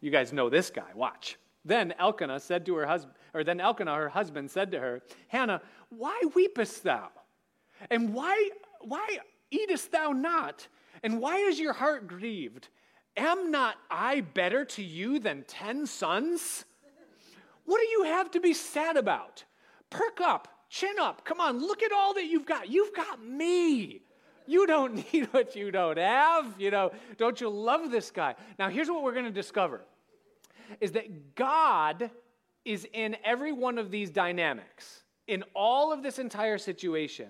You 0.00 0.10
guys 0.10 0.32
know 0.32 0.48
this 0.48 0.70
guy. 0.70 0.90
Watch. 0.94 1.38
Then 1.64 1.94
Elkanah 1.98 2.40
said 2.40 2.66
to 2.66 2.74
her 2.76 2.86
husband, 2.86 3.14
or 3.34 3.44
then 3.44 3.60
Elkanah, 3.60 3.94
her 3.94 4.08
husband, 4.08 4.50
said 4.50 4.72
to 4.72 4.80
her, 4.80 5.02
Hannah, 5.28 5.62
why 5.90 6.20
weepest 6.34 6.82
thou? 6.82 7.10
And 7.90 8.12
why, 8.12 8.50
why 8.80 9.18
eatest 9.50 9.92
thou 9.92 10.10
not? 10.10 10.66
And 11.02 11.20
why 11.20 11.36
is 11.38 11.60
your 11.60 11.72
heart 11.72 12.08
grieved? 12.08 12.68
Am 13.16 13.50
not 13.50 13.76
I 13.90 14.22
better 14.22 14.64
to 14.64 14.82
you 14.82 15.18
than 15.18 15.44
ten 15.46 15.86
sons? 15.86 16.64
What 17.64 17.80
do 17.80 17.86
you 17.86 18.04
have 18.04 18.30
to 18.32 18.40
be 18.40 18.54
sad 18.54 18.96
about? 18.96 19.44
Perk 19.90 20.20
up, 20.20 20.48
chin 20.68 20.94
up. 21.00 21.24
Come 21.24 21.40
on, 21.40 21.60
look 21.60 21.82
at 21.82 21.92
all 21.92 22.14
that 22.14 22.26
you've 22.26 22.46
got. 22.46 22.68
You've 22.70 22.94
got 22.94 23.24
me. 23.24 24.02
You 24.46 24.66
don't 24.66 24.94
need 25.12 25.28
what 25.32 25.56
you 25.56 25.70
don't 25.70 25.98
have. 25.98 26.54
You 26.58 26.70
know, 26.70 26.92
don't 27.18 27.40
you 27.40 27.48
love 27.48 27.90
this 27.90 28.10
guy? 28.10 28.34
Now, 28.58 28.68
here's 28.68 28.88
what 28.88 29.02
we're 29.02 29.12
going 29.12 29.24
to 29.24 29.30
discover 29.30 29.82
is 30.80 30.92
that 30.92 31.34
God 31.34 32.10
is 32.64 32.86
in 32.92 33.16
every 33.24 33.52
one 33.52 33.76
of 33.76 33.90
these 33.90 34.10
dynamics, 34.10 35.02
in 35.26 35.44
all 35.54 35.92
of 35.92 36.02
this 36.02 36.18
entire 36.18 36.56
situation, 36.56 37.28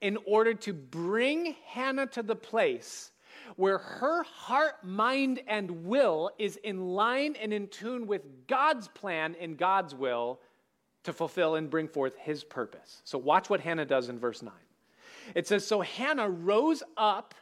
in 0.00 0.18
order 0.26 0.52
to 0.54 0.72
bring 0.72 1.54
Hannah 1.66 2.06
to 2.08 2.22
the 2.22 2.34
place 2.34 3.12
where 3.54 3.78
her 3.78 4.24
heart, 4.24 4.82
mind, 4.82 5.40
and 5.46 5.84
will 5.84 6.30
is 6.38 6.56
in 6.56 6.88
line 6.88 7.36
and 7.40 7.52
in 7.52 7.68
tune 7.68 8.06
with 8.06 8.22
God's 8.48 8.88
plan 8.88 9.36
and 9.40 9.56
God's 9.56 9.94
will 9.94 10.40
to 11.04 11.12
fulfill 11.12 11.54
and 11.54 11.70
bring 11.70 11.86
forth 11.86 12.16
his 12.16 12.42
purpose. 12.42 13.02
So, 13.04 13.18
watch 13.18 13.48
what 13.48 13.60
Hannah 13.60 13.84
does 13.84 14.08
in 14.08 14.18
verse 14.18 14.42
9. 14.42 14.52
It 15.34 15.46
says, 15.46 15.66
So 15.66 15.80
Hannah 15.80 16.28
rose 16.28 16.82
up 16.96 17.34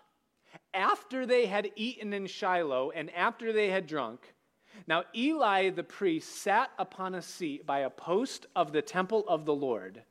after 0.72 1.26
they 1.26 1.46
had 1.46 1.70
eaten 1.76 2.12
in 2.12 2.26
Shiloh 2.26 2.90
and 2.90 3.10
after 3.14 3.52
they 3.52 3.68
had 3.68 3.86
drunk. 3.86 4.34
Now, 4.86 5.04
Eli 5.14 5.70
the 5.70 5.84
priest 5.84 6.42
sat 6.42 6.70
upon 6.78 7.14
a 7.14 7.22
seat 7.22 7.66
by 7.66 7.80
a 7.80 7.90
post 7.90 8.46
of 8.56 8.72
the 8.72 8.82
temple 8.82 9.24
of 9.28 9.44
the 9.44 9.54
Lord, 9.54 10.02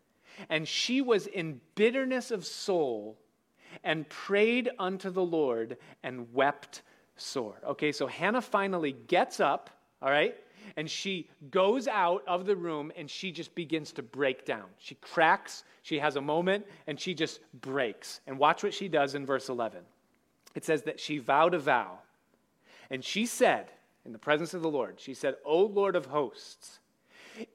and 0.49 0.67
she 0.67 1.01
was 1.01 1.28
in 1.28 1.61
bitterness 1.76 2.32
of 2.32 2.45
soul 2.45 3.19
and 3.84 4.07
prayed 4.07 4.69
unto 4.80 5.09
the 5.09 5.24
Lord 5.24 5.78
and 6.01 6.34
wept 6.34 6.82
sore. 7.17 7.59
Okay, 7.65 7.91
so 7.91 8.07
Hannah 8.07 8.41
finally 8.41 8.93
gets 8.93 9.39
up, 9.39 9.69
all 10.04 10.12
right, 10.12 10.36
and 10.76 10.89
she 10.89 11.30
goes 11.49 11.88
out 11.88 12.24
of 12.28 12.45
the 12.45 12.56
room 12.56 12.91
and 12.97 13.10
she 13.10 13.32
just 13.32 13.56
begins 13.56 13.93
to 13.93 14.04
break 14.04 14.45
down. 14.45 14.66
She 14.78 14.95
cracks, 14.95 15.64
she 15.82 15.97
has 15.99 16.18
a 16.18 16.22
moment, 16.22 16.66
and 16.88 16.99
she 16.99 17.14
just 17.14 17.39
breaks. 17.62 18.20
And 18.28 18.38
watch 18.38 18.64
what 18.64 18.74
she 18.74 18.89
does 18.89 19.16
in 19.16 19.26
verse 19.26 19.47
11. 19.47 19.80
It 20.56 20.66
says 20.66 20.84
that 20.84 20.99
she 20.99 21.20
vowed 21.20 21.54
a 21.54 21.60
vow, 21.60 21.99
and 22.89 23.04
she 23.04 23.26
said, 23.26 23.72
in 24.06 24.12
the 24.12 24.20
presence 24.20 24.54
of 24.54 24.62
the 24.62 24.70
Lord, 24.70 24.99
she 24.99 25.14
said, 25.14 25.36
O 25.45 25.64
Lord 25.64 25.95
of 25.95 26.08
hosts, 26.08 26.80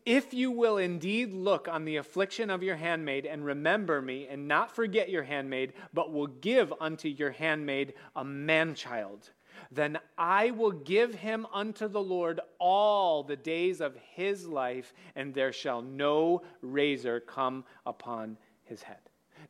if 0.05 0.33
you 0.35 0.51
will 0.51 0.79
indeed 0.79 1.33
look 1.33 1.69
on 1.69 1.85
the 1.85 1.97
affliction 1.97 2.51
of 2.51 2.63
your 2.63 2.77
handmaid 2.77 3.27
and 3.27 3.45
remember 3.45 4.01
me, 4.01 4.27
and 4.29 4.49
not 4.49 4.75
forget 4.75 5.11
your 5.11 5.23
handmaid, 5.23 5.75
but 5.93 6.13
will 6.13 6.27
give 6.27 6.73
unto 6.81 7.09
your 7.09 7.31
handmaid 7.31 7.93
a 8.17 8.25
man 8.25 8.75
child, 8.75 9.31
then 9.71 9.99
I 10.17 10.51
will 10.51 10.73
give 10.73 11.15
him 11.15 11.47
unto 11.53 11.89
the 11.89 12.01
Lord 12.01 12.41
all 12.59 13.23
the 13.23 13.37
days 13.37 13.81
of 13.81 13.97
his 14.15 14.47
life, 14.47 14.93
and 15.17 15.35
there 15.35 15.53
shall 15.53 15.83
no 15.83 16.43
razor 16.63 17.21
come 17.21 17.65
upon 17.87 18.37
his 18.65 18.83
head. 18.83 18.99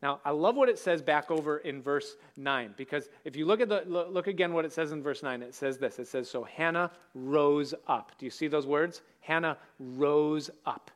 Now, 0.02 0.20
I 0.24 0.30
love 0.30 0.54
what 0.54 0.68
it 0.68 0.78
says 0.78 1.02
back 1.02 1.30
over 1.30 1.58
in 1.58 1.82
verse 1.82 2.16
9 2.36 2.74
because 2.76 3.08
if 3.24 3.34
you 3.34 3.46
look 3.46 3.60
at 3.60 3.68
the 3.68 3.82
look 3.86 4.26
again 4.28 4.52
what 4.52 4.64
it 4.64 4.72
says 4.72 4.92
in 4.92 5.02
verse 5.02 5.22
9, 5.22 5.42
it 5.42 5.54
says 5.54 5.78
this. 5.78 5.98
It 5.98 6.06
says 6.06 6.30
so 6.30 6.44
Hannah 6.44 6.92
rose 7.14 7.74
up. 7.88 8.12
Do 8.18 8.24
you 8.24 8.30
see 8.30 8.46
those 8.46 8.66
words? 8.66 9.02
Hannah 9.20 9.58
rose 9.78 10.50
up. 10.66 10.90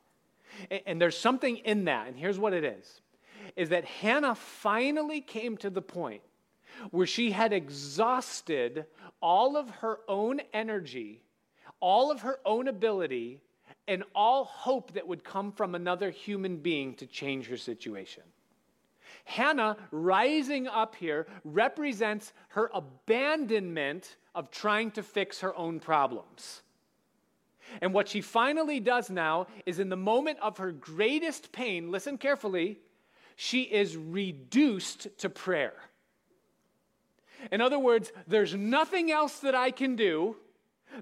And, 0.85 1.01
there's 1.01 1.17
something 1.17 1.57
in 1.57 1.85
that, 1.85 2.07
and 2.07 2.15
here's 2.15 2.37
what 2.37 2.53
it 2.53 2.63
is. 2.63 3.01
Is 3.55 3.69
that 3.69 3.85
Hannah 3.85 4.35
finally 4.35 5.19
came 5.19 5.57
to 5.57 5.69
the 5.71 5.81
point 5.81 6.21
where 6.91 7.07
she 7.07 7.31
had 7.31 7.53
exhausted 7.53 8.85
all 9.21 9.55
of 9.57 9.69
her 9.69 9.99
own 10.07 10.41
energy, 10.53 11.21
all 11.79 12.11
of 12.11 12.21
her 12.21 12.39
own 12.45 12.67
ability, 12.67 13.41
and 13.87 14.03
all 14.15 14.45
hope 14.45 14.93
that 14.93 15.07
would 15.07 15.23
come 15.23 15.51
from 15.51 15.75
another 15.75 16.09
human 16.09 16.57
being 16.57 16.93
to 16.95 17.05
change 17.05 17.47
her 17.47 17.57
situation. 17.57 18.23
Hannah 19.25 19.77
rising 19.91 20.67
up 20.67 20.95
here 20.95 21.27
represents 21.43 22.33
her 22.49 22.69
abandonment 22.73 24.17
of 24.35 24.51
trying 24.51 24.91
to 24.91 25.03
fix 25.03 25.39
her 25.41 25.55
own 25.55 25.79
problems. 25.79 26.61
And 27.81 27.93
what 27.93 28.09
she 28.09 28.21
finally 28.21 28.79
does 28.79 29.09
now 29.09 29.47
is 29.65 29.79
in 29.79 29.89
the 29.89 29.95
moment 29.95 30.39
of 30.41 30.57
her 30.57 30.71
greatest 30.71 31.51
pain, 31.51 31.91
listen 31.91 32.17
carefully, 32.17 32.79
she 33.35 33.63
is 33.63 33.97
reduced 33.97 35.07
to 35.19 35.29
prayer. 35.29 35.73
In 37.51 37.61
other 37.61 37.79
words, 37.79 38.11
there's 38.27 38.55
nothing 38.55 39.11
else 39.11 39.39
that 39.39 39.55
I 39.55 39.71
can 39.71 39.95
do. 39.95 40.35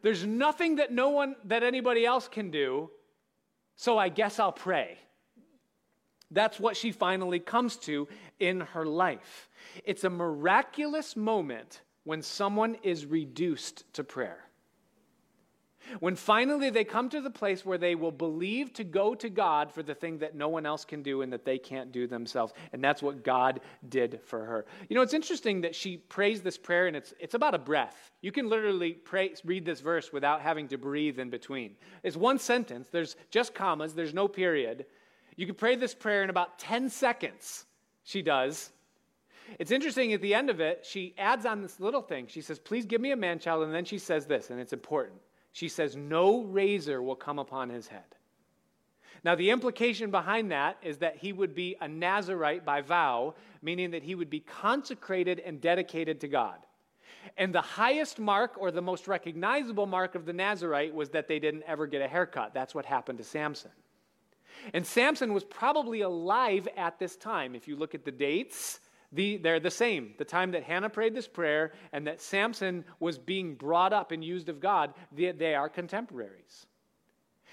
There's 0.02 0.26
nothing 0.26 0.78
that 0.78 0.92
no 0.92 1.10
one 1.10 1.36
that 1.46 1.64
anybody 1.64 2.06
else 2.06 2.28
can 2.28 2.52
do. 2.52 2.90
So 3.76 3.98
I 3.98 4.10
guess 4.10 4.40
I'll 4.40 4.52
pray. 4.52 4.98
That's 6.30 6.60
what 6.60 6.78
she 6.78 6.92
finally 6.92 7.40
comes 7.40 7.76
to 7.78 8.08
in 8.40 8.62
her 8.62 8.86
life. 8.86 9.50
It's 9.84 10.06
a 10.06 10.10
miraculous 10.10 11.16
moment 11.16 11.82
when 12.04 12.22
someone 12.22 12.76
is 12.84 13.06
reduced 13.06 13.92
to 13.94 14.04
prayer. 14.04 14.46
When 16.00 16.16
finally 16.16 16.70
they 16.70 16.84
come 16.84 17.10
to 17.10 17.22
the 17.22 17.30
place 17.30 17.66
where 17.66 17.78
they 17.78 17.96
will 17.96 18.12
believe 18.12 18.74
to 18.74 18.84
go 18.84 19.16
to 19.16 19.30
God 19.30 19.72
for 19.72 19.84
the 19.84 19.96
thing 19.96 20.20
that 20.20 20.36
no 20.36 20.48
one 20.48 20.66
else 20.66 20.86
can 20.86 21.04
do 21.04 21.22
and 21.22 21.32
that 21.34 21.46
they 21.46 21.58
can't 21.58 21.92
do 21.92 22.08
themselves. 22.08 22.54
And 22.74 22.84
that's 22.84 23.02
what 23.02 23.24
God 23.24 23.62
did 23.90 24.20
for 24.26 24.46
her. 24.46 24.66
You 24.90 24.96
know, 24.96 25.02
it's 25.02 25.14
interesting 25.14 25.62
that 25.62 25.76
she 25.76 25.98
prays 25.98 26.42
this 26.42 26.58
prayer 26.58 26.88
and 26.88 26.96
it's, 26.96 27.14
it's 27.20 27.34
about 27.34 27.56
a 27.56 27.60
breath. 27.60 28.12
You 28.22 28.32
can 28.32 28.50
literally 28.50 28.94
pray, 28.94 29.34
read 29.44 29.66
this 29.66 29.82
verse 29.82 30.14
without 30.14 30.42
having 30.42 30.68
to 30.70 30.78
breathe 30.78 31.20
in 31.20 31.30
between. 31.30 31.76
It's 32.04 32.18
one 32.18 32.40
sentence, 32.40 32.88
there's 32.90 33.16
just 33.30 33.54
commas, 33.54 33.94
there's 33.94 34.14
no 34.14 34.28
period. 34.28 34.86
You 35.36 35.46
can 35.46 35.56
pray 35.56 35.76
this 35.76 35.94
prayer 35.94 36.24
in 36.24 36.30
about 36.30 36.60
10 36.60 36.90
seconds. 36.90 37.66
She 38.04 38.22
does. 38.22 38.72
It's 39.60 39.72
interesting 39.72 40.14
at 40.14 40.22
the 40.22 40.34
end 40.34 40.50
of 40.50 40.60
it, 40.60 40.86
she 40.86 41.14
adds 41.18 41.46
on 41.46 41.62
this 41.62 41.80
little 41.80 42.02
thing. 42.02 42.28
She 42.28 42.42
says, 42.42 42.60
Please 42.60 42.86
give 42.86 43.02
me 43.02 43.12
a 43.12 43.16
man 43.16 43.40
child. 43.40 43.64
And 43.64 43.74
then 43.74 43.86
she 43.86 43.98
says 43.98 44.26
this, 44.26 44.50
and 44.50 44.60
it's 44.60 44.74
important. 44.74 45.20
She 45.52 45.68
says, 45.68 45.96
No 45.96 46.44
razor 46.44 47.02
will 47.02 47.16
come 47.16 47.40
upon 47.40 47.70
his 47.70 47.88
head. 47.88 48.04
Now, 49.24 49.36
the 49.36 49.52
implication 49.52 50.10
behind 50.10 50.52
that 50.52 50.78
is 50.82 50.98
that 51.00 51.18
he 51.18 51.32
would 51.32 51.54
be 51.54 51.76
a 51.80 51.88
Nazarite 51.88 52.66
by 52.66 52.82
vow, 52.82 53.36
meaning 53.62 53.92
that 53.92 54.04
he 54.04 54.16
would 54.16 54.30
be 54.30 54.40
consecrated 54.40 55.40
and 55.40 55.62
dedicated 55.62 56.22
to 56.22 56.28
God. 56.28 56.58
And 57.38 57.54
the 57.54 57.62
highest 57.62 58.18
mark 58.18 58.56
or 58.58 58.72
the 58.72 58.82
most 58.82 59.08
recognizable 59.08 59.86
mark 59.86 60.16
of 60.16 60.26
the 60.26 60.34
Nazarite 60.34 60.94
was 60.94 61.10
that 61.10 61.28
they 61.28 61.38
didn't 61.38 61.64
ever 61.68 61.86
get 61.86 62.02
a 62.02 62.08
haircut. 62.08 62.54
That's 62.54 62.74
what 62.74 62.86
happened 62.86 63.20
to 63.20 63.24
Samson. 63.24 63.72
And 64.74 64.86
Samson 64.86 65.34
was 65.34 65.44
probably 65.44 66.02
alive 66.02 66.68
at 66.76 66.98
this 66.98 67.16
time. 67.16 67.54
If 67.54 67.68
you 67.68 67.76
look 67.76 67.94
at 67.94 68.06
the 68.06 68.12
dates, 68.12 68.80
the, 69.12 69.38
they're 69.38 69.60
the 69.60 69.72
same. 69.72 70.14
The 70.18 70.26
time 70.26 70.52
that 70.52 70.64
Hannah 70.64 70.90
prayed 70.90 71.14
this 71.14 71.28
prayer 71.28 71.74
and 71.92 72.08
that 72.08 72.22
Samson 72.22 72.86
was 73.00 73.18
being 73.18 73.56
brought 73.56 73.94
up 73.94 74.12
and 74.12 74.24
used 74.24 74.50
of 74.50 74.60
God, 74.60 74.94
they, 75.12 75.32
they 75.32 75.56
are 75.56 75.70
contemporaries. 75.70 76.66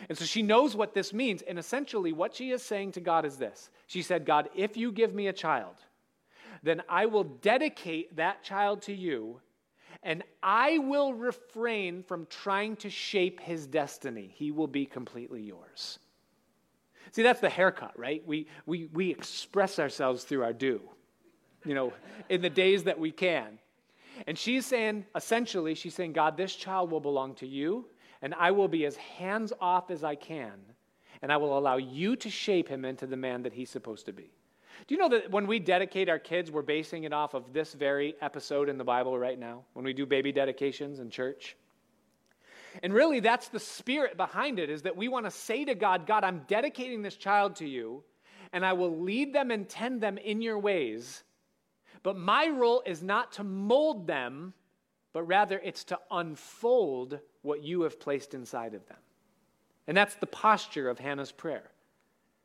And 0.08 0.16
so 0.16 0.24
she 0.24 0.42
knows 0.42 0.76
what 0.76 0.94
this 0.94 1.12
means. 1.12 1.42
And 1.42 1.58
essentially, 1.58 2.12
what 2.12 2.34
she 2.34 2.50
is 2.50 2.62
saying 2.62 2.92
to 2.92 3.00
God 3.00 3.24
is 3.24 3.36
this 3.36 3.70
She 3.86 4.02
said, 4.02 4.24
God, 4.24 4.48
if 4.54 4.76
you 4.76 4.92
give 4.92 5.14
me 5.14 5.26
a 5.26 5.32
child, 5.32 5.74
then 6.62 6.82
I 6.88 7.06
will 7.06 7.24
dedicate 7.24 8.16
that 8.16 8.42
child 8.42 8.82
to 8.82 8.94
you, 8.94 9.40
and 10.02 10.22
I 10.42 10.78
will 10.78 11.14
refrain 11.14 12.02
from 12.02 12.26
trying 12.26 12.76
to 12.76 12.90
shape 12.90 13.40
his 13.40 13.66
destiny. 13.66 14.32
He 14.36 14.50
will 14.50 14.66
be 14.66 14.86
completely 14.86 15.42
yours. 15.42 15.98
See, 17.10 17.22
that's 17.22 17.40
the 17.40 17.48
haircut, 17.48 17.98
right? 17.98 18.22
We, 18.26 18.48
we, 18.66 18.86
we 18.92 19.10
express 19.10 19.78
ourselves 19.78 20.24
through 20.24 20.42
our 20.42 20.52
do, 20.52 20.82
you 21.64 21.74
know, 21.74 21.92
in 22.28 22.40
the 22.40 22.50
days 22.50 22.84
that 22.84 22.98
we 22.98 23.10
can. 23.10 23.58
And 24.26 24.36
she's 24.36 24.66
saying, 24.66 25.06
essentially, 25.14 25.74
she's 25.74 25.94
saying, 25.94 26.12
God, 26.12 26.36
this 26.36 26.54
child 26.54 26.90
will 26.90 27.00
belong 27.00 27.34
to 27.36 27.46
you, 27.46 27.86
and 28.22 28.34
I 28.34 28.50
will 28.50 28.68
be 28.68 28.84
as 28.84 28.96
hands 28.96 29.52
off 29.60 29.90
as 29.90 30.02
I 30.02 30.14
can, 30.14 30.54
and 31.22 31.32
I 31.32 31.36
will 31.36 31.56
allow 31.56 31.76
you 31.76 32.16
to 32.16 32.30
shape 32.30 32.68
him 32.68 32.84
into 32.84 33.06
the 33.06 33.16
man 33.16 33.42
that 33.42 33.52
he's 33.52 33.70
supposed 33.70 34.06
to 34.06 34.12
be. 34.12 34.30
Do 34.86 34.94
you 34.94 35.00
know 35.00 35.08
that 35.08 35.30
when 35.30 35.46
we 35.46 35.58
dedicate 35.58 36.08
our 36.08 36.18
kids, 36.18 36.50
we're 36.50 36.62
basing 36.62 37.04
it 37.04 37.12
off 37.12 37.34
of 37.34 37.52
this 37.52 37.74
very 37.74 38.14
episode 38.20 38.68
in 38.68 38.78
the 38.78 38.84
Bible 38.84 39.18
right 39.18 39.38
now, 39.38 39.62
when 39.72 39.84
we 39.84 39.92
do 39.92 40.06
baby 40.06 40.32
dedications 40.32 41.00
in 41.00 41.10
church? 41.10 41.56
And 42.82 42.92
really, 42.92 43.20
that's 43.20 43.48
the 43.48 43.58
spirit 43.58 44.16
behind 44.16 44.58
it 44.58 44.70
is 44.70 44.82
that 44.82 44.96
we 44.96 45.08
want 45.08 45.26
to 45.26 45.30
say 45.30 45.64
to 45.64 45.74
God, 45.74 46.06
God, 46.06 46.22
I'm 46.22 46.42
dedicating 46.46 47.02
this 47.02 47.16
child 47.16 47.56
to 47.56 47.68
you, 47.68 48.04
and 48.52 48.64
I 48.64 48.72
will 48.72 49.00
lead 49.00 49.32
them 49.32 49.50
and 49.50 49.68
tend 49.68 50.00
them 50.00 50.16
in 50.18 50.40
your 50.40 50.58
ways. 50.58 51.24
But 52.02 52.16
my 52.16 52.48
role 52.48 52.82
is 52.86 53.02
not 53.02 53.32
to 53.32 53.44
mold 53.44 54.06
them, 54.06 54.54
but 55.12 55.22
rather 55.22 55.60
it's 55.62 55.84
to 55.84 55.98
unfold 56.10 57.18
what 57.42 57.62
you 57.62 57.82
have 57.82 57.98
placed 57.98 58.34
inside 58.34 58.74
of 58.74 58.86
them. 58.86 58.98
And 59.86 59.96
that's 59.96 60.14
the 60.16 60.26
posture 60.26 60.88
of 60.88 60.98
Hannah's 60.98 61.32
prayer. 61.32 61.70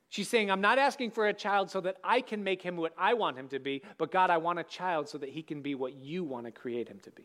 She's 0.09 0.29
saying, 0.29 0.51
I'm 0.51 0.61
not 0.61 0.77
asking 0.77 1.11
for 1.11 1.27
a 1.27 1.33
child 1.33 1.71
so 1.71 1.81
that 1.81 1.97
I 2.03 2.21
can 2.21 2.43
make 2.43 2.61
him 2.61 2.77
what 2.77 2.93
I 2.97 3.15
want 3.15 3.37
him 3.37 3.47
to 3.49 3.59
be, 3.59 3.81
but 3.97 4.11
God, 4.11 4.29
I 4.29 4.37
want 4.37 4.59
a 4.59 4.63
child 4.63 5.09
so 5.09 5.17
that 5.17 5.29
he 5.29 5.41
can 5.41 5.61
be 5.61 5.75
what 5.75 5.95
you 5.95 6.23
want 6.23 6.45
to 6.45 6.51
create 6.51 6.87
him 6.87 6.99
to 6.99 7.11
be. 7.11 7.23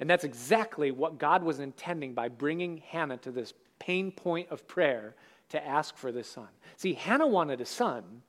And 0.00 0.08
that's 0.08 0.24
exactly 0.24 0.90
what 0.90 1.18
God 1.18 1.42
was 1.42 1.60
intending 1.60 2.14
by 2.14 2.28
bringing 2.28 2.78
Hannah 2.78 3.16
to 3.18 3.30
this 3.30 3.54
pain 3.78 4.12
point 4.12 4.50
of 4.50 4.66
prayer 4.68 5.14
to 5.48 5.66
ask 5.66 5.96
for 5.96 6.12
this 6.12 6.28
son. 6.28 6.48
See, 6.76 6.94
Hannah 6.94 7.26
wanted 7.26 7.60
a 7.60 7.66
son, 7.66 8.22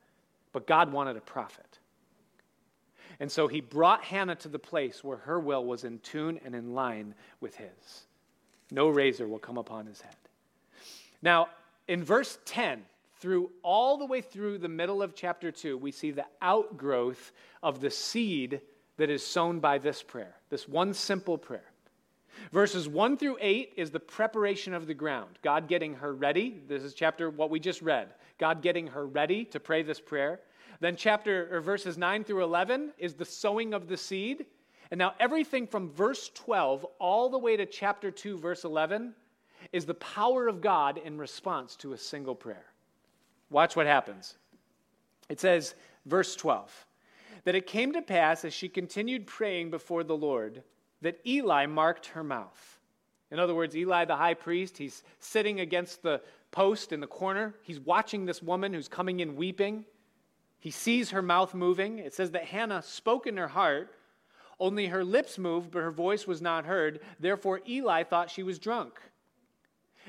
but 0.53 0.67
God 0.67 0.91
wanted 0.91 1.17
a 1.17 1.21
prophet. 1.21 1.79
And 3.19 3.31
so 3.31 3.47
he 3.47 3.61
brought 3.61 4.03
Hannah 4.03 4.35
to 4.35 4.49
the 4.49 4.59
place 4.59 5.03
where 5.03 5.17
her 5.17 5.39
will 5.39 5.63
was 5.63 5.83
in 5.83 5.99
tune 5.99 6.39
and 6.43 6.53
in 6.53 6.73
line 6.73 7.15
with 7.39 7.55
his. 7.55 8.05
No 8.71 8.89
razor 8.89 9.27
will 9.27 9.39
come 9.39 9.57
upon 9.57 9.85
his 9.85 10.01
head. 10.01 10.15
Now, 11.21 11.49
in 11.87 12.03
verse 12.03 12.37
10, 12.45 12.83
through 13.19 13.51
all 13.63 13.97
the 13.97 14.05
way 14.05 14.21
through 14.21 14.57
the 14.57 14.67
middle 14.67 15.01
of 15.01 15.15
chapter 15.15 15.51
2, 15.51 15.77
we 15.77 15.91
see 15.91 16.11
the 16.11 16.25
outgrowth 16.41 17.31
of 17.63 17.79
the 17.79 17.89
seed 17.89 18.61
that 18.97 19.09
is 19.09 19.25
sown 19.25 19.59
by 19.59 19.77
this 19.77 20.01
prayer, 20.03 20.35
this 20.49 20.67
one 20.67 20.93
simple 20.93 21.37
prayer. 21.37 21.71
Verses 22.51 22.87
1 22.87 23.17
through 23.17 23.37
8 23.39 23.73
is 23.77 23.91
the 23.91 23.99
preparation 23.99 24.73
of 24.73 24.87
the 24.87 24.93
ground, 24.93 25.39
God 25.41 25.67
getting 25.67 25.95
her 25.95 26.13
ready. 26.13 26.61
This 26.67 26.83
is 26.83 26.93
chapter 26.93 27.29
what 27.29 27.49
we 27.49 27.59
just 27.59 27.81
read. 27.81 28.09
God 28.37 28.61
getting 28.61 28.87
her 28.87 29.05
ready 29.05 29.45
to 29.45 29.59
pray 29.59 29.81
this 29.83 29.99
prayer. 29.99 30.41
Then 30.79 30.95
chapter 30.95 31.49
or 31.55 31.61
verses 31.61 31.97
9 31.97 32.23
through 32.23 32.43
11 32.43 32.93
is 32.97 33.13
the 33.13 33.25
sowing 33.25 33.73
of 33.73 33.87
the 33.87 33.97
seed. 33.97 34.45
And 34.91 34.97
now 34.97 35.13
everything 35.19 35.67
from 35.67 35.89
verse 35.89 36.29
12 36.33 36.85
all 36.99 37.29
the 37.29 37.39
way 37.39 37.57
to 37.57 37.65
chapter 37.65 38.11
2 38.11 38.37
verse 38.37 38.63
11 38.63 39.13
is 39.71 39.85
the 39.85 39.95
power 39.95 40.47
of 40.47 40.61
God 40.61 40.97
in 40.97 41.17
response 41.17 41.75
to 41.77 41.93
a 41.93 41.97
single 41.97 42.35
prayer. 42.35 42.65
Watch 43.49 43.75
what 43.75 43.87
happens. 43.87 44.35
It 45.29 45.39
says 45.39 45.75
verse 46.05 46.35
12 46.35 46.85
that 47.45 47.55
it 47.55 47.67
came 47.67 47.93
to 47.93 48.01
pass 48.01 48.43
as 48.43 48.53
she 48.53 48.67
continued 48.67 49.27
praying 49.27 49.69
before 49.69 50.03
the 50.03 50.17
Lord 50.17 50.63
that 51.01 51.19
Eli 51.25 51.65
marked 51.67 52.07
her 52.07 52.23
mouth. 52.23 52.79
In 53.31 53.39
other 53.39 53.55
words, 53.55 53.75
Eli 53.75 54.05
the 54.05 54.15
high 54.15 54.33
priest, 54.33 54.77
he's 54.77 55.03
sitting 55.19 55.59
against 55.59 56.01
the 56.01 56.21
post 56.51 56.91
in 56.91 56.99
the 56.99 57.07
corner. 57.07 57.53
He's 57.61 57.79
watching 57.79 58.25
this 58.25 58.41
woman 58.41 58.73
who's 58.73 58.87
coming 58.87 59.19
in 59.19 59.35
weeping. 59.35 59.85
He 60.65 60.71
sees 60.71 61.11
her 61.11 61.21
mouth 61.21 61.53
moving. 61.53 61.99
It 61.99 62.15
says 62.15 62.31
that 62.31 62.45
Hannah 62.45 62.81
spoke 62.81 63.27
in 63.27 63.37
her 63.37 63.49
heart, 63.49 63.93
only 64.59 64.87
her 64.87 65.03
lips 65.03 65.37
moved, 65.37 65.69
but 65.69 65.83
her 65.83 65.91
voice 65.91 66.25
was 66.25 66.41
not 66.41 66.65
heard. 66.65 67.01
Therefore, 67.19 67.61
Eli 67.69 68.01
thought 68.01 68.31
she 68.31 68.41
was 68.41 68.57
drunk. 68.57 68.99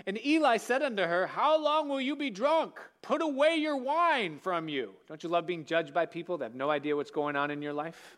And 0.06 0.18
Eli 0.24 0.56
said 0.56 0.80
unto 0.80 1.02
her, 1.02 1.26
How 1.26 1.62
long 1.62 1.90
will 1.90 2.00
you 2.00 2.16
be 2.16 2.30
drunk? 2.30 2.80
Put 3.02 3.20
away 3.20 3.56
your 3.56 3.76
wine 3.76 4.38
from 4.38 4.66
you. 4.70 4.94
Don't 5.08 5.22
you 5.22 5.28
love 5.28 5.46
being 5.46 5.66
judged 5.66 5.92
by 5.92 6.06
people 6.06 6.38
that 6.38 6.46
have 6.46 6.54
no 6.54 6.70
idea 6.70 6.96
what's 6.96 7.10
going 7.10 7.36
on 7.36 7.50
in 7.50 7.60
your 7.60 7.74
life? 7.74 8.16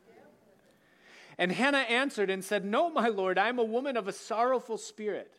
And 1.38 1.50
Hannah 1.50 1.78
answered 1.78 2.30
and 2.30 2.44
said, 2.44 2.64
No, 2.64 2.88
my 2.88 3.08
lord, 3.08 3.36
I 3.36 3.48
am 3.48 3.58
a 3.58 3.64
woman 3.64 3.96
of 3.96 4.06
a 4.06 4.12
sorrowful 4.12 4.78
spirit. 4.78 5.32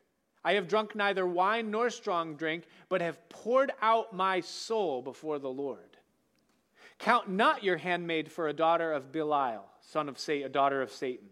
I 0.44 0.56
have 0.56 0.68
drunk 0.68 0.98
neither 0.98 1.26
wine 1.26 1.72
nor 1.72 1.92
strong 1.92 2.36
drink, 2.36 2.66
but 2.90 3.00
have 3.00 3.30
poured 3.30 3.72
out 3.82 4.14
my 4.14 4.42
soul 4.42 5.02
before 5.02 5.40
the 5.40 5.48
Lord. 5.48 5.89
Count 7.00 7.30
not 7.30 7.64
your 7.64 7.78
handmaid 7.78 8.32
for 8.32 8.48
a 8.48 8.54
daughter 8.54 8.92
of 8.92 9.12
Belial, 9.12 9.66
son 9.82 10.10
of 10.10 10.20
Satan, 10.20 10.46
a 10.46 10.50
daughter 10.50 10.82
of 10.82 10.92
Satan. 10.92 11.30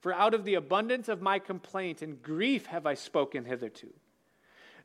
For 0.00 0.14
out 0.14 0.32
of 0.32 0.44
the 0.44 0.54
abundance 0.54 1.08
of 1.08 1.20
my 1.20 1.38
complaint 1.38 2.00
and 2.00 2.22
grief 2.22 2.66
have 2.66 2.86
I 2.86 2.94
spoken 2.94 3.44
hitherto. 3.44 3.92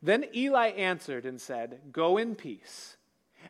Then 0.02 0.26
Eli 0.34 0.68
answered 0.68 1.24
and 1.24 1.40
said, 1.40 1.80
Go 1.90 2.18
in 2.18 2.34
peace, 2.34 2.98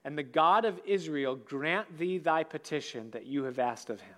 and 0.04 0.16
the 0.16 0.22
God 0.22 0.64
of 0.64 0.80
Israel 0.86 1.34
grant 1.34 1.98
thee 1.98 2.18
thy 2.18 2.44
petition 2.44 3.10
that 3.10 3.26
you 3.26 3.44
have 3.44 3.58
asked 3.58 3.90
of 3.90 4.00
him. 4.00 4.14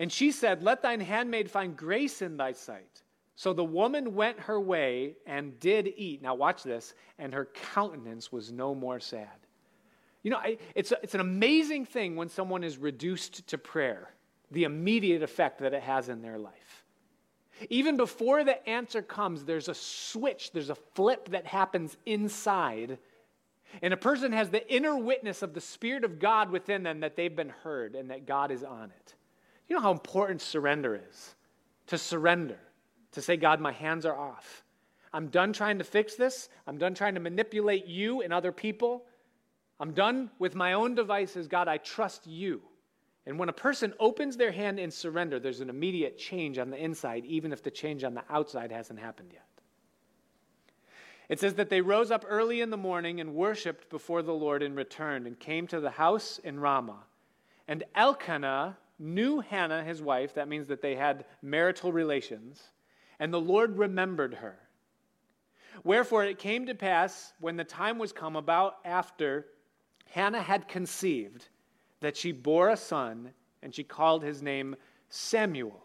And 0.00 0.12
she 0.12 0.32
said, 0.32 0.64
Let 0.64 0.82
thine 0.82 1.00
handmaid 1.00 1.50
find 1.50 1.76
grace 1.76 2.20
in 2.20 2.36
thy 2.36 2.52
sight. 2.52 3.02
So 3.36 3.52
the 3.52 3.64
woman 3.64 4.16
went 4.16 4.40
her 4.40 4.60
way 4.60 5.14
and 5.24 5.60
did 5.60 5.92
eat. 5.96 6.20
Now, 6.20 6.34
watch 6.34 6.64
this. 6.64 6.94
And 7.20 7.32
her 7.32 7.44
countenance 7.72 8.32
was 8.32 8.50
no 8.50 8.74
more 8.74 8.98
sad. 8.98 9.28
You 10.22 10.32
know, 10.32 10.40
it's, 10.74 10.92
a, 10.92 10.98
it's 11.02 11.14
an 11.14 11.20
amazing 11.20 11.86
thing 11.86 12.16
when 12.16 12.28
someone 12.28 12.64
is 12.64 12.76
reduced 12.76 13.46
to 13.48 13.58
prayer, 13.58 14.10
the 14.50 14.64
immediate 14.64 15.22
effect 15.22 15.60
that 15.60 15.74
it 15.74 15.82
has 15.82 16.08
in 16.08 16.22
their 16.22 16.38
life. 16.38 16.84
Even 17.70 17.96
before 17.96 18.44
the 18.44 18.68
answer 18.68 19.02
comes, 19.02 19.44
there's 19.44 19.68
a 19.68 19.74
switch, 19.74 20.52
there's 20.52 20.70
a 20.70 20.74
flip 20.74 21.30
that 21.30 21.46
happens 21.46 21.96
inside. 22.06 22.98
And 23.82 23.92
a 23.92 23.96
person 23.96 24.32
has 24.32 24.50
the 24.50 24.72
inner 24.72 24.96
witness 24.96 25.42
of 25.42 25.54
the 25.54 25.60
Spirit 25.60 26.04
of 26.04 26.18
God 26.18 26.50
within 26.50 26.82
them 26.82 27.00
that 27.00 27.16
they've 27.16 27.34
been 27.34 27.48
heard 27.48 27.94
and 27.94 28.10
that 28.10 28.26
God 28.26 28.50
is 28.50 28.64
on 28.64 28.90
it. 28.90 29.14
You 29.68 29.76
know 29.76 29.82
how 29.82 29.92
important 29.92 30.40
surrender 30.40 31.00
is? 31.08 31.34
To 31.88 31.98
surrender, 31.98 32.58
to 33.12 33.22
say, 33.22 33.36
God, 33.36 33.60
my 33.60 33.72
hands 33.72 34.06
are 34.06 34.16
off. 34.16 34.64
I'm 35.12 35.28
done 35.28 35.52
trying 35.52 35.78
to 35.78 35.84
fix 35.84 36.14
this. 36.14 36.48
I'm 36.66 36.78
done 36.78 36.94
trying 36.94 37.14
to 37.14 37.20
manipulate 37.20 37.86
you 37.86 38.22
and 38.22 38.32
other 38.32 38.52
people. 38.52 39.04
I'm 39.80 39.92
done 39.92 40.30
with 40.38 40.54
my 40.54 40.72
own 40.72 40.94
devices. 40.94 41.46
God, 41.46 41.68
I 41.68 41.78
trust 41.78 42.26
you. 42.26 42.62
And 43.26 43.38
when 43.38 43.48
a 43.48 43.52
person 43.52 43.92
opens 44.00 44.36
their 44.36 44.50
hand 44.50 44.80
in 44.80 44.90
surrender, 44.90 45.38
there's 45.38 45.60
an 45.60 45.70
immediate 45.70 46.18
change 46.18 46.58
on 46.58 46.70
the 46.70 46.82
inside, 46.82 47.24
even 47.26 47.52
if 47.52 47.62
the 47.62 47.70
change 47.70 48.02
on 48.02 48.14
the 48.14 48.24
outside 48.30 48.72
hasn't 48.72 48.98
happened 48.98 49.30
yet. 49.32 49.44
It 51.28 51.38
says 51.38 51.54
that 51.54 51.68
they 51.68 51.82
rose 51.82 52.10
up 52.10 52.24
early 52.26 52.62
in 52.62 52.70
the 52.70 52.78
morning 52.78 53.20
and 53.20 53.34
worshiped 53.34 53.90
before 53.90 54.22
the 54.22 54.32
Lord 54.32 54.62
and 54.62 54.74
returned 54.74 55.26
and 55.26 55.38
came 55.38 55.66
to 55.66 55.78
the 55.78 55.90
house 55.90 56.38
in 56.42 56.58
Ramah. 56.58 57.04
And 57.68 57.84
Elkanah, 57.94 58.78
knew 58.98 59.40
Hannah, 59.40 59.84
his 59.84 60.02
wife. 60.02 60.34
That 60.34 60.48
means 60.48 60.66
that 60.68 60.82
they 60.82 60.96
had 60.96 61.24
marital 61.42 61.92
relations. 61.92 62.62
And 63.20 63.32
the 63.32 63.40
Lord 63.40 63.78
remembered 63.78 64.34
her. 64.34 64.58
Wherefore 65.84 66.24
it 66.24 66.38
came 66.38 66.66
to 66.66 66.74
pass, 66.74 67.32
when 67.40 67.56
the 67.56 67.64
time 67.64 67.98
was 67.98 68.12
come 68.12 68.36
about 68.36 68.76
after 68.84 69.46
Hannah 70.10 70.42
had 70.42 70.68
conceived, 70.68 71.48
that 72.00 72.16
she 72.16 72.32
bore 72.32 72.70
a 72.70 72.76
son, 72.76 73.32
and 73.62 73.74
she 73.74 73.84
called 73.84 74.22
his 74.22 74.42
name 74.42 74.76
Samuel, 75.08 75.84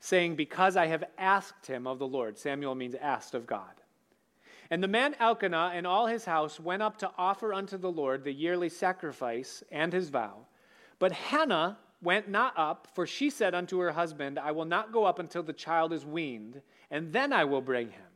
saying, 0.00 0.36
Because 0.36 0.76
I 0.76 0.86
have 0.86 1.04
asked 1.18 1.66
him 1.66 1.86
of 1.86 1.98
the 1.98 2.06
Lord. 2.06 2.38
Samuel 2.38 2.74
means 2.74 2.94
asked 2.94 3.34
of 3.34 3.46
God. 3.46 3.80
And 4.70 4.82
the 4.82 4.88
man 4.88 5.14
Elkanah 5.20 5.72
and 5.74 5.86
all 5.86 6.06
his 6.06 6.24
house 6.24 6.58
went 6.58 6.82
up 6.82 6.96
to 6.98 7.10
offer 7.18 7.52
unto 7.52 7.76
the 7.76 7.92
Lord 7.92 8.24
the 8.24 8.32
yearly 8.32 8.68
sacrifice 8.68 9.62
and 9.70 9.92
his 9.92 10.08
vow. 10.08 10.46
But 10.98 11.12
Hannah 11.12 11.78
went 12.02 12.28
not 12.28 12.54
up, 12.56 12.88
for 12.94 13.06
she 13.06 13.30
said 13.30 13.54
unto 13.54 13.78
her 13.78 13.92
husband, 13.92 14.38
I 14.38 14.52
will 14.52 14.64
not 14.64 14.92
go 14.92 15.04
up 15.04 15.18
until 15.18 15.42
the 15.42 15.52
child 15.52 15.92
is 15.92 16.04
weaned, 16.04 16.60
and 16.90 17.12
then 17.12 17.32
I 17.32 17.44
will 17.44 17.60
bring 17.60 17.90
him, 17.90 18.06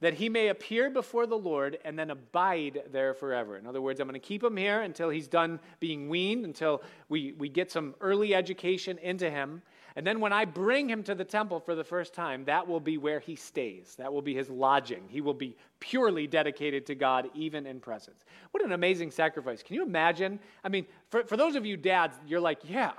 that 0.00 0.14
he 0.14 0.28
may 0.28 0.48
appear 0.48 0.90
before 0.90 1.26
the 1.26 1.36
Lord 1.36 1.78
and 1.84 1.98
then 1.98 2.10
abide 2.10 2.82
there 2.92 3.14
forever. 3.14 3.56
In 3.56 3.66
other 3.66 3.80
words, 3.80 4.00
I'm 4.00 4.06
going 4.06 4.20
to 4.20 4.26
keep 4.26 4.42
him 4.44 4.56
here 4.56 4.82
until 4.82 5.10
he's 5.10 5.28
done 5.28 5.58
being 5.80 6.08
weaned, 6.08 6.44
until 6.44 6.82
we, 7.08 7.32
we 7.32 7.48
get 7.48 7.70
some 7.72 7.94
early 8.00 8.34
education 8.34 8.98
into 8.98 9.28
him. 9.28 9.62
And 9.96 10.06
then 10.06 10.20
when 10.20 10.32
I 10.32 10.44
bring 10.44 10.88
him 10.88 11.02
to 11.04 11.14
the 11.16 11.24
temple 11.24 11.58
for 11.58 11.74
the 11.74 11.82
first 11.82 12.14
time, 12.14 12.44
that 12.44 12.68
will 12.68 12.78
be 12.78 12.98
where 12.98 13.18
he 13.18 13.34
stays. 13.34 13.96
That 13.96 14.12
will 14.12 14.22
be 14.22 14.32
his 14.32 14.48
lodging. 14.48 15.02
He 15.08 15.20
will 15.20 15.34
be 15.34 15.56
purely 15.80 16.28
dedicated 16.28 16.86
to 16.86 16.94
God, 16.94 17.28
even 17.34 17.66
in 17.66 17.80
presence. 17.80 18.24
What 18.52 18.64
an 18.64 18.70
amazing 18.70 19.10
sacrifice. 19.10 19.60
Can 19.60 19.74
you 19.74 19.82
imagine? 19.82 20.38
I 20.62 20.68
mean, 20.68 20.86
for, 21.10 21.24
for 21.24 21.36
those 21.36 21.56
of 21.56 21.66
you 21.66 21.76
dads, 21.76 22.16
you're 22.28 22.40
like, 22.40 22.60
yeah, 22.62 22.92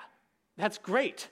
that's 0.57 0.77
great. 0.77 1.29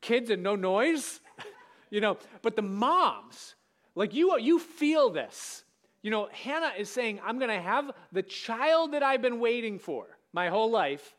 Kids 0.00 0.30
and 0.30 0.42
no 0.42 0.56
noise, 0.56 1.20
you 1.90 2.00
know, 2.00 2.18
but 2.42 2.56
the 2.56 2.62
moms, 2.62 3.54
like 3.94 4.14
you, 4.14 4.38
you 4.38 4.58
feel 4.58 5.10
this. 5.10 5.64
You 6.02 6.10
know, 6.10 6.28
Hannah 6.32 6.72
is 6.76 6.90
saying, 6.90 7.20
I'm 7.24 7.38
going 7.38 7.50
to 7.50 7.60
have 7.60 7.90
the 8.12 8.22
child 8.22 8.92
that 8.92 9.02
I've 9.02 9.22
been 9.22 9.40
waiting 9.40 9.78
for 9.78 10.18
my 10.32 10.48
whole 10.48 10.70
life 10.70 11.14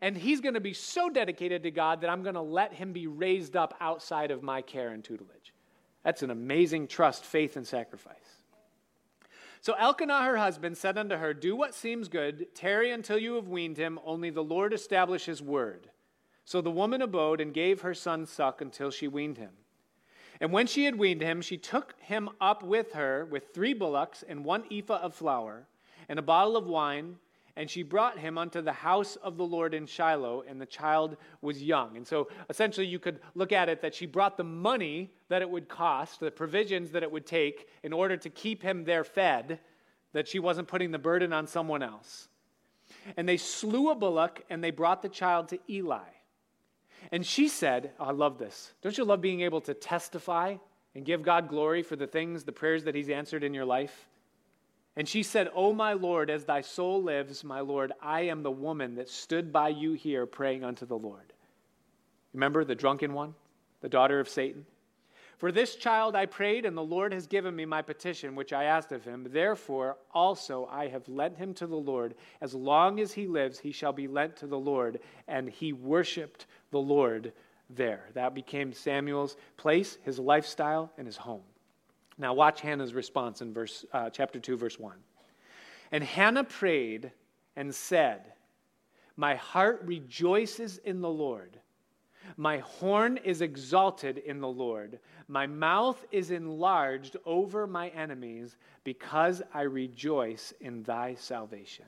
and 0.00 0.16
he's 0.16 0.40
going 0.40 0.54
to 0.54 0.60
be 0.60 0.72
so 0.72 1.08
dedicated 1.08 1.62
to 1.62 1.70
God 1.70 2.00
that 2.00 2.10
I'm 2.10 2.22
going 2.22 2.34
to 2.34 2.40
let 2.40 2.72
him 2.72 2.92
be 2.92 3.06
raised 3.06 3.56
up 3.56 3.74
outside 3.80 4.30
of 4.30 4.42
my 4.42 4.62
care 4.62 4.90
and 4.90 5.02
tutelage. 5.02 5.54
That's 6.04 6.22
an 6.22 6.30
amazing 6.30 6.88
trust, 6.88 7.24
faith, 7.24 7.56
and 7.56 7.66
sacrifice. 7.66 8.14
So 9.60 9.74
Elkanah, 9.74 10.24
her 10.24 10.36
husband, 10.36 10.76
said 10.76 10.98
unto 10.98 11.16
her, 11.16 11.34
Do 11.34 11.56
what 11.56 11.74
seems 11.74 12.08
good, 12.08 12.54
tarry 12.54 12.90
until 12.90 13.18
you 13.18 13.34
have 13.34 13.48
weaned 13.48 13.76
him, 13.76 13.98
only 14.04 14.30
the 14.30 14.44
Lord 14.44 14.72
establish 14.72 15.24
his 15.24 15.42
word. 15.42 15.90
So 16.44 16.60
the 16.60 16.70
woman 16.70 17.02
abode 17.02 17.40
and 17.40 17.52
gave 17.52 17.80
her 17.80 17.94
son 17.94 18.26
suck 18.26 18.60
until 18.60 18.90
she 18.90 19.08
weaned 19.08 19.38
him. 19.38 19.50
And 20.40 20.52
when 20.52 20.66
she 20.66 20.84
had 20.84 20.96
weaned 20.96 21.22
him, 21.22 21.40
she 21.40 21.56
took 21.56 21.94
him 22.00 22.28
up 22.40 22.62
with 22.62 22.92
her 22.92 23.24
with 23.24 23.54
three 23.54 23.74
bullocks 23.74 24.24
and 24.28 24.44
one 24.44 24.64
ephah 24.70 25.00
of 25.00 25.14
flour 25.14 25.66
and 26.08 26.18
a 26.18 26.22
bottle 26.22 26.56
of 26.56 26.66
wine 26.66 27.16
and 27.56 27.70
she 27.70 27.82
brought 27.82 28.18
him 28.18 28.36
unto 28.36 28.60
the 28.60 28.72
house 28.72 29.16
of 29.16 29.38
the 29.38 29.44
Lord 29.44 29.72
in 29.72 29.86
Shiloh, 29.86 30.44
and 30.46 30.60
the 30.60 30.66
child 30.66 31.16
was 31.40 31.62
young. 31.62 31.96
And 31.96 32.06
so 32.06 32.28
essentially, 32.50 32.86
you 32.86 32.98
could 32.98 33.20
look 33.34 33.50
at 33.50 33.70
it 33.70 33.80
that 33.80 33.94
she 33.94 34.04
brought 34.04 34.36
the 34.36 34.44
money 34.44 35.10
that 35.30 35.40
it 35.40 35.48
would 35.48 35.66
cost, 35.66 36.20
the 36.20 36.30
provisions 36.30 36.90
that 36.90 37.02
it 37.02 37.10
would 37.10 37.24
take 37.24 37.68
in 37.82 37.94
order 37.94 38.16
to 38.18 38.28
keep 38.28 38.62
him 38.62 38.84
there 38.84 39.04
fed, 39.04 39.58
that 40.12 40.28
she 40.28 40.38
wasn't 40.38 40.68
putting 40.68 40.90
the 40.90 40.98
burden 40.98 41.32
on 41.32 41.46
someone 41.46 41.82
else. 41.82 42.28
And 43.16 43.26
they 43.26 43.38
slew 43.38 43.90
a 43.90 43.94
bullock, 43.94 44.44
and 44.50 44.62
they 44.62 44.70
brought 44.70 45.00
the 45.00 45.08
child 45.08 45.48
to 45.48 45.58
Eli. 45.68 46.04
And 47.12 47.24
she 47.24 47.48
said, 47.48 47.92
oh, 47.98 48.06
I 48.06 48.10
love 48.12 48.38
this. 48.38 48.72
Don't 48.82 48.96
you 48.96 49.04
love 49.04 49.20
being 49.20 49.42
able 49.42 49.60
to 49.62 49.74
testify 49.74 50.56
and 50.94 51.04
give 51.04 51.22
God 51.22 51.48
glory 51.48 51.82
for 51.82 51.96
the 51.96 52.06
things, 52.06 52.44
the 52.44 52.52
prayers 52.52 52.84
that 52.84 52.94
He's 52.94 53.10
answered 53.10 53.44
in 53.44 53.54
your 53.54 53.64
life? 53.64 54.08
And 54.96 55.06
she 55.06 55.22
said, 55.22 55.50
O 55.54 55.74
my 55.74 55.92
Lord, 55.92 56.30
as 56.30 56.44
thy 56.44 56.62
soul 56.62 57.02
lives, 57.02 57.44
my 57.44 57.60
Lord, 57.60 57.92
I 58.00 58.22
am 58.22 58.42
the 58.42 58.50
woman 58.50 58.94
that 58.94 59.10
stood 59.10 59.52
by 59.52 59.68
you 59.68 59.92
here 59.92 60.24
praying 60.24 60.64
unto 60.64 60.86
the 60.86 60.96
Lord. 60.96 61.34
Remember 62.32 62.64
the 62.64 62.74
drunken 62.74 63.12
one, 63.12 63.34
the 63.82 63.90
daughter 63.90 64.20
of 64.20 64.28
Satan? 64.28 64.64
For 65.38 65.52
this 65.52 65.76
child 65.76 66.16
I 66.16 66.24
prayed, 66.24 66.64
and 66.64 66.76
the 66.76 66.82
Lord 66.82 67.12
has 67.12 67.26
given 67.26 67.54
me 67.54 67.66
my 67.66 67.82
petition, 67.82 68.34
which 68.34 68.54
I 68.54 68.64
asked 68.64 68.92
of 68.92 69.04
him. 69.04 69.26
Therefore 69.30 69.98
also 70.14 70.66
I 70.70 70.88
have 70.88 71.06
lent 71.08 71.36
him 71.36 71.52
to 71.54 71.66
the 71.66 71.76
Lord. 71.76 72.14
As 72.40 72.54
long 72.54 73.00
as 73.00 73.12
he 73.12 73.26
lives, 73.26 73.58
he 73.58 73.70
shall 73.70 73.92
be 73.92 74.08
lent 74.08 74.36
to 74.36 74.46
the 74.46 74.58
Lord. 74.58 75.00
And 75.28 75.48
he 75.48 75.74
worshiped 75.74 76.46
the 76.70 76.80
Lord 76.80 77.34
there. 77.68 78.06
That 78.14 78.34
became 78.34 78.72
Samuel's 78.72 79.36
place, 79.58 79.98
his 80.04 80.18
lifestyle, 80.18 80.90
and 80.96 81.06
his 81.06 81.18
home. 81.18 81.42
Now 82.16 82.32
watch 82.32 82.62
Hannah's 82.62 82.94
response 82.94 83.42
in 83.42 83.52
verse, 83.52 83.84
uh, 83.92 84.08
chapter 84.08 84.40
2, 84.40 84.56
verse 84.56 84.78
1. 84.78 84.96
And 85.92 86.02
Hannah 86.02 86.44
prayed 86.44 87.12
and 87.56 87.74
said, 87.74 88.32
My 89.16 89.34
heart 89.34 89.82
rejoices 89.84 90.78
in 90.78 91.02
the 91.02 91.10
Lord. 91.10 91.58
My 92.36 92.58
horn 92.58 93.18
is 93.18 93.40
exalted 93.40 94.18
in 94.18 94.40
the 94.40 94.48
Lord. 94.48 94.98
My 95.28 95.46
mouth 95.46 96.04
is 96.10 96.30
enlarged 96.30 97.16
over 97.24 97.66
my 97.66 97.88
enemies 97.88 98.56
because 98.84 99.42
I 99.52 99.62
rejoice 99.62 100.52
in 100.60 100.82
thy 100.82 101.14
salvation. 101.14 101.86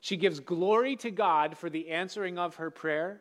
She 0.00 0.16
gives 0.16 0.40
glory 0.40 0.96
to 0.96 1.10
God 1.10 1.56
for 1.56 1.68
the 1.68 1.90
answering 1.90 2.38
of 2.38 2.56
her 2.56 2.70
prayer, 2.70 3.20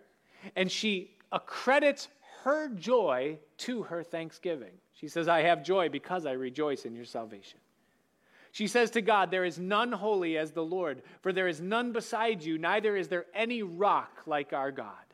and 0.55 0.71
she 0.71 1.11
accredits 1.31 2.09
her 2.43 2.69
joy 2.69 3.39
to 3.57 3.83
her 3.83 4.03
thanksgiving. 4.03 4.73
She 4.93 5.07
says, 5.07 5.27
I 5.27 5.41
have 5.41 5.63
joy 5.63 5.89
because 5.89 6.25
I 6.25 6.33
rejoice 6.33 6.85
in 6.85 6.95
your 6.95 7.05
salvation. 7.05 7.59
She 8.51 8.67
says 8.67 8.91
to 8.91 9.01
God, 9.01 9.31
There 9.31 9.43
is 9.43 9.59
none 9.59 9.91
holy 9.91 10.37
as 10.37 10.51
the 10.51 10.63
Lord, 10.63 11.01
for 11.21 11.33
there 11.33 11.47
is 11.47 11.59
none 11.59 11.91
beside 11.91 12.41
you, 12.43 12.57
neither 12.57 12.95
is 12.95 13.09
there 13.09 13.25
any 13.33 13.63
rock 13.63 14.21
like 14.25 14.53
our 14.53 14.71
God. 14.71 15.04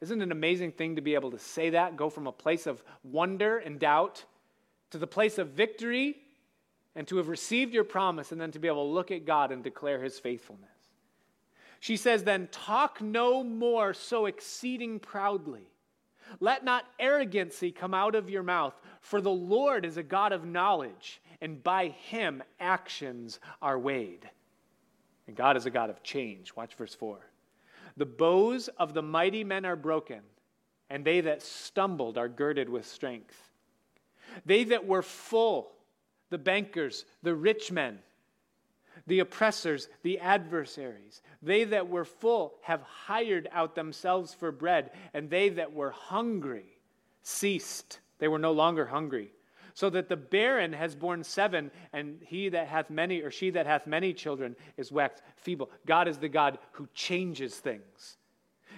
Isn't 0.00 0.20
it 0.20 0.24
an 0.24 0.32
amazing 0.32 0.72
thing 0.72 0.96
to 0.96 1.02
be 1.02 1.14
able 1.14 1.30
to 1.30 1.38
say 1.38 1.70
that, 1.70 1.96
go 1.96 2.08
from 2.08 2.26
a 2.26 2.32
place 2.32 2.66
of 2.66 2.82
wonder 3.02 3.58
and 3.58 3.78
doubt 3.78 4.24
to 4.90 4.98
the 4.98 5.06
place 5.06 5.38
of 5.38 5.48
victory, 5.48 6.16
and 6.96 7.06
to 7.06 7.18
have 7.18 7.28
received 7.28 7.72
your 7.72 7.84
promise, 7.84 8.32
and 8.32 8.40
then 8.40 8.50
to 8.52 8.58
be 8.58 8.68
able 8.68 8.86
to 8.86 8.92
look 8.92 9.10
at 9.10 9.24
God 9.24 9.52
and 9.52 9.62
declare 9.62 10.02
his 10.02 10.18
faithfulness? 10.18 10.68
She 11.80 11.96
says, 11.96 12.24
Then 12.24 12.48
talk 12.50 13.00
no 13.00 13.44
more 13.44 13.94
so 13.94 14.26
exceeding 14.26 14.98
proudly. 14.98 15.70
Let 16.38 16.64
not 16.64 16.84
arrogancy 16.98 17.72
come 17.72 17.94
out 17.94 18.14
of 18.14 18.30
your 18.30 18.42
mouth, 18.42 18.74
for 19.00 19.20
the 19.20 19.30
Lord 19.30 19.84
is 19.84 19.96
a 19.96 20.02
God 20.02 20.32
of 20.32 20.44
knowledge, 20.44 21.20
and 21.40 21.62
by 21.62 21.88
him 21.88 22.42
actions 22.58 23.40
are 23.60 23.78
weighed. 23.78 24.28
And 25.26 25.36
God 25.36 25.56
is 25.56 25.66
a 25.66 25.70
God 25.70 25.90
of 25.90 26.02
change. 26.02 26.54
Watch 26.54 26.74
verse 26.74 26.94
4. 26.94 27.18
The 28.00 28.06
bows 28.06 28.68
of 28.78 28.94
the 28.94 29.02
mighty 29.02 29.44
men 29.44 29.66
are 29.66 29.76
broken, 29.76 30.22
and 30.88 31.04
they 31.04 31.20
that 31.20 31.42
stumbled 31.42 32.16
are 32.16 32.30
girded 32.30 32.70
with 32.70 32.86
strength. 32.86 33.50
They 34.46 34.64
that 34.64 34.86
were 34.86 35.02
full, 35.02 35.70
the 36.30 36.38
bankers, 36.38 37.04
the 37.22 37.34
rich 37.34 37.70
men, 37.70 37.98
the 39.06 39.18
oppressors, 39.18 39.90
the 40.02 40.18
adversaries. 40.18 41.20
They 41.42 41.64
that 41.64 41.90
were 41.90 42.06
full 42.06 42.54
have 42.62 42.80
hired 42.80 43.50
out 43.52 43.74
themselves 43.74 44.32
for 44.32 44.50
bread, 44.50 44.92
and 45.12 45.28
they 45.28 45.50
that 45.50 45.74
were 45.74 45.90
hungry 45.90 46.78
ceased. 47.22 48.00
They 48.18 48.28
were 48.28 48.38
no 48.38 48.52
longer 48.52 48.86
hungry. 48.86 49.30
So 49.80 49.88
that 49.88 50.10
the 50.10 50.16
barren 50.18 50.74
has 50.74 50.94
borne 50.94 51.24
seven, 51.24 51.70
and 51.94 52.18
he 52.20 52.50
that 52.50 52.68
hath 52.68 52.90
many, 52.90 53.22
or 53.22 53.30
she 53.30 53.48
that 53.48 53.64
hath 53.64 53.86
many 53.86 54.12
children, 54.12 54.54
is 54.76 54.92
waxed 54.92 55.22
feeble. 55.36 55.70
God 55.86 56.06
is 56.06 56.18
the 56.18 56.28
God 56.28 56.58
who 56.72 56.86
changes 56.92 57.54
things. 57.54 58.18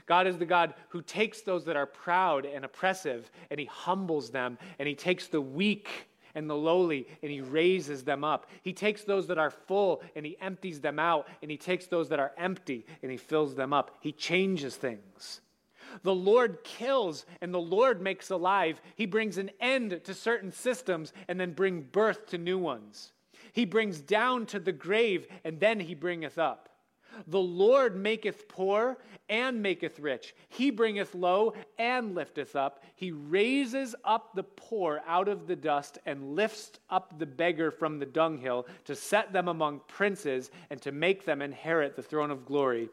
God 0.07 0.28
is 0.28 0.38
the 0.38 0.46
God 0.46 0.74
who 0.90 1.03
takes 1.03 1.40
those 1.40 1.64
that 1.64 1.74
are 1.74 1.86
proud 1.86 2.46
and 2.46 2.64
oppressive, 2.64 3.32
and 3.50 3.59
he 3.59 3.66
humbles 3.66 4.30
them, 4.30 4.59
and 4.78 4.86
he 4.86 4.94
takes 4.94 5.26
the 5.26 5.40
weak 5.40 6.07
and 6.36 6.48
the 6.48 6.55
lowly, 6.55 7.09
and 7.20 7.32
he 7.32 7.40
raises 7.40 8.05
them 8.05 8.22
up. 8.22 8.48
He 8.62 8.72
takes 8.72 9.03
those 9.03 9.26
that 9.26 9.38
are 9.38 9.50
full 9.50 10.03
and 10.14 10.24
he 10.24 10.38
empties 10.40 10.80
them 10.80 11.00
out, 11.00 11.26
and 11.42 11.50
he 11.50 11.57
takes 11.57 11.86
those 11.86 12.11
that 12.11 12.20
are 12.20 12.30
empty 12.38 12.86
and 13.03 13.11
he 13.11 13.18
fills 13.18 13.57
them 13.57 13.72
up. 13.72 13.98
He 14.00 14.12
changes 14.12 14.76
things. 14.76 15.40
The 16.03 16.14
Lord 16.14 16.64
kills 16.64 17.26
and 17.40 17.53
the 17.53 17.61
Lord 17.61 18.01
makes 18.01 18.30
alive. 18.30 18.80
He 18.97 19.07
brings 19.07 19.38
an 19.38 19.51
end 19.61 20.01
to 20.05 20.14
certain 20.14 20.53
systems 20.53 21.12
and 21.28 21.38
then 21.38 21.53
bring 21.53 21.82
birth 21.82 22.26
to 22.28 22.38
new 22.38 22.59
ones. 22.59 23.12
He 23.53 23.64
brings 23.64 24.01
down 24.01 24.47
to 24.47 24.59
the 24.59 24.72
grave 24.72 25.26
and 25.45 25.61
then 25.61 25.80
he 25.80 25.95
bringeth 25.95 26.38
up. 26.38 26.68
The 27.26 27.40
Lord 27.40 27.97
maketh 27.97 28.49
poor 28.49 28.99
and 29.28 29.62
maketh 29.62 30.01
rich. 30.01 30.34
He 30.49 30.70
bringeth 30.70 31.14
low 31.14 31.55
and 31.78 32.14
lifteth 32.14 32.57
up. 32.57 32.82
He 32.95 33.12
raises 33.12 33.95
up 34.05 34.34
the 34.34 34.43
poor 34.43 35.03
out 35.07 35.28
of 35.28 35.47
the 35.47 35.57
dust 35.57 35.99
and 36.07 36.34
lifts 36.34 36.72
up 36.90 37.18
the 37.18 37.26
beggar 37.26 37.70
from 37.70 37.99
the 37.99 38.07
dunghill 38.07 38.66
to 38.86 38.97
set 38.97 39.32
them 39.32 39.49
among 39.49 39.80
princes 39.88 40.51
and 40.70 40.80
to 40.82 40.93
make 40.93 41.24
them 41.24 41.43
inherit 41.43 41.97
the 41.97 42.03
throne 42.03 42.30
of 42.30 42.47
glory. 42.47 42.88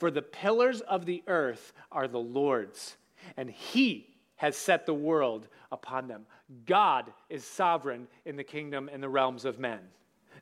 For 0.00 0.10
the 0.10 0.22
pillars 0.22 0.80
of 0.80 1.04
the 1.04 1.22
earth 1.26 1.74
are 1.92 2.08
the 2.08 2.18
Lord's, 2.18 2.96
and 3.36 3.50
He 3.50 4.16
has 4.36 4.56
set 4.56 4.86
the 4.86 4.94
world 4.94 5.46
upon 5.70 6.08
them. 6.08 6.24
God 6.64 7.12
is 7.28 7.44
sovereign 7.44 8.08
in 8.24 8.34
the 8.34 8.42
kingdom 8.42 8.88
and 8.90 9.02
the 9.02 9.10
realms 9.10 9.44
of 9.44 9.58
men, 9.58 9.80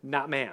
not 0.00 0.30
man. 0.30 0.52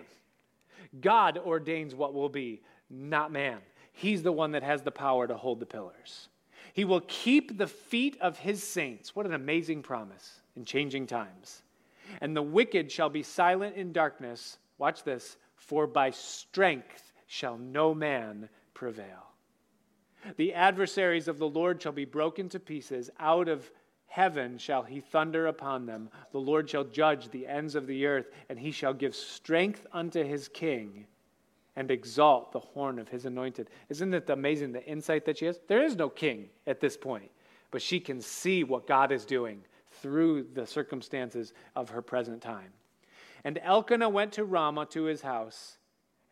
God 1.02 1.38
ordains 1.38 1.94
what 1.94 2.16
will 2.16 2.30
be, 2.30 2.64
not 2.90 3.32
man. 3.32 3.60
He's 3.94 4.24
the 4.24 4.32
one 4.32 4.52
that 4.54 4.64
has 4.64 4.82
the 4.82 4.90
power 4.90 5.28
to 5.28 5.38
hold 5.38 5.60
the 5.60 5.68
pillars. 5.68 6.30
He 6.74 6.84
will 6.84 7.02
keep 7.02 7.60
the 7.60 7.68
feet 7.68 8.18
of 8.22 8.40
his 8.40 8.64
saints. 8.64 9.16
What 9.16 9.28
an 9.28 9.36
amazing 9.36 9.84
promise 9.84 10.42
in 10.56 10.66
changing 10.66 11.06
times. 11.06 11.62
And 12.22 12.36
the 12.36 12.42
wicked 12.42 12.92
shall 12.92 13.10
be 13.10 13.22
silent 13.22 13.76
in 13.76 13.94
darkness. 13.94 14.58
Watch 14.80 15.04
this. 15.04 15.38
For 15.56 15.86
by 15.86 16.10
strength 16.10 17.14
shall 17.28 17.58
no 17.60 17.94
man 17.94 18.50
prevail. 18.76 19.32
The 20.38 20.54
adversaries 20.54 21.28
of 21.28 21.40
the 21.40 21.50
Lord 21.50 21.82
shall 21.82 21.92
be 21.92 22.06
broken 22.06 22.50
to 22.50 22.60
pieces. 22.60 23.10
Out 23.20 23.48
of 23.48 23.72
heaven 24.08 24.58
shall 24.58 24.84
he 24.84 25.00
thunder 25.00 25.48
upon 25.48 25.86
them. 25.86 26.10
The 26.32 26.40
Lord 26.40 26.70
shall 26.70 26.84
judge 26.84 27.30
the 27.30 27.48
ends 27.48 27.76
of 27.76 27.88
the 27.88 28.06
earth, 28.06 28.30
and 28.50 28.60
he 28.60 28.72
shall 28.72 28.94
give 28.94 29.16
strength 29.16 29.88
unto 29.92 30.24
his 30.24 30.48
king 30.48 31.08
and 31.76 31.92
exalt 31.92 32.52
the 32.52 32.60
horn 32.60 33.00
of 33.00 33.10
his 33.10 33.26
anointed. 33.26 33.70
Isn't 33.90 34.14
it 34.14 34.30
amazing 34.30 34.72
the 34.72 34.86
insight 34.86 35.26
that 35.26 35.38
she 35.38 35.46
has? 35.46 35.60
There 35.68 35.84
is 35.84 35.96
no 35.96 36.10
king 36.10 36.50
at 36.66 36.80
this 36.80 36.96
point, 36.96 37.30
but 37.72 37.82
she 37.82 38.00
can 38.00 38.22
see 38.22 38.64
what 38.64 38.88
God 38.88 39.12
is 39.12 39.26
doing 39.26 39.62
through 40.02 40.48
the 40.54 40.66
circumstances 40.66 41.54
of 41.76 41.90
her 41.90 42.02
present 42.02 42.42
time. 42.42 42.72
And 43.44 43.60
Elkanah 43.62 44.10
went 44.10 44.34
to 44.34 44.46
Ramah 44.46 44.88
to 44.88 45.04
his 45.04 45.22
house, 45.22 45.75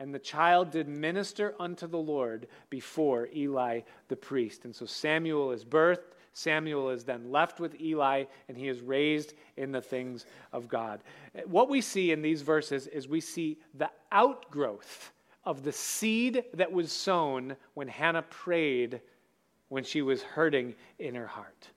and 0.04 0.14
the 0.14 0.20
child 0.20 0.70
did 0.70 0.88
minister 0.88 1.56
unto 1.60 1.88
the 1.88 1.98
Lord 1.98 2.48
before 2.70 3.30
Eli 3.36 3.82
the 4.10 4.16
priest. 4.16 4.66
And 4.66 4.76
so 4.76 4.86
Samuel 4.86 5.52
is 5.52 5.66
birthed 5.66 6.14
Samuel 6.34 6.90
is 6.90 7.04
then 7.04 7.32
left 7.32 7.60
with 7.60 7.80
Eli 7.80 8.26
and 8.50 8.58
he 8.58 8.68
is 8.68 8.82
raised 8.82 9.34
in 9.56 9.72
the 9.72 9.82
things 9.82 10.26
of 10.52 10.68
God. 10.68 11.02
What 11.46 11.70
we 11.70 11.80
see 11.80 12.12
in 12.12 12.22
these 12.22 12.42
verses 12.42 12.88
is 12.88 13.08
we 13.08 13.22
see 13.22 13.60
the 13.76 13.92
outgrowth 14.12 15.14
of 15.46 15.64
the 15.64 15.72
seed 15.72 16.44
that 16.54 16.72
was 16.72 16.92
sown 16.92 17.56
when 17.76 17.88
Hannah 17.88 18.24
prayed 18.24 19.02
when 19.70 19.84
she 19.84 20.02
was 20.02 20.24
hurting 20.24 20.76
in 21.00 21.16
her 21.16 21.28
heart. 21.28 21.70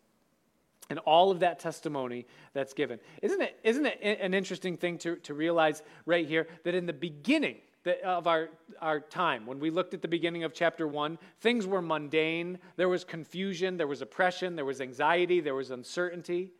And 0.89 1.01
all 1.01 1.31
of 1.31 1.41
that 1.41 1.59
testimony 1.59 2.27
that's 2.53 2.73
given. 2.73 3.01
Isn't 3.21 3.43
it, 3.43 3.59
isn't 3.65 3.87
it 3.87 3.99
an 4.03 4.35
interesting 4.35 4.77
thing 4.77 4.99
to, 4.99 5.17
to 5.17 5.35
realize 5.35 5.83
right 6.07 6.27
here 6.27 6.47
that 6.63 6.77
in 6.77 6.87
the 6.87 6.93
beginning, 6.93 7.57
of 7.87 8.27
our, 8.27 8.51
our 8.81 9.01
time. 9.01 9.47
When 9.47 9.61
we 9.61 9.71
looked 9.71 9.95
at 9.95 10.03
the 10.03 10.09
beginning 10.09 10.45
of 10.45 10.53
chapter 10.53 10.87
one, 10.87 11.19
things 11.41 11.67
were 11.67 11.83
mundane. 11.83 12.59
There 12.77 12.89
was 12.89 13.05
confusion, 13.05 13.77
there 13.77 13.87
was 13.87 14.03
oppression, 14.03 14.57
there 14.57 14.65
was 14.65 14.81
anxiety, 14.81 15.41
there 15.41 15.55
was 15.55 15.71
uncertainty. 15.71 16.51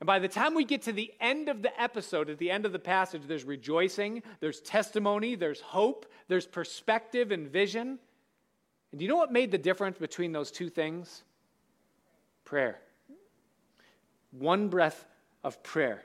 And 0.00 0.06
by 0.06 0.18
the 0.18 0.28
time 0.28 0.54
we 0.54 0.64
get 0.64 0.82
to 0.82 0.92
the 0.92 1.12
end 1.20 1.48
of 1.48 1.62
the 1.62 1.80
episode, 1.80 2.28
at 2.28 2.38
the 2.38 2.50
end 2.50 2.66
of 2.66 2.72
the 2.72 2.78
passage, 2.78 3.22
there's 3.26 3.44
rejoicing, 3.44 4.22
there's 4.40 4.60
testimony, 4.60 5.34
there's 5.36 5.60
hope, 5.60 6.06
there's 6.28 6.46
perspective 6.46 7.30
and 7.30 7.48
vision. 7.48 7.98
And 8.90 8.98
do 8.98 9.04
you 9.04 9.08
know 9.08 9.16
what 9.16 9.32
made 9.32 9.50
the 9.50 9.58
difference 9.58 9.98
between 9.98 10.32
those 10.32 10.50
two 10.50 10.68
things? 10.68 11.22
Prayer. 12.44 12.80
One 14.32 14.68
breath 14.68 15.06
of 15.44 15.62
prayer 15.62 16.04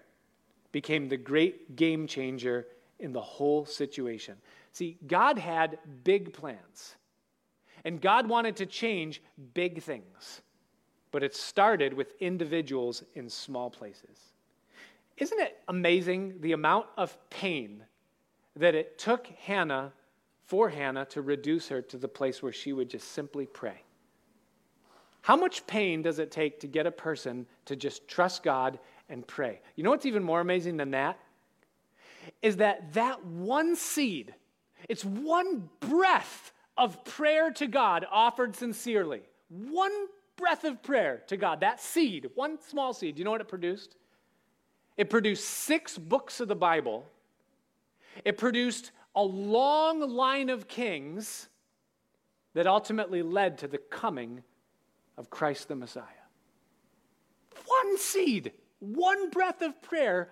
became 0.72 1.10
the 1.10 1.18
great 1.18 1.76
game 1.76 2.08
changer 2.08 2.68
in 3.02 3.14
the 3.14 3.22
whole 3.22 3.66
situation. 3.66 4.38
See, 4.72 4.98
God 5.06 5.38
had 5.38 5.80
big 6.04 6.34
plans, 6.34 6.96
and 7.84 8.00
God 8.00 8.30
wanted 8.30 8.56
to 8.58 8.66
change 8.66 9.22
big 9.54 9.82
things, 9.82 10.42
but 11.12 11.24
it 11.24 11.36
started 11.36 11.94
with 11.94 12.14
individuals 12.22 13.04
in 13.16 13.28
small 13.30 13.70
places. 13.70 14.18
Isn't 15.18 15.40
it 15.40 15.60
amazing 15.68 16.36
the 16.40 16.54
amount 16.54 16.88
of 16.98 17.18
pain 17.30 17.84
that 18.56 18.76
it 18.76 18.98
took 18.98 19.28
Hannah, 19.28 19.92
for 20.46 20.70
Hannah, 20.70 21.06
to 21.06 21.22
reduce 21.22 21.68
her 21.70 21.82
to 21.82 21.98
the 21.98 22.08
place 22.08 22.42
where 22.42 22.54
she 22.54 22.74
would 22.74 22.90
just 22.90 23.12
simply 23.12 23.46
pray? 23.46 23.84
How 25.22 25.36
much 25.36 25.68
pain 25.68 26.02
does 26.02 26.20
it 26.20 26.32
take 26.32 26.60
to 26.62 26.68
get 26.68 26.88
a 26.88 26.92
person 26.92 27.46
to 27.66 27.76
just 27.76 28.08
trust 28.08 28.42
God 28.42 28.80
and 29.10 29.26
pray? 29.28 29.62
You 29.76 29.84
know 29.84 29.92
what's 29.92 30.06
even 30.06 30.24
more 30.24 30.42
amazing 30.42 30.78
than 30.78 30.92
that? 30.92 31.20
Is 32.42 32.58
that 32.58 32.94
that 32.94 33.26
one 33.26 33.76
seed, 33.76 34.34
it's 34.90 35.06
one 35.06 35.70
breath 35.80 36.54
of 36.78 37.04
prayer 37.04 37.52
to 37.52 37.68
God 37.68 38.06
offered 38.12 38.56
sincerely. 38.56 39.22
One 39.50 40.08
breath 40.38 40.64
of 40.64 40.82
prayer 40.82 41.22
to 41.28 41.38
God, 41.38 41.60
that 41.60 41.80
seed, 41.80 42.30
one 42.36 42.60
small 42.62 42.94
seed, 42.94 43.20
you 43.20 43.26
know 43.26 43.32
what 43.32 43.42
it 43.42 43.48
produced? 43.48 43.96
It 44.98 45.10
produced 45.10 45.48
six 45.48 45.98
books 45.98 46.40
of 46.40 46.48
the 46.48 46.56
Bible. 46.56 47.06
It 48.26 48.38
produced 48.38 48.92
a 49.16 49.24
long 49.24 50.00
line 50.00 50.50
of 50.50 50.68
kings 50.68 51.50
that 52.54 52.68
ultimately 52.68 53.22
led 53.22 53.58
to 53.60 53.68
the 53.68 53.78
coming 53.78 54.44
of 55.18 55.30
Christ 55.30 55.68
the 55.68 55.76
Messiah. 55.76 56.04
One 57.66 57.98
seed, 57.98 58.52
one 58.80 59.30
breath 59.30 59.62
of 59.62 59.82
prayer 59.82 60.30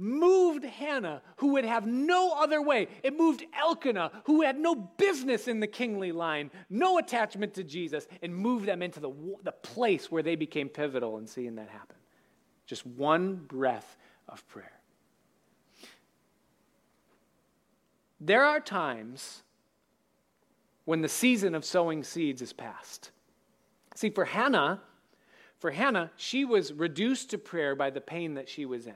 moved 0.00 0.64
Hannah, 0.64 1.22
who 1.36 1.48
would 1.48 1.64
have 1.64 1.86
no 1.86 2.32
other 2.32 2.62
way. 2.62 2.88
It 3.02 3.16
moved 3.16 3.44
Elkanah, 3.56 4.22
who 4.24 4.42
had 4.42 4.58
no 4.58 4.74
business 4.74 5.46
in 5.46 5.60
the 5.60 5.66
kingly 5.66 6.10
line, 6.10 6.50
no 6.70 6.98
attachment 6.98 7.54
to 7.54 7.62
Jesus, 7.62 8.08
and 8.22 8.34
moved 8.34 8.66
them 8.66 8.82
into 8.82 8.98
the, 8.98 9.12
the 9.42 9.52
place 9.52 10.10
where 10.10 10.22
they 10.22 10.36
became 10.36 10.68
pivotal 10.68 11.18
in 11.18 11.26
seeing 11.26 11.54
that 11.56 11.68
happen. 11.68 11.96
Just 12.66 12.86
one 12.86 13.36
breath 13.36 13.96
of 14.28 14.46
prayer. 14.48 14.72
There 18.20 18.44
are 18.44 18.60
times 18.60 19.42
when 20.84 21.02
the 21.02 21.08
season 21.08 21.54
of 21.54 21.64
sowing 21.64 22.02
seeds 22.02 22.42
is 22.42 22.52
past. 22.52 23.10
See, 23.94 24.10
for 24.10 24.24
Hannah, 24.24 24.80
for 25.58 25.70
Hannah, 25.70 26.10
she 26.16 26.44
was 26.44 26.72
reduced 26.72 27.30
to 27.30 27.38
prayer 27.38 27.74
by 27.74 27.90
the 27.90 28.00
pain 28.00 28.34
that 28.34 28.48
she 28.48 28.64
was 28.64 28.86
in. 28.86 28.94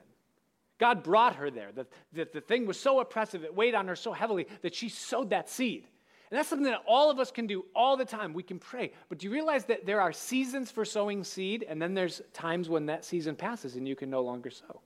God 0.78 1.02
brought 1.02 1.36
her 1.36 1.50
there. 1.50 1.70
The, 1.72 1.86
the, 2.12 2.28
the 2.34 2.40
thing 2.40 2.66
was 2.66 2.78
so 2.78 3.00
oppressive, 3.00 3.44
it 3.44 3.54
weighed 3.54 3.74
on 3.74 3.88
her 3.88 3.96
so 3.96 4.12
heavily 4.12 4.46
that 4.62 4.74
she 4.74 4.88
sowed 4.88 5.30
that 5.30 5.48
seed. 5.48 5.86
And 6.30 6.38
that's 6.38 6.48
something 6.48 6.70
that 6.70 6.82
all 6.86 7.10
of 7.10 7.20
us 7.20 7.30
can 7.30 7.46
do 7.46 7.64
all 7.76 7.96
the 7.96 8.04
time. 8.04 8.32
We 8.32 8.42
can 8.42 8.58
pray. 8.58 8.92
But 9.08 9.18
do 9.18 9.26
you 9.26 9.32
realize 9.32 9.66
that 9.66 9.86
there 9.86 10.00
are 10.00 10.12
seasons 10.12 10.70
for 10.70 10.84
sowing 10.84 11.22
seed, 11.22 11.64
and 11.68 11.80
then 11.80 11.94
there's 11.94 12.22
times 12.32 12.68
when 12.68 12.86
that 12.86 13.04
season 13.04 13.36
passes 13.36 13.76
and 13.76 13.86
you 13.86 13.94
can 13.94 14.10
no 14.10 14.20
longer 14.22 14.50
sow? 14.50 14.80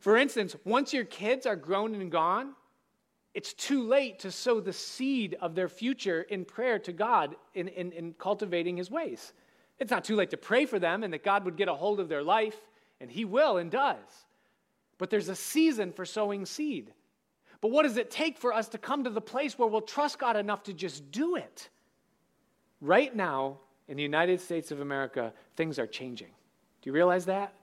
For 0.00 0.16
instance, 0.16 0.54
once 0.64 0.92
your 0.92 1.04
kids 1.04 1.46
are 1.46 1.56
grown 1.56 1.94
and 1.94 2.12
gone, 2.12 2.54
it's 3.32 3.54
too 3.54 3.82
late 3.82 4.20
to 4.20 4.30
sow 4.30 4.60
the 4.60 4.72
seed 4.72 5.36
of 5.40 5.56
their 5.56 5.68
future 5.68 6.22
in 6.22 6.44
prayer 6.44 6.78
to 6.80 6.92
God 6.92 7.34
in, 7.54 7.68
in, 7.68 7.90
in 7.90 8.12
cultivating 8.12 8.76
His 8.76 8.90
ways. 8.90 9.32
It's 9.80 9.90
not 9.90 10.04
too 10.04 10.14
late 10.14 10.30
to 10.30 10.36
pray 10.36 10.66
for 10.66 10.78
them 10.78 11.02
and 11.02 11.12
that 11.12 11.24
God 11.24 11.44
would 11.44 11.56
get 11.56 11.68
a 11.68 11.74
hold 11.74 11.98
of 11.98 12.08
their 12.08 12.22
life, 12.22 12.56
and 13.00 13.10
He 13.10 13.24
will 13.24 13.56
and 13.56 13.70
does. 13.70 14.23
But 14.98 15.10
there's 15.10 15.28
a 15.28 15.36
season 15.36 15.92
for 15.92 16.04
sowing 16.04 16.46
seed. 16.46 16.92
But 17.60 17.70
what 17.70 17.84
does 17.84 17.96
it 17.96 18.10
take 18.10 18.38
for 18.38 18.52
us 18.52 18.68
to 18.68 18.78
come 18.78 19.04
to 19.04 19.10
the 19.10 19.20
place 19.20 19.58
where 19.58 19.68
we'll 19.68 19.80
trust 19.80 20.18
God 20.18 20.36
enough 20.36 20.64
to 20.64 20.72
just 20.72 21.10
do 21.10 21.36
it? 21.36 21.68
Right 22.80 23.14
now, 23.14 23.58
in 23.88 23.96
the 23.96 24.02
United 24.02 24.40
States 24.40 24.70
of 24.70 24.80
America, 24.80 25.32
things 25.56 25.78
are 25.78 25.86
changing. 25.86 26.28
Do 26.82 26.90
you 26.90 26.92
realize 26.92 27.26
that? 27.26 27.54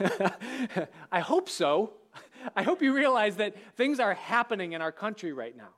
I 1.12 1.20
hope 1.20 1.48
so. 1.48 1.92
I 2.56 2.62
hope 2.62 2.82
you 2.82 2.94
realize 2.94 3.36
that 3.36 3.54
things 3.76 4.00
are 4.00 4.14
happening 4.14 4.72
in 4.72 4.82
our 4.82 4.92
country 4.92 5.32
right 5.32 5.56
now. 5.56 5.68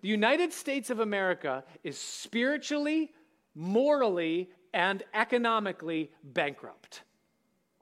The 0.00 0.08
United 0.08 0.52
States 0.52 0.90
of 0.90 1.00
America 1.00 1.64
is 1.82 1.98
spiritually, 1.98 3.12
morally, 3.54 4.50
and 4.72 5.02
economically 5.12 6.10
bankrupt. 6.22 7.02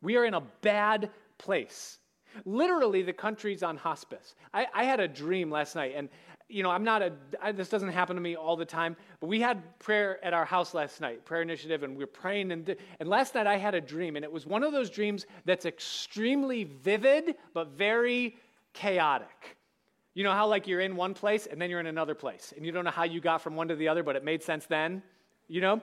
We 0.02 0.16
are 0.16 0.24
in 0.24 0.34
a 0.34 0.42
bad 0.60 1.10
place. 1.42 1.98
Literally, 2.46 3.02
the 3.02 3.12
country's 3.12 3.62
on 3.62 3.76
hospice. 3.76 4.34
I, 4.54 4.66
I 4.72 4.84
had 4.84 5.00
a 5.00 5.08
dream 5.08 5.50
last 5.50 5.76
night, 5.76 5.92
and 5.94 6.08
you 6.48 6.62
know, 6.62 6.70
I'm 6.70 6.84
not 6.84 7.00
a, 7.00 7.12
I, 7.40 7.52
this 7.52 7.70
doesn't 7.70 7.88
happen 7.90 8.14
to 8.16 8.22
me 8.22 8.36
all 8.36 8.56
the 8.56 8.64
time, 8.64 8.94
but 9.20 9.26
we 9.26 9.40
had 9.40 9.78
prayer 9.78 10.22
at 10.22 10.34
our 10.34 10.44
house 10.44 10.74
last 10.74 11.00
night, 11.00 11.24
prayer 11.24 11.40
initiative, 11.40 11.82
and 11.82 11.96
we 11.96 12.04
were 12.04 12.06
praying. 12.06 12.52
And, 12.52 12.76
and 13.00 13.08
last 13.08 13.34
night 13.34 13.46
I 13.46 13.56
had 13.56 13.74
a 13.74 13.80
dream, 13.80 14.16
and 14.16 14.24
it 14.24 14.30
was 14.30 14.46
one 14.46 14.62
of 14.62 14.72
those 14.72 14.90
dreams 14.90 15.24
that's 15.46 15.64
extremely 15.64 16.64
vivid, 16.64 17.36
but 17.54 17.68
very 17.68 18.36
chaotic. 18.74 19.56
You 20.12 20.24
know 20.24 20.32
how, 20.32 20.46
like, 20.46 20.66
you're 20.66 20.80
in 20.80 20.94
one 20.94 21.14
place 21.14 21.46
and 21.46 21.60
then 21.60 21.70
you're 21.70 21.80
in 21.80 21.86
another 21.86 22.14
place, 22.14 22.52
and 22.54 22.66
you 22.66 22.72
don't 22.72 22.84
know 22.84 22.90
how 22.90 23.04
you 23.04 23.20
got 23.20 23.40
from 23.40 23.56
one 23.56 23.68
to 23.68 23.76
the 23.76 23.88
other, 23.88 24.02
but 24.02 24.14
it 24.14 24.24
made 24.24 24.42
sense 24.42 24.66
then, 24.66 25.02
you 25.48 25.62
know? 25.62 25.80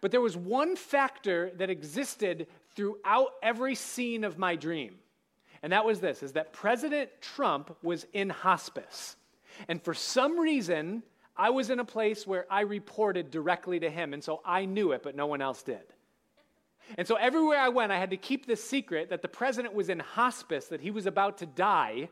But 0.00 0.12
there 0.12 0.22
was 0.22 0.34
one 0.36 0.76
factor 0.76 1.50
that 1.56 1.68
existed 1.68 2.46
throughout 2.76 3.30
every 3.42 3.74
scene 3.74 4.22
of 4.22 4.38
my 4.38 4.54
dream. 4.54 4.96
And 5.62 5.72
that 5.72 5.84
was 5.84 5.98
this 6.00 6.22
is 6.22 6.34
that 6.34 6.52
President 6.52 7.10
Trump 7.20 7.76
was 7.82 8.06
in 8.12 8.30
hospice. 8.30 9.16
And 9.68 9.82
for 9.82 9.94
some 9.94 10.38
reason, 10.38 11.02
I 11.36 11.50
was 11.50 11.70
in 11.70 11.80
a 11.80 11.84
place 11.84 12.26
where 12.26 12.46
I 12.50 12.60
reported 12.60 13.30
directly 13.30 13.80
to 13.80 13.90
him. 13.90 14.12
And 14.12 14.22
so 14.22 14.40
I 14.44 14.64
knew 14.64 14.92
it, 14.92 15.02
but 15.02 15.16
no 15.16 15.26
one 15.26 15.42
else 15.42 15.62
did. 15.62 15.82
And 16.96 17.06
so 17.06 17.16
everywhere 17.16 17.58
I 17.58 17.68
went, 17.68 17.90
I 17.90 17.98
had 17.98 18.10
to 18.10 18.16
keep 18.16 18.46
this 18.46 18.62
secret 18.62 19.10
that 19.10 19.22
the 19.22 19.28
president 19.28 19.74
was 19.74 19.88
in 19.88 19.98
hospice, 19.98 20.66
that 20.66 20.80
he 20.80 20.90
was 20.90 21.06
about 21.06 21.38
to 21.38 21.46
die. 21.46 22.08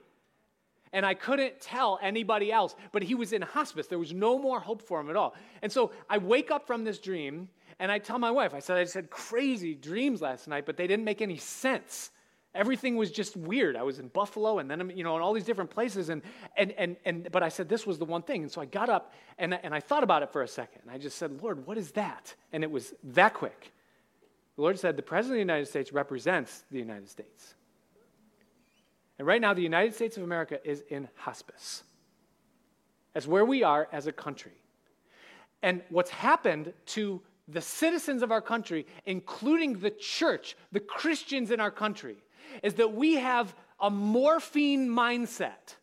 And 0.93 1.05
I 1.07 1.15
couldn't 1.15 1.61
tell 1.61 1.99
anybody 2.03 2.53
else, 2.53 2.75
but 2.93 3.03
he 3.03 3.15
was 3.15 3.33
in 3.33 3.43
hospice. 3.43 3.87
There 3.87 3.99
was 3.99 4.13
no 4.13 4.39
more 4.39 4.61
hope 4.61 4.83
for 4.83 5.01
him 5.01 5.11
at 5.11 5.17
all. 5.17 5.35
And 5.63 5.71
so 5.71 5.93
I 6.09 6.19
wake 6.19 6.51
up 6.51 6.67
from 6.67 6.85
this 6.85 6.99
dream 6.99 7.49
and 7.79 7.91
I 7.91 7.99
tell 7.99 8.19
my 8.19 8.31
wife, 8.31 8.55
I 8.55 8.61
said, 8.61 8.77
I 8.77 8.85
just 8.85 8.95
had 8.95 9.11
crazy 9.11 9.75
dreams 9.75 10.21
last 10.21 10.49
night, 10.49 10.67
but 10.67 10.77
they 10.77 10.87
didn't 10.87 11.05
make 11.05 11.21
any 11.23 11.37
sense. 11.37 12.11
Everything 12.55 12.97
was 12.97 13.11
just 13.11 13.37
weird. 13.37 13.77
I 13.77 13.83
was 13.83 13.99
in 13.99 14.09
Buffalo 14.09 14.61
and 14.61 14.71
then, 14.71 14.93
you 14.95 15.03
know, 15.03 15.17
in 15.17 15.23
all 15.23 15.33
these 15.33 15.45
different 15.45 15.71
places. 15.71 16.09
And, 16.09 16.23
and, 16.57 16.73
and, 16.73 16.97
and, 17.05 17.29
but 17.33 17.43
I 17.43 17.49
said, 17.49 17.69
this 17.69 17.85
was 17.85 17.99
the 17.99 18.05
one 18.05 18.23
thing. 18.23 18.43
And 18.43 18.51
so 18.51 18.61
I 18.61 18.65
got 18.65 18.89
up 18.89 19.13
and, 19.39 19.55
and 19.55 19.75
I 19.75 19.81
thought 19.81 20.05
about 20.05 20.23
it 20.23 20.33
for 20.33 20.43
a 20.43 20.49
second. 20.49 20.83
And 20.83 20.91
I 20.91 20.99
just 20.99 21.19
said, 21.19 21.43
Lord, 21.43 21.67
what 21.67 21.77
is 21.77 21.91
that? 21.93 22.33
And 22.53 22.63
it 22.63 22.71
was 22.71 22.95
that 23.03 23.35
quick. 23.35 23.73
The 24.55 24.63
Lord 24.63 24.79
said, 24.79 24.97
the 24.97 25.03
President 25.03 25.41
of 25.41 25.47
the 25.47 25.53
United 25.53 25.67
States 25.67 25.93
represents 25.93 26.65
the 26.71 26.79
United 26.79 27.09
States. 27.09 27.55
And 29.19 29.27
right 29.27 29.41
now, 29.41 29.53
the 29.53 29.63
United 29.63 29.95
States 29.95 30.17
of 30.17 30.23
America 30.23 30.59
is 30.65 30.85
in 30.89 31.09
hospice. 31.17 31.83
That's 33.15 33.27
where 33.27 33.45
we 33.45 33.63
are 33.63 33.89
as 33.93 34.07
a 34.07 34.13
country. 34.13 34.53
And 35.63 35.83
what's 35.89 36.11
happened 36.11 36.73
to 36.87 37.21
the 37.49 37.61
citizens 37.61 38.23
of 38.23 38.33
our 38.33 38.41
country, 38.41 38.87
including 39.05 39.79
the 39.81 39.91
church, 39.91 40.57
the 40.73 40.81
Christians 40.81 41.51
in 41.51 41.61
our 41.61 41.71
country, 41.71 42.17
is 42.63 42.75
that 42.75 42.95
we 42.95 43.15
have 43.15 43.55
a 43.81 43.91
morphine 43.91 44.89
mindset. 44.89 45.77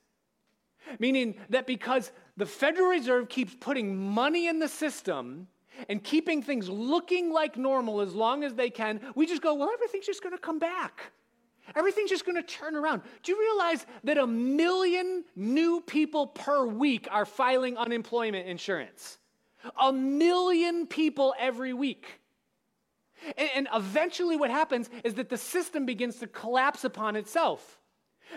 Meaning 0.99 1.36
that 1.49 1.68
because 1.68 2.12
the 2.38 2.45
Federal 2.45 2.88
Reserve 2.88 3.30
keeps 3.30 3.55
putting 3.59 3.95
money 3.95 4.47
in 4.47 4.59
the 4.59 4.68
system 4.68 5.47
and 5.88 6.03
keeping 6.03 6.41
things 6.41 6.70
looking 6.70 7.32
like 7.32 7.57
normal 7.57 8.01
as 8.01 8.14
long 8.14 8.43
as 8.43 8.55
they 8.55 8.70
can, 8.70 8.99
we 9.16 9.26
just 9.26 9.41
go, 9.41 9.53
well, 9.53 9.70
everything's 9.72 10.05
just 10.05 10.24
going 10.24 10.36
to 10.36 10.41
come 10.41 10.59
back. 10.59 11.12
Everything's 11.76 12.09
just 12.09 12.26
going 12.26 12.36
to 12.36 12.43
turn 12.43 12.76
around. 12.76 13.03
Do 13.24 13.32
you 13.32 13.39
realize 13.39 13.86
that 14.03 14.18
a 14.18 14.28
million 14.28 15.24
new 15.36 15.82
people 15.82 16.28
per 16.28 16.66
week 16.66 17.07
are 17.12 17.26
filing 17.26 17.78
unemployment 17.78 18.47
insurance? 18.47 19.20
A 19.80 19.93
million 19.93 20.88
people 20.88 21.34
every 21.39 21.74
week. 21.74 22.07
And, 23.38 23.49
and 23.55 23.68
eventually, 23.74 24.36
what 24.36 24.49
happens 24.49 24.89
is 25.03 25.14
that 25.16 25.30
the 25.30 25.38
system 25.38 25.86
begins 25.86 26.18
to 26.18 26.28
collapse 26.28 26.84
upon 26.84 27.16
itself. 27.16 27.80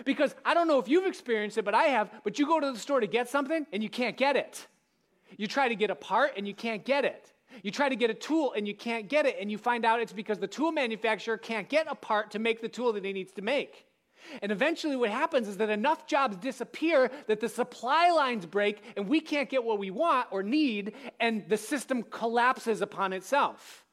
Because 0.03 0.35
I 0.43 0.53
don't 0.53 0.67
know 0.67 0.79
if 0.79 0.87
you've 0.87 1.05
experienced 1.05 1.57
it, 1.57 1.65
but 1.65 1.73
I 1.73 1.85
have. 1.85 2.11
But 2.23 2.37
you 2.37 2.45
go 2.45 2.59
to 2.59 2.71
the 2.71 2.79
store 2.79 2.99
to 2.99 3.07
get 3.07 3.29
something 3.29 3.65
and 3.71 3.81
you 3.81 3.89
can't 3.89 4.17
get 4.17 4.35
it. 4.35 4.67
You 5.37 5.47
try 5.47 5.69
to 5.69 5.75
get 5.75 5.89
a 5.89 5.95
part 5.95 6.33
and 6.37 6.47
you 6.47 6.53
can't 6.53 6.83
get 6.83 7.05
it. 7.05 7.31
You 7.63 7.71
try 7.71 7.89
to 7.89 7.95
get 7.95 8.09
a 8.09 8.13
tool 8.13 8.53
and 8.53 8.67
you 8.67 8.75
can't 8.75 9.07
get 9.07 9.25
it, 9.25 9.37
and 9.39 9.49
you 9.49 9.57
find 9.57 9.85
out 9.85 10.01
it's 10.01 10.13
because 10.13 10.39
the 10.39 10.47
tool 10.47 10.71
manufacturer 10.71 11.37
can't 11.37 11.69
get 11.69 11.87
a 11.89 11.95
part 11.95 12.31
to 12.31 12.39
make 12.39 12.61
the 12.61 12.67
tool 12.67 12.91
that 12.93 13.05
he 13.05 13.13
needs 13.13 13.31
to 13.33 13.41
make. 13.41 13.85
And 14.41 14.51
eventually, 14.51 14.95
what 14.95 15.09
happens 15.09 15.47
is 15.47 15.57
that 15.57 15.69
enough 15.69 16.07
jobs 16.07 16.37
disappear 16.37 17.11
that 17.27 17.39
the 17.39 17.49
supply 17.49 18.11
lines 18.11 18.45
break 18.45 18.81
and 18.95 19.07
we 19.07 19.19
can't 19.19 19.49
get 19.49 19.63
what 19.63 19.79
we 19.79 19.91
want 19.91 20.27
or 20.31 20.43
need, 20.43 20.93
and 21.19 21.47
the 21.47 21.57
system 21.57 22.03
collapses 22.03 22.81
upon 22.81 23.13
itself. 23.13 23.85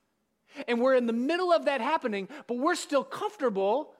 And 0.68 0.80
we're 0.80 0.94
in 0.94 1.06
the 1.06 1.12
middle 1.12 1.52
of 1.52 1.64
that 1.64 1.80
happening, 1.80 2.28
but 2.46 2.58
we're 2.58 2.74
still 2.74 3.04
comfortable. 3.04 3.94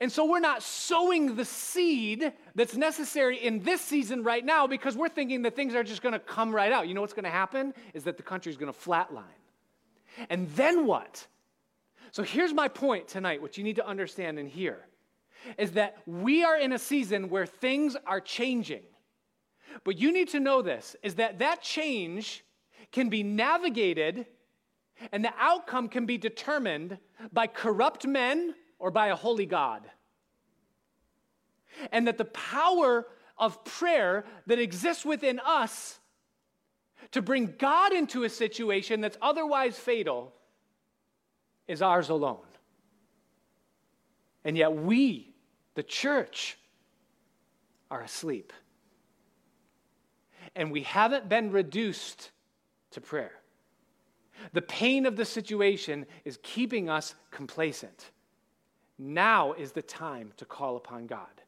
And 0.00 0.10
so 0.10 0.24
we're 0.24 0.40
not 0.40 0.62
sowing 0.62 1.36
the 1.36 1.44
seed 1.44 2.32
that's 2.54 2.74
necessary 2.74 3.36
in 3.36 3.62
this 3.62 3.80
season 3.80 4.22
right 4.22 4.44
now 4.44 4.66
because 4.66 4.96
we're 4.96 5.08
thinking 5.08 5.42
that 5.42 5.54
things 5.56 5.74
are 5.74 5.84
just 5.84 6.02
going 6.02 6.14
to 6.14 6.18
come 6.18 6.54
right 6.54 6.72
out. 6.72 6.88
You 6.88 6.94
know 6.94 7.00
what's 7.02 7.12
going 7.12 7.24
to 7.24 7.30
happen? 7.30 7.74
Is 7.92 8.04
that 8.04 8.16
the 8.16 8.22
country's 8.22 8.56
going 8.56 8.72
to 8.72 8.78
flatline. 8.78 9.24
And 10.30 10.48
then 10.50 10.86
what? 10.86 11.26
So 12.12 12.22
here's 12.22 12.52
my 12.54 12.68
point 12.68 13.08
tonight, 13.08 13.42
what 13.42 13.58
you 13.58 13.64
need 13.64 13.76
to 13.76 13.86
understand 13.86 14.38
and 14.38 14.48
hear 14.48 14.86
is 15.58 15.72
that 15.72 15.98
we 16.06 16.44
are 16.44 16.56
in 16.56 16.72
a 16.72 16.78
season 16.78 17.28
where 17.28 17.46
things 17.46 17.96
are 18.06 18.20
changing. 18.20 18.82
But 19.82 19.98
you 19.98 20.12
need 20.12 20.28
to 20.30 20.40
know 20.40 20.62
this 20.62 20.96
is 21.02 21.16
that 21.16 21.40
that 21.40 21.62
change 21.62 22.44
can 22.92 23.08
be 23.08 23.22
navigated 23.22 24.26
and 25.12 25.24
the 25.24 25.32
outcome 25.38 25.88
can 25.88 26.06
be 26.06 26.18
determined 26.18 26.98
by 27.32 27.46
corrupt 27.46 28.06
men 28.06 28.54
or 28.78 28.90
by 28.90 29.08
a 29.08 29.16
holy 29.16 29.46
God. 29.46 29.82
And 31.90 32.06
that 32.06 32.18
the 32.18 32.24
power 32.26 33.06
of 33.36 33.64
prayer 33.64 34.24
that 34.46 34.60
exists 34.60 35.04
within 35.04 35.40
us 35.44 35.98
to 37.10 37.20
bring 37.20 37.54
God 37.58 37.92
into 37.92 38.22
a 38.22 38.28
situation 38.28 39.00
that's 39.00 39.18
otherwise 39.20 39.76
fatal 39.76 40.32
is 41.66 41.82
ours 41.82 42.08
alone. 42.08 42.38
And 44.44 44.56
yet 44.56 44.74
we, 44.74 45.33
the 45.74 45.82
church, 45.82 46.58
are 47.90 48.02
asleep. 48.02 48.52
And 50.56 50.70
we 50.70 50.82
haven't 50.82 51.28
been 51.28 51.50
reduced 51.50 52.30
to 52.90 53.00
prayer. 53.00 53.32
The 54.52 54.62
pain 54.62 55.06
of 55.06 55.16
the 55.16 55.24
situation 55.24 56.06
is 56.24 56.38
keeping 56.42 56.88
us 56.88 57.14
complacent. 57.30 58.10
Now 58.98 59.52
is 59.52 59.72
the 59.72 59.82
time 59.82 60.32
to 60.36 60.44
call 60.44 60.76
upon 60.76 61.06
God. 61.06 61.42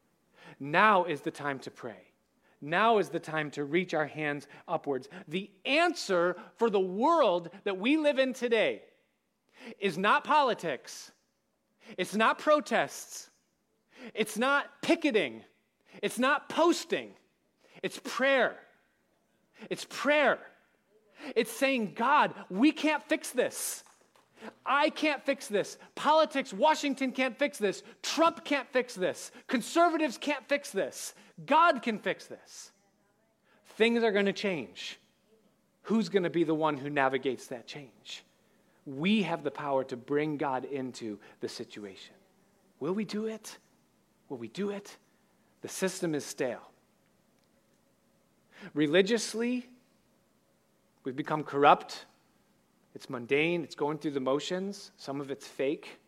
Now 0.59 1.05
is 1.05 1.21
the 1.21 1.31
time 1.31 1.59
to 1.61 1.71
pray. 1.71 2.13
Now 2.61 2.99
is 2.99 3.09
the 3.09 3.21
time 3.21 3.51
to 3.53 3.65
reach 3.65 3.93
our 3.93 4.07
hands 4.07 4.47
upwards. 4.67 5.09
The 5.29 5.51
answer 5.65 6.37
for 6.57 6.71
the 6.71 6.81
world 6.81 7.51
that 7.65 7.79
we 7.79 7.97
live 7.97 8.19
in 8.19 8.33
today 8.33 8.83
is 9.79 9.99
not 9.99 10.25
politics, 10.25 11.11
it's 11.99 12.15
not 12.15 12.39
protests, 12.39 13.31
it's 14.15 14.39
not 14.39 14.67
picketing, 14.83 15.43
it's 16.03 16.19
not 16.19 16.49
posting, 16.49 17.11
it's 17.83 18.01
prayer. 18.03 18.57
It's 19.71 19.87
prayer. 19.89 20.39
It's 21.35 21.51
saying, 21.51 21.95
God, 21.97 22.35
we 22.51 22.73
can't 22.73 23.03
fix 23.09 23.31
this. 23.31 23.83
I 24.65 24.91
can't 24.91 25.25
fix 25.25 25.49
this. 25.49 25.79
Politics, 25.95 26.53
Washington 26.53 27.11
can't 27.11 27.39
fix 27.39 27.59
this. 27.59 27.83
Trump 28.03 28.45
can't 28.45 28.69
fix 28.71 28.95
this. 28.95 29.31
Conservatives 29.47 30.19
can't 30.19 30.47
fix 30.47 30.71
this. 30.71 31.15
God 31.47 31.83
can 31.83 31.99
fix 31.99 32.27
this. 32.27 32.71
Things 33.77 34.03
are 34.05 34.13
going 34.13 34.27
to 34.27 34.33
change. 34.33 34.99
Who's 35.83 36.09
going 36.09 36.25
to 36.25 36.31
be 36.31 36.45
the 36.45 36.55
one 36.55 36.77
who 36.77 36.91
navigates 36.91 37.47
that 37.49 37.67
change? 37.67 38.25
We 38.85 39.23
have 39.23 39.43
the 39.43 39.51
power 39.51 39.85
to 39.85 39.97
bring 39.97 40.37
God 40.37 40.65
into 40.65 41.19
the 41.41 41.49
situation. 41.49 42.15
Will 42.79 42.93
we 42.93 43.05
do 43.05 43.27
it? 43.27 43.57
Will 44.29 44.39
we 44.39 44.49
do 44.49 44.71
it? 44.71 44.97
The 45.63 45.69
system 45.69 46.15
is 46.15 46.25
stale. 46.25 46.71
Religiously, 48.75 49.69
We've 51.07 51.15
become 51.15 51.45
corrupt. 51.45 52.05
It's 52.97 53.09
mundane. 53.09 53.63
It's 53.63 53.77
going 53.77 53.99
through 53.99 54.11
the 54.11 54.21
motions. 54.21 54.91
Some 54.97 55.21
of 55.21 55.31
it's 55.31 55.47
fake. 55.47 56.01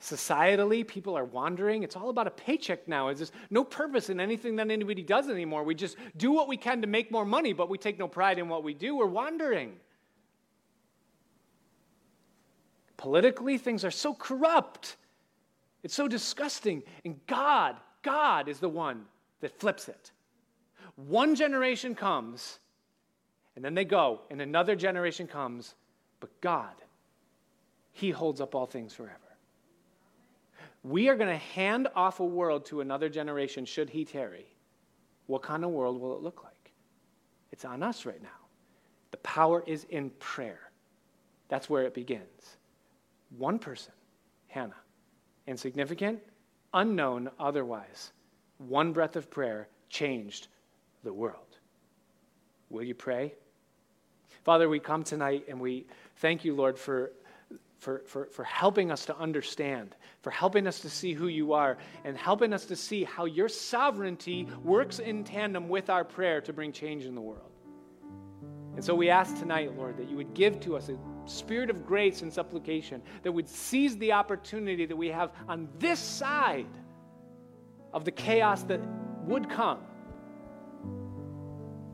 Societally, 0.00 0.86
people 0.86 1.18
are 1.18 1.24
wandering. 1.24 1.82
It's 1.82 1.96
all 1.96 2.10
about 2.10 2.28
a 2.28 2.30
paycheck 2.30 2.86
now. 2.86 3.12
There's 3.12 3.32
no 3.50 3.64
purpose 3.64 4.08
in 4.08 4.20
anything 4.20 4.54
that 4.56 4.70
anybody 4.70 5.02
does 5.02 5.28
anymore. 5.28 5.64
We 5.64 5.74
just 5.74 5.96
do 6.16 6.30
what 6.30 6.46
we 6.46 6.56
can 6.56 6.80
to 6.82 6.86
make 6.86 7.10
more 7.10 7.24
money, 7.24 7.52
but 7.52 7.68
we 7.68 7.76
take 7.76 7.98
no 7.98 8.06
pride 8.06 8.38
in 8.38 8.48
what 8.48 8.62
we 8.62 8.72
do. 8.72 8.94
We're 8.94 9.06
wandering. 9.06 9.72
Politically, 12.96 13.58
things 13.58 13.84
are 13.84 13.90
so 13.90 14.14
corrupt. 14.14 14.94
It's 15.84 15.94
so 15.94 16.08
disgusting. 16.08 16.82
And 17.04 17.24
God, 17.28 17.76
God 18.02 18.48
is 18.48 18.58
the 18.58 18.68
one 18.68 19.04
that 19.40 19.60
flips 19.60 19.88
it. 19.88 20.10
One 20.96 21.36
generation 21.36 21.94
comes 21.94 22.58
and 23.56 23.64
then 23.64 23.74
they 23.74 23.84
go, 23.84 24.22
and 24.30 24.40
another 24.40 24.74
generation 24.74 25.26
comes. 25.26 25.74
But 26.20 26.40
God, 26.40 26.74
He 27.92 28.10
holds 28.10 28.40
up 28.40 28.54
all 28.54 28.66
things 28.66 28.92
forever. 28.92 29.18
We 30.82 31.08
are 31.08 31.16
going 31.16 31.30
to 31.30 31.36
hand 31.36 31.88
off 31.94 32.20
a 32.20 32.24
world 32.24 32.66
to 32.66 32.80
another 32.80 33.08
generation 33.08 33.64
should 33.64 33.90
He 33.90 34.04
tarry. 34.04 34.46
What 35.26 35.42
kind 35.42 35.64
of 35.64 35.70
world 35.70 36.00
will 36.00 36.16
it 36.16 36.22
look 36.22 36.42
like? 36.42 36.72
It's 37.52 37.64
on 37.64 37.82
us 37.82 38.04
right 38.04 38.22
now. 38.22 38.28
The 39.12 39.16
power 39.18 39.62
is 39.66 39.84
in 39.84 40.10
prayer. 40.18 40.60
That's 41.48 41.70
where 41.70 41.84
it 41.84 41.94
begins. 41.94 42.56
One 43.38 43.58
person, 43.58 43.92
Hannah, 44.48 44.74
insignificant, 45.46 46.20
unknown 46.72 47.30
otherwise. 47.38 48.12
One 48.58 48.92
breath 48.92 49.16
of 49.16 49.30
prayer 49.30 49.68
changed 49.88 50.48
the 51.02 51.12
world. 51.12 51.58
Will 52.70 52.82
you 52.82 52.94
pray? 52.94 53.34
Father, 54.44 54.68
we 54.68 54.78
come 54.78 55.04
tonight 55.04 55.44
and 55.48 55.60
we 55.60 55.86
thank 56.16 56.44
you, 56.44 56.54
Lord, 56.54 56.78
for, 56.78 57.12
for, 57.78 58.02
for, 58.06 58.26
for 58.26 58.44
helping 58.44 58.90
us 58.90 59.06
to 59.06 59.16
understand, 59.18 59.94
for 60.22 60.30
helping 60.30 60.66
us 60.66 60.80
to 60.80 60.90
see 60.90 61.12
who 61.12 61.28
you 61.28 61.52
are, 61.52 61.78
and 62.04 62.16
helping 62.16 62.52
us 62.52 62.64
to 62.66 62.76
see 62.76 63.04
how 63.04 63.24
your 63.24 63.48
sovereignty 63.48 64.48
works 64.62 64.98
in 64.98 65.24
tandem 65.24 65.68
with 65.68 65.90
our 65.90 66.04
prayer 66.04 66.40
to 66.42 66.52
bring 66.52 66.72
change 66.72 67.04
in 67.04 67.14
the 67.14 67.20
world. 67.20 67.50
And 68.74 68.84
so 68.84 68.94
we 68.94 69.08
ask 69.08 69.38
tonight, 69.38 69.76
Lord, 69.76 69.96
that 69.98 70.10
you 70.10 70.16
would 70.16 70.34
give 70.34 70.60
to 70.60 70.76
us 70.76 70.90
spirit 71.26 71.70
of 71.70 71.86
grace 71.86 72.22
and 72.22 72.32
supplication 72.32 73.02
that 73.22 73.32
would 73.32 73.48
seize 73.48 73.96
the 73.98 74.12
opportunity 74.12 74.86
that 74.86 74.96
we 74.96 75.08
have 75.08 75.32
on 75.48 75.68
this 75.78 75.98
side 75.98 76.66
of 77.92 78.04
the 78.04 78.10
chaos 78.10 78.62
that 78.64 78.80
would 79.26 79.48
come 79.48 79.78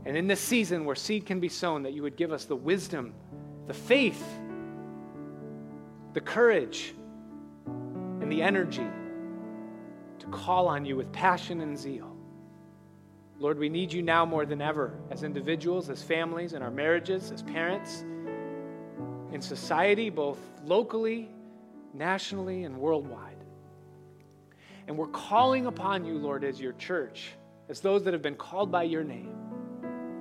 and 0.05 0.17
in 0.17 0.27
this 0.27 0.41
season 0.41 0.85
where 0.85 0.97
seed 0.97 1.27
can 1.27 1.41
be 1.41 1.49
sown, 1.49 1.83
that 1.83 1.93
you 1.93 2.03
would 2.03 2.17
give 2.17 2.33
us 2.33 2.45
the 2.45 2.57
wisdom, 2.57 3.15
the 3.67 3.75
faith, 3.75 4.23
the 6.15 6.21
courage, 6.21 6.95
and 7.67 8.33
the 8.33 8.43
energy 8.43 8.87
to 10.19 10.27
call 10.29 10.69
on 10.69 10.85
you 10.85 10.97
with 10.97 11.13
passion 11.13 11.61
and 11.61 11.79
zeal. 11.79 12.17
Lord, 13.39 13.59
we 13.59 13.69
need 13.69 13.93
you 13.93 14.03
now 14.03 14.27
more 14.27 14.45
than 14.45 14.61
ever 14.61 14.99
as 15.11 15.23
individuals, 15.23 15.89
as 15.89 16.03
families, 16.03 16.53
in 16.53 16.63
our 16.63 16.71
marriages, 16.71 17.31
as 17.31 17.43
parents, 17.43 18.05
in 19.33 19.41
society, 19.41 20.11
both 20.11 20.39
locally, 20.65 21.29
nationally, 21.95 22.65
and 22.65 22.77
worldwide. 22.77 23.37
And 24.87 24.97
we're 24.99 25.09
calling 25.09 25.67
upon 25.67 26.05
you, 26.05 26.19
Lord, 26.19 26.43
as 26.45 26.61
your 26.61 26.73
church, 26.73 27.33
as 27.69 27.81
those 27.81 28.03
that 28.05 28.13
have 28.13 28.23
been 28.23 28.35
called 28.35 28.73
by 28.73 28.83
your 28.85 29.05
name 29.05 29.35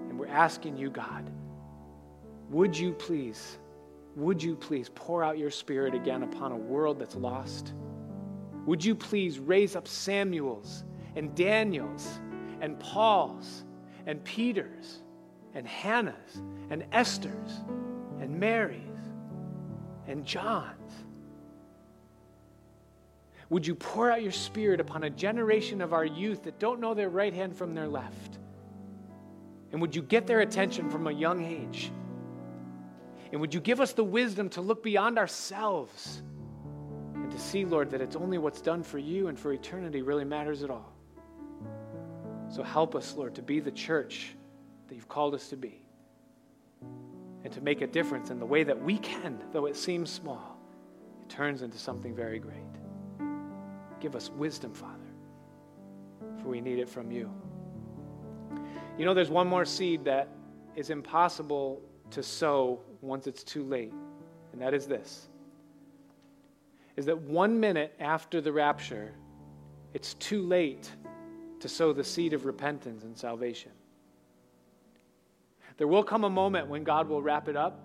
And 0.09 0.19
we're 0.19 0.27
asking 0.27 0.77
you, 0.77 0.89
God, 0.89 1.29
would 2.49 2.77
you 2.77 2.93
please, 2.93 3.57
would 4.15 4.41
you 4.41 4.55
please 4.55 4.89
pour 4.93 5.23
out 5.23 5.37
your 5.37 5.51
spirit 5.51 5.93
again 5.93 6.23
upon 6.23 6.51
a 6.51 6.57
world 6.57 6.99
that's 6.99 7.15
lost? 7.15 7.73
Would 8.65 8.83
you 8.83 8.93
please 8.93 9.39
raise 9.39 9.75
up 9.75 9.87
Samuels 9.87 10.83
and 11.15 11.33
Daniels 11.35 12.19
and 12.61 12.79
Pauls 12.79 13.63
and 14.05 14.23
Peters 14.23 15.01
and 15.53 15.65
Hannahs 15.67 16.37
and 16.69 16.83
Esthers 16.91 17.67
and 18.21 18.39
Marys 18.39 18.88
and 20.09 20.25
Johns? 20.25 20.91
Would 23.49 23.65
you 23.65 23.75
pour 23.75 24.11
out 24.11 24.21
your 24.21 24.31
spirit 24.31 24.79
upon 24.79 25.03
a 25.03 25.09
generation 25.09 25.81
of 25.81 25.93
our 25.93 26.05
youth 26.05 26.43
that 26.43 26.59
don't 26.59 26.79
know 26.79 26.93
their 26.93 27.09
right 27.09 27.33
hand 27.33 27.55
from 27.55 27.73
their 27.73 27.87
left? 27.87 28.37
And 29.71 29.79
would 29.81 29.95
you 29.95 30.01
get 30.01 30.27
their 30.27 30.41
attention 30.41 30.89
from 30.89 31.07
a 31.07 31.11
young 31.11 31.45
age? 31.45 31.91
And 33.31 33.39
would 33.39 33.53
you 33.53 33.59
give 33.59 33.79
us 33.79 33.93
the 33.93 34.03
wisdom 34.03 34.49
to 34.49 34.61
look 34.61 34.83
beyond 34.83 35.19
ourselves 35.19 36.23
and 37.13 37.31
to 37.31 37.39
see, 37.39 37.65
Lord, 37.65 37.91
that 37.91 38.01
it's 38.01 38.15
only 38.15 38.39
what's 38.39 38.61
done 38.61 38.81
for 38.81 38.97
you 38.97 39.27
and 39.27 39.39
for 39.39 39.53
eternity 39.53 40.01
really 40.01 40.25
matters 40.25 40.63
at 40.63 40.71
all? 40.71 40.91
So 42.49 42.63
help 42.63 42.95
us, 42.95 43.15
Lord, 43.15 43.35
to 43.35 43.43
be 43.43 43.59
the 43.59 43.71
church 43.71 44.35
that 44.87 44.95
you've 44.95 45.07
called 45.07 45.35
us 45.35 45.49
to 45.49 45.57
be 45.57 45.83
and 47.43 47.53
to 47.53 47.61
make 47.61 47.81
a 47.81 47.87
difference 47.87 48.29
in 48.29 48.39
the 48.39 48.45
way 48.45 48.63
that 48.63 48.79
we 48.81 48.97
can, 48.97 49.41
though 49.51 49.65
it 49.65 49.75
seems 49.75 50.09
small, 50.09 50.57
it 51.21 51.29
turns 51.29 51.61
into 51.61 51.77
something 51.77 52.15
very 52.15 52.39
great. 52.39 52.57
Give 53.99 54.15
us 54.15 54.29
wisdom, 54.29 54.73
Father, 54.73 54.93
for 56.41 56.49
we 56.49 56.61
need 56.61 56.79
it 56.79 56.89
from 56.89 57.11
you. 57.11 57.31
You 58.97 59.05
know, 59.05 59.13
there's 59.13 59.29
one 59.29 59.47
more 59.47 59.65
seed 59.65 60.03
that 60.05 60.29
is 60.75 60.89
impossible 60.89 61.81
to 62.11 62.23
sow 62.23 62.81
once 63.01 63.27
it's 63.27 63.43
too 63.43 63.63
late, 63.63 63.93
and 64.51 64.61
that 64.61 64.73
is 64.73 64.87
this 64.87 65.29
is 66.99 67.05
that 67.05 67.17
one 67.17 67.57
minute 67.57 67.95
after 68.01 68.41
the 68.41 68.51
rapture, 68.51 69.13
it's 69.93 70.15
too 70.15 70.41
late 70.41 70.91
to 71.61 71.69
sow 71.69 71.93
the 71.93 72.03
seed 72.03 72.33
of 72.33 72.45
repentance 72.45 73.03
and 73.03 73.17
salvation. 73.17 73.71
There 75.79 75.87
will 75.87 76.03
come 76.03 76.25
a 76.25 76.29
moment 76.29 76.67
when 76.67 76.83
God 76.83 77.07
will 77.07 77.21
wrap 77.21 77.47
it 77.47 77.55
up, 77.55 77.79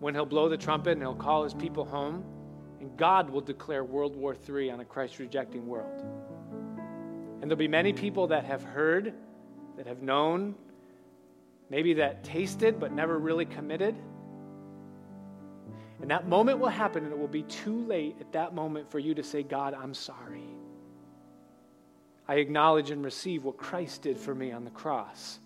when 0.00 0.14
He'll 0.14 0.26
blow 0.26 0.48
the 0.48 0.56
trumpet 0.56 0.90
and 0.90 1.00
He'll 1.00 1.14
call 1.14 1.44
His 1.44 1.54
people 1.54 1.84
home, 1.84 2.24
and 2.80 2.96
God 2.96 3.30
will 3.30 3.40
declare 3.40 3.84
World 3.84 4.16
War 4.16 4.36
III 4.48 4.72
on 4.72 4.80
a 4.80 4.84
Christ 4.84 5.20
rejecting 5.20 5.68
world. 5.68 6.04
And 7.40 7.42
there'll 7.42 7.56
be 7.56 7.68
many 7.68 7.92
people 7.92 8.26
that 8.26 8.44
have 8.46 8.64
heard 8.64 9.14
that 9.76 9.86
have 9.86 10.02
known 10.02 10.56
maybe 11.70 11.94
that 11.94 12.24
tasted 12.24 12.80
but 12.80 12.90
never 12.90 13.16
really 13.16 13.44
committed. 13.44 13.94
And 16.00 16.10
that 16.10 16.26
moment 16.26 16.58
will 16.58 16.68
happen, 16.68 17.04
and 17.04 17.12
it 17.12 17.18
will 17.18 17.28
be 17.28 17.44
too 17.44 17.86
late 17.86 18.16
at 18.20 18.32
that 18.32 18.56
moment 18.56 18.90
for 18.90 18.98
you 18.98 19.14
to 19.14 19.22
say, 19.22 19.44
God, 19.44 19.72
I'm 19.72 19.94
sorry. 19.94 20.48
I 22.26 22.34
acknowledge 22.34 22.90
and 22.90 23.04
receive 23.04 23.44
what 23.44 23.56
Christ 23.56 24.02
did 24.02 24.18
for 24.18 24.34
me 24.34 24.50
on 24.50 24.64
the 24.64 24.70
cross. 24.70 25.38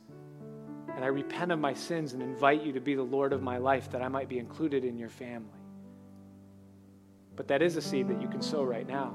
And 1.01 1.07
I 1.07 1.09
repent 1.09 1.51
of 1.51 1.59
my 1.59 1.73
sins 1.73 2.13
and 2.13 2.23
invite 2.23 2.63
you 2.63 2.75
to 2.75 2.81
be 2.81 2.95
the 2.95 3.03
Lord 3.03 3.33
of 3.33 3.41
my 3.41 3.57
life 3.57 3.91
that 3.91 4.03
I 4.03 4.09
might 4.09 4.29
be 4.29 4.39
included 4.39 4.85
in 4.85 4.99
your 4.99 5.09
family. 5.09 5.49
But 7.37 7.49
that 7.49 7.63
is 7.63 7.77
a 7.77 7.81
seed 7.81 8.07
that 8.09 8.21
you 8.21 8.29
can 8.29 8.43
sow 8.43 8.63
right 8.63 8.87
now. 8.87 9.15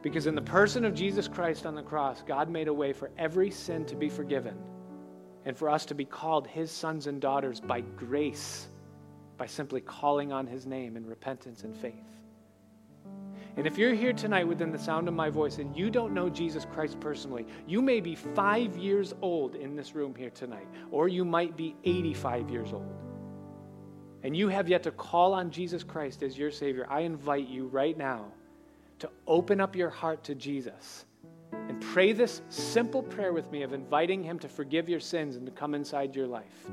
Because 0.00 0.26
in 0.26 0.34
the 0.34 0.40
person 0.40 0.86
of 0.86 0.94
Jesus 0.94 1.28
Christ 1.28 1.66
on 1.66 1.74
the 1.74 1.82
cross, 1.82 2.22
God 2.22 2.48
made 2.48 2.68
a 2.68 2.72
way 2.72 2.94
for 2.94 3.10
every 3.18 3.50
sin 3.50 3.84
to 3.84 3.94
be 3.94 4.08
forgiven 4.08 4.56
and 5.44 5.54
for 5.58 5.68
us 5.68 5.84
to 5.84 5.94
be 5.94 6.06
called 6.06 6.46
his 6.46 6.70
sons 6.70 7.06
and 7.06 7.20
daughters 7.20 7.60
by 7.60 7.82
grace, 7.82 8.68
by 9.36 9.44
simply 9.44 9.82
calling 9.82 10.32
on 10.32 10.46
his 10.46 10.64
name 10.64 10.96
in 10.96 11.04
repentance 11.04 11.64
and 11.64 11.76
faith. 11.76 12.11
And 13.56 13.66
if 13.66 13.76
you're 13.76 13.94
here 13.94 14.14
tonight 14.14 14.48
within 14.48 14.72
the 14.72 14.78
sound 14.78 15.08
of 15.08 15.14
my 15.14 15.28
voice 15.28 15.58
and 15.58 15.76
you 15.76 15.90
don't 15.90 16.14
know 16.14 16.30
Jesus 16.30 16.66
Christ 16.72 16.98
personally, 17.00 17.46
you 17.66 17.82
may 17.82 18.00
be 18.00 18.14
five 18.14 18.76
years 18.78 19.14
old 19.20 19.56
in 19.56 19.76
this 19.76 19.94
room 19.94 20.14
here 20.14 20.30
tonight, 20.30 20.66
or 20.90 21.08
you 21.08 21.24
might 21.24 21.54
be 21.56 21.76
85 21.84 22.48
years 22.48 22.72
old. 22.72 22.94
And 24.22 24.34
you 24.34 24.48
have 24.48 24.68
yet 24.68 24.82
to 24.84 24.90
call 24.90 25.34
on 25.34 25.50
Jesus 25.50 25.82
Christ 25.82 26.22
as 26.22 26.38
your 26.38 26.50
Savior. 26.50 26.86
I 26.88 27.00
invite 27.00 27.48
you 27.48 27.66
right 27.66 27.96
now 27.96 28.26
to 29.00 29.10
open 29.26 29.60
up 29.60 29.76
your 29.76 29.90
heart 29.90 30.24
to 30.24 30.34
Jesus 30.34 31.04
and 31.52 31.78
pray 31.80 32.12
this 32.12 32.40
simple 32.48 33.02
prayer 33.02 33.32
with 33.34 33.50
me 33.50 33.64
of 33.64 33.74
inviting 33.74 34.22
Him 34.22 34.38
to 34.38 34.48
forgive 34.48 34.88
your 34.88 35.00
sins 35.00 35.36
and 35.36 35.44
to 35.44 35.52
come 35.52 35.74
inside 35.74 36.16
your 36.16 36.26
life. 36.26 36.70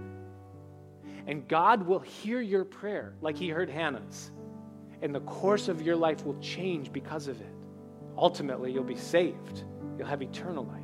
And 1.28 1.46
God 1.48 1.84
will 1.84 2.00
hear 2.00 2.40
your 2.40 2.64
prayer 2.64 3.14
like 3.22 3.36
He 3.36 3.50
heard 3.50 3.70
Hannah's 3.70 4.32
and 5.02 5.14
the 5.14 5.22
course 5.22 5.68
of 5.68 5.82
your 5.82 5.96
life 5.96 6.26
will 6.26 6.40
change 6.40 6.92
because 6.92 7.28
of 7.28 7.40
it. 7.40 7.56
Ultimately, 8.18 8.72
you'll 8.72 8.84
be 8.84 8.96
saved, 8.96 9.64
you'll 9.98 10.08
have 10.08 10.22
eternal 10.22 10.66
life. 10.66 10.84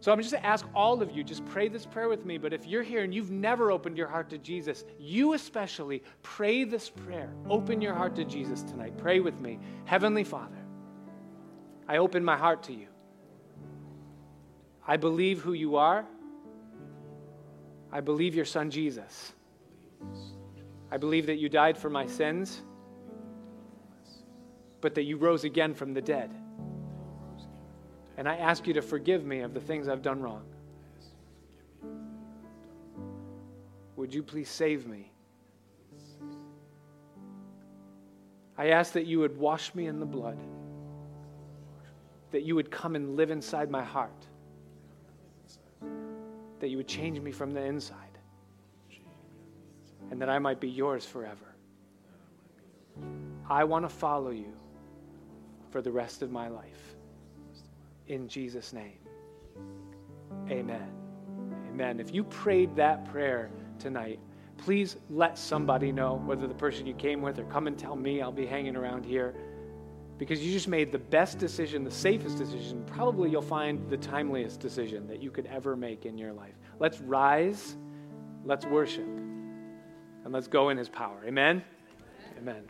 So 0.00 0.12
I'm 0.12 0.18
just 0.18 0.34
to 0.34 0.44
ask 0.44 0.66
all 0.74 1.00
of 1.00 1.16
you, 1.16 1.24
just 1.24 1.46
pray 1.46 1.68
this 1.68 1.86
prayer 1.86 2.10
with 2.10 2.26
me. 2.26 2.36
But 2.36 2.52
if 2.52 2.66
you're 2.66 2.82
here 2.82 3.02
and 3.02 3.14
you've 3.14 3.30
never 3.30 3.70
opened 3.70 3.96
your 3.96 4.06
heart 4.06 4.28
to 4.30 4.38
Jesus, 4.38 4.84
you 4.98 5.32
especially 5.32 6.02
pray 6.22 6.64
this 6.64 6.90
prayer. 6.90 7.32
Open 7.48 7.80
your 7.80 7.94
heart 7.94 8.14
to 8.16 8.24
Jesus 8.26 8.62
tonight. 8.62 8.98
Pray 8.98 9.20
with 9.20 9.40
me. 9.40 9.58
Heavenly 9.86 10.22
Father, 10.22 10.58
I 11.88 11.96
open 11.96 12.22
my 12.22 12.36
heart 12.36 12.64
to 12.64 12.74
you. 12.74 12.88
I 14.86 14.98
believe 14.98 15.40
who 15.40 15.54
you 15.54 15.76
are. 15.76 16.04
I 17.90 18.02
believe 18.02 18.34
your 18.34 18.44
son 18.44 18.70
Jesus. 18.70 19.32
I 20.94 20.96
believe 20.96 21.26
that 21.26 21.38
you 21.38 21.48
died 21.48 21.76
for 21.76 21.90
my 21.90 22.06
sins, 22.06 22.62
but 24.80 24.94
that 24.94 25.02
you 25.02 25.16
rose 25.16 25.42
again 25.42 25.74
from 25.74 25.92
the 25.92 26.00
dead. 26.00 26.30
And 28.16 28.28
I 28.28 28.36
ask 28.36 28.64
you 28.68 28.74
to 28.74 28.80
forgive 28.80 29.26
me 29.26 29.40
of 29.40 29.54
the 29.54 29.60
things 29.60 29.88
I've 29.88 30.02
done 30.02 30.22
wrong. 30.22 30.44
Would 33.96 34.14
you 34.14 34.22
please 34.22 34.48
save 34.48 34.86
me? 34.86 35.10
I 38.56 38.68
ask 38.68 38.92
that 38.92 39.04
you 39.04 39.18
would 39.18 39.36
wash 39.36 39.74
me 39.74 39.88
in 39.88 39.98
the 39.98 40.06
blood, 40.06 40.38
that 42.30 42.44
you 42.44 42.54
would 42.54 42.70
come 42.70 42.94
and 42.94 43.16
live 43.16 43.32
inside 43.32 43.68
my 43.68 43.82
heart, 43.82 44.28
that 46.60 46.68
you 46.68 46.76
would 46.76 46.86
change 46.86 47.18
me 47.18 47.32
from 47.32 47.50
the 47.50 47.62
inside 47.62 48.13
and 50.10 50.20
that 50.20 50.28
I 50.28 50.38
might 50.38 50.60
be 50.60 50.68
yours 50.68 51.04
forever. 51.04 51.54
I 53.48 53.64
want 53.64 53.84
to 53.84 53.88
follow 53.88 54.30
you 54.30 54.52
for 55.70 55.82
the 55.82 55.90
rest 55.90 56.22
of 56.22 56.30
my 56.30 56.48
life. 56.48 56.96
In 58.08 58.28
Jesus' 58.28 58.72
name. 58.72 58.98
Amen. 60.48 60.88
Amen. 61.68 62.00
If 62.00 62.14
you 62.14 62.24
prayed 62.24 62.76
that 62.76 63.04
prayer 63.06 63.50
tonight, 63.78 64.20
please 64.56 64.96
let 65.10 65.36
somebody 65.36 65.90
know, 65.90 66.22
whether 66.24 66.46
the 66.46 66.54
person 66.54 66.86
you 66.86 66.94
came 66.94 67.22
with 67.22 67.38
or 67.38 67.44
come 67.44 67.66
and 67.66 67.78
tell 67.78 67.96
me, 67.96 68.22
I'll 68.22 68.32
be 68.32 68.46
hanging 68.46 68.76
around 68.76 69.04
here. 69.04 69.34
Because 70.16 70.44
you 70.44 70.52
just 70.52 70.68
made 70.68 70.92
the 70.92 70.98
best 70.98 71.38
decision, 71.38 71.82
the 71.82 71.90
safest 71.90 72.38
decision. 72.38 72.84
Probably 72.86 73.30
you'll 73.30 73.42
find 73.42 73.90
the 73.90 73.98
timeliest 73.98 74.60
decision 74.60 75.08
that 75.08 75.20
you 75.20 75.30
could 75.32 75.46
ever 75.46 75.74
make 75.74 76.06
in 76.06 76.16
your 76.16 76.32
life. 76.32 76.54
Let's 76.78 77.00
rise. 77.00 77.76
Let's 78.44 78.64
worship 78.66 79.06
and 80.24 80.32
let's 80.32 80.48
go 80.48 80.70
in 80.70 80.78
his 80.78 80.88
power. 80.88 81.16
Amen? 81.26 81.62
Amen. 82.38 82.62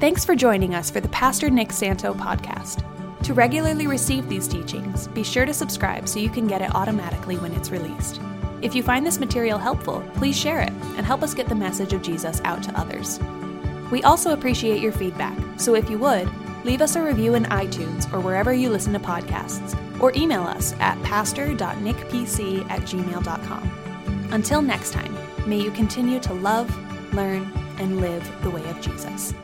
Thanks 0.00 0.24
for 0.24 0.34
joining 0.34 0.74
us 0.74 0.90
for 0.90 1.00
the 1.00 1.08
Pastor 1.08 1.48
Nick 1.48 1.72
Santo 1.72 2.12
podcast. 2.12 2.84
To 3.22 3.32
regularly 3.32 3.86
receive 3.86 4.28
these 4.28 4.46
teachings, 4.46 5.08
be 5.08 5.24
sure 5.24 5.46
to 5.46 5.54
subscribe 5.54 6.08
so 6.08 6.18
you 6.18 6.28
can 6.28 6.46
get 6.46 6.60
it 6.60 6.74
automatically 6.74 7.36
when 7.38 7.52
it's 7.52 7.70
released. 7.70 8.20
If 8.60 8.74
you 8.74 8.82
find 8.82 9.06
this 9.06 9.18
material 9.18 9.58
helpful, 9.58 10.02
please 10.14 10.38
share 10.38 10.60
it 10.60 10.72
and 10.96 11.06
help 11.06 11.22
us 11.22 11.32
get 11.32 11.48
the 11.48 11.54
message 11.54 11.92
of 11.92 12.02
Jesus 12.02 12.40
out 12.44 12.62
to 12.64 12.78
others. 12.78 13.18
We 13.90 14.02
also 14.02 14.32
appreciate 14.32 14.82
your 14.82 14.92
feedback, 14.92 15.38
so 15.58 15.74
if 15.74 15.88
you 15.88 15.98
would, 15.98 16.28
leave 16.64 16.82
us 16.82 16.96
a 16.96 17.02
review 17.02 17.34
in 17.34 17.44
iTunes 17.44 18.12
or 18.12 18.20
wherever 18.20 18.52
you 18.52 18.68
listen 18.68 18.92
to 18.94 18.98
podcasts, 18.98 19.74
or 20.00 20.12
email 20.16 20.42
us 20.42 20.74
at 20.80 21.02
pastor.nickpc 21.02 22.70
at 22.70 22.80
gmail.com. 22.82 23.83
Until 24.30 24.62
next 24.62 24.92
time, 24.92 25.16
may 25.46 25.60
you 25.60 25.70
continue 25.70 26.20
to 26.20 26.34
love, 26.34 26.68
learn, 27.14 27.50
and 27.78 28.00
live 28.00 28.28
the 28.42 28.50
way 28.50 28.64
of 28.70 28.80
Jesus. 28.80 29.34